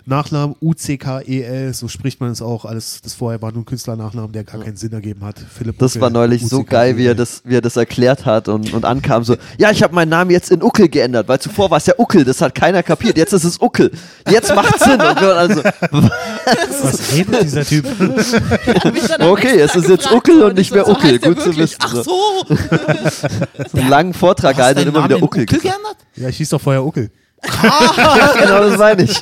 Nachnamen 0.09 0.57
UCKEL, 0.61 1.73
so 1.75 1.87
spricht 1.89 2.21
man 2.21 2.31
es 2.31 2.43
auch. 2.43 2.65
Alles, 2.65 3.01
das 3.03 3.15
vorher 3.15 3.41
war 3.43 3.53
nur 3.53 3.63
ein 3.63 3.65
Künstlernachnamen, 3.67 4.33
der 4.33 4.45
gar 4.45 4.61
keinen 4.61 4.77
Sinn 4.77 4.93
ergeben 4.93 5.25
hat. 5.25 5.37
Philipp 5.39 5.79
Das 5.79 5.93
Buckel, 5.93 6.03
war 6.03 6.11
neulich 6.11 6.47
so 6.47 6.61
UCKEL. 6.61 6.71
geil, 6.71 6.97
wie 6.97 7.07
er 7.07 7.15
das, 7.15 7.43
wie 7.45 7.55
er 7.55 7.61
das 7.61 7.77
erklärt 7.77 8.25
hat 8.27 8.49
und, 8.49 8.73
und 8.73 8.85
ankam 8.85 9.23
so, 9.25 9.37
ja, 9.59 9.71
ich 9.71 9.83
habe 9.83 9.95
meinen 9.95 10.09
Namen 10.09 10.31
jetzt 10.31 10.51
in 10.51 10.63
Uckel 10.63 10.89
geändert, 10.89 11.29
weil 11.29 11.39
zuvor 11.39 11.71
war 11.71 11.79
es 11.79 11.87
ja 11.87 11.95
Uckel, 11.99 12.25
das 12.25 12.41
hat 12.41 12.55
keiner 12.55 12.83
kapiert, 12.83 13.17
jetzt 13.17 13.33
ist 13.33 13.45
es 13.45 13.61
Uckel, 13.61 13.91
jetzt 14.31 14.55
macht 14.55 14.79
Sinn. 14.81 14.93
Und 14.93 15.01
wir 15.21 15.29
waren 15.29 15.51
also, 15.51 15.63
Was 15.63 17.13
redet 17.15 17.43
dieser 17.43 17.65
Typ? 17.65 17.87
Okay, 19.21 19.61
es 19.61 19.75
ist 19.77 19.89
jetzt 19.89 20.11
Uckel 20.11 20.43
und 20.43 20.55
nicht 20.55 20.69
Ich 20.69 20.75
mehr 20.75 20.85
so, 20.85 20.93
Uckel. 20.93 21.19
Gut 21.19 21.41
zu 21.41 21.57
wissen, 21.57 21.77
Ach 21.81 21.95
so. 21.95 22.03
so. 22.03 22.45
einen 23.79 23.89
langen 23.89 24.15
Vortrag 24.15 24.57
gehalten 24.57 24.81
und 24.81 24.89
immer 24.89 25.05
wieder 25.05 25.23
Uckel 25.23 25.43
Uckel 25.43 25.59
geändert? 25.59 25.97
Ja, 26.17 26.29
ich 26.29 26.37
hieß 26.39 26.49
doch 26.51 26.61
vorher 26.61 26.85
Uckel. 26.85 27.11
Genau, 27.41 28.69
das 28.69 28.79
meine 28.79 29.03
ich. 29.05 29.13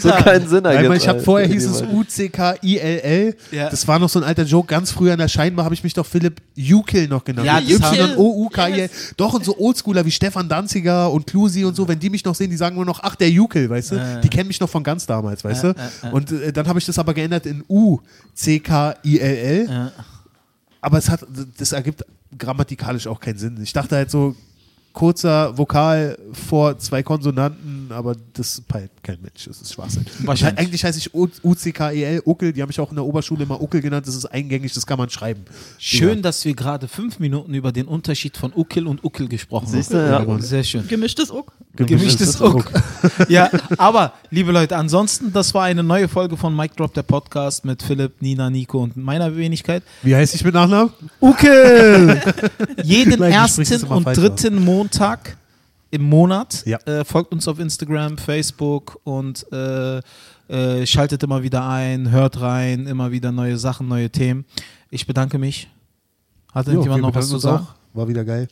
So 0.00 0.08
keinen 0.10 0.48
Sinn 0.48 0.64
ergibt. 0.64 0.88
weil 0.88 0.96
ich 0.96 1.06
habe 1.06 1.18
Alter. 1.18 1.24
vorher 1.24 1.46
hieß 1.48 1.66
es 1.66 1.82
UCKILL. 1.82 3.36
Ja. 3.50 3.68
Das 3.68 3.86
war 3.86 3.98
noch 3.98 4.08
so 4.08 4.18
ein 4.20 4.24
alter 4.24 4.44
Joke. 4.44 4.68
Ganz 4.68 4.90
früher 4.90 5.12
in 5.12 5.18
der 5.18 5.28
Scheinbar 5.28 5.64
habe 5.66 5.74
ich 5.74 5.84
mich 5.84 5.92
doch 5.94 6.06
Philipp 6.06 6.40
Jukel 6.54 7.08
noch 7.08 7.22
genannt. 7.24 7.46
Ja, 7.46 7.60
Mit 7.60 7.70
das 7.82 7.84
haben- 7.92 8.12
Y-O-U-K-I-L. 8.12 8.78
Yes. 8.78 9.14
Doch, 9.16 9.34
und 9.34 9.44
so 9.44 9.58
Oldschooler 9.58 10.04
wie 10.04 10.10
Stefan 10.10 10.48
Danziger 10.48 11.10
und 11.12 11.26
Klusi 11.26 11.64
und 11.64 11.76
so, 11.76 11.86
wenn 11.88 11.98
die 11.98 12.10
mich 12.10 12.24
noch 12.24 12.34
sehen, 12.34 12.50
die 12.50 12.56
sagen 12.56 12.76
nur 12.76 12.84
noch, 12.86 13.00
ach, 13.02 13.16
der 13.16 13.30
Jukel, 13.30 13.68
weißt 13.68 13.90
du? 13.92 13.96
Äh. 13.96 14.20
Die 14.22 14.28
kennen 14.28 14.48
mich 14.48 14.60
noch 14.60 14.70
von 14.70 14.82
ganz 14.82 15.06
damals, 15.06 15.44
weißt 15.44 15.64
Äh, 15.64 15.74
du? 15.74 15.80
äh, 15.80 16.08
äh. 16.08 16.12
Und 16.12 16.32
äh, 16.32 16.52
dann 16.52 16.66
habe 16.68 16.78
ich 16.78 16.86
das 16.86 16.98
aber 16.98 17.12
geändert 17.14 17.46
in 17.46 17.62
U-C-K-I-L-L. 17.68 19.92
Aber 20.80 20.98
es 20.98 21.10
hat, 21.10 21.20
das 21.58 21.72
ergibt 21.72 22.04
grammatikalisch 22.38 23.06
auch 23.06 23.20
keinen 23.20 23.38
Sinn. 23.38 23.58
Ich 23.62 23.72
dachte 23.72 23.96
halt 23.96 24.10
so, 24.10 24.34
kurzer 24.92 25.56
Vokal 25.56 26.18
vor 26.32 26.78
zwei 26.78 27.02
Konsonanten, 27.02 27.88
aber 27.90 28.16
das 28.34 28.60
peilt 28.60 28.90
kein 29.02 29.18
Mensch. 29.22 29.44
Das 29.46 29.60
ist 29.60 29.72
Schwachsinn. 29.72 30.04
Wahrscheinlich. 30.20 30.58
Eigentlich 30.58 30.84
heiße 30.84 30.98
ich 30.98 31.14
UCKEL, 31.14 32.22
Uckel. 32.24 32.52
Die 32.52 32.60
haben 32.60 32.68
mich 32.68 32.80
auch 32.80 32.90
in 32.90 32.96
der 32.96 33.04
Oberschule 33.04 33.44
immer 33.44 33.60
Uckel 33.60 33.80
genannt. 33.80 34.06
Das 34.06 34.14
ist 34.14 34.26
eingängig, 34.26 34.72
das 34.74 34.86
kann 34.86 34.98
man 34.98 35.08
schreiben. 35.08 35.44
Schön, 35.78 36.22
dass 36.22 36.44
wir 36.44 36.54
gerade 36.54 36.88
fünf 36.88 37.18
Minuten 37.18 37.54
über 37.54 37.72
den 37.72 37.86
Unterschied 37.86 38.36
von 38.36 38.52
Uckel 38.54 38.86
und 38.86 39.04
Uckel 39.04 39.28
gesprochen 39.28 39.68
Siehst 39.68 39.94
haben. 39.94 40.28
ja. 40.28 40.38
Sehr 40.40 40.64
schön. 40.64 40.86
Gemischtes 40.88 41.30
Uck. 41.30 41.52
Gemischtes 41.76 42.40
Uck. 42.40 42.70
ja, 43.28 43.48
aber 43.78 44.14
liebe 44.30 44.50
Leute, 44.50 44.76
ansonsten, 44.76 45.32
das 45.32 45.54
war 45.54 45.64
eine 45.64 45.82
neue 45.82 46.08
Folge 46.08 46.36
von 46.36 46.54
Mike 46.54 46.74
Drop, 46.76 46.92
der 46.94 47.04
Podcast 47.04 47.64
mit 47.64 47.82
Philipp, 47.82 48.20
Nina, 48.20 48.50
Nico 48.50 48.82
und 48.82 48.96
meiner 48.96 49.36
Wenigkeit. 49.36 49.82
Wie 50.02 50.14
heißt 50.14 50.34
ich 50.34 50.44
mit 50.44 50.54
Nachnamen? 50.54 50.92
Uckel! 51.20 52.20
Jeden 52.82 53.22
ersten 53.22 53.86
und 53.86 54.04
dritten 54.04 54.64
Montag 54.80 55.36
im 55.90 56.02
Monat 56.02 56.64
Ja. 56.66 56.78
äh, 56.86 57.04
folgt 57.04 57.32
uns 57.32 57.46
auf 57.48 57.58
Instagram, 57.58 58.16
Facebook 58.18 58.98
und 59.04 59.44
äh, 59.52 59.98
äh, 60.48 60.86
schaltet 60.86 61.22
immer 61.22 61.42
wieder 61.42 61.68
ein, 61.68 62.10
hört 62.10 62.40
rein, 62.40 62.86
immer 62.86 63.10
wieder 63.12 63.32
neue 63.32 63.56
Sachen, 63.58 63.88
neue 63.88 64.08
Themen. 64.10 64.44
Ich 64.90 65.06
bedanke 65.06 65.38
mich. 65.38 65.68
Hat 66.54 66.66
Jo, 66.66 66.72
irgendjemand 66.72 67.02
noch 67.02 67.14
was 67.14 67.28
zu 67.28 67.38
sagen? 67.38 67.64
auch. 67.66 67.74
War 67.96 68.08
wieder 68.08 68.24
geil. 68.24 68.48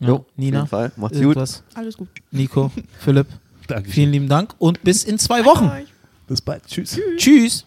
Ja. 0.00 0.08
Jo, 0.08 0.14
auf 0.16 0.24
Nina? 0.36 0.58
jeden 0.58 0.68
Fall. 0.68 0.92
Macht's 0.96 1.16
gut. 1.16 1.22
Irgendwas? 1.22 1.62
Alles 1.74 1.96
gut. 1.96 2.08
Nico, 2.30 2.70
Philipp, 2.98 3.26
Danke. 3.68 3.88
vielen 3.90 4.10
lieben 4.12 4.28
Dank 4.28 4.54
und 4.58 4.82
bis 4.82 5.04
in 5.04 5.18
zwei 5.18 5.44
Wochen. 5.44 5.68
Bye. 5.68 5.86
Bis 6.26 6.40
bald. 6.40 6.66
Tschüss. 6.66 6.98
Tschüss. 7.16 7.66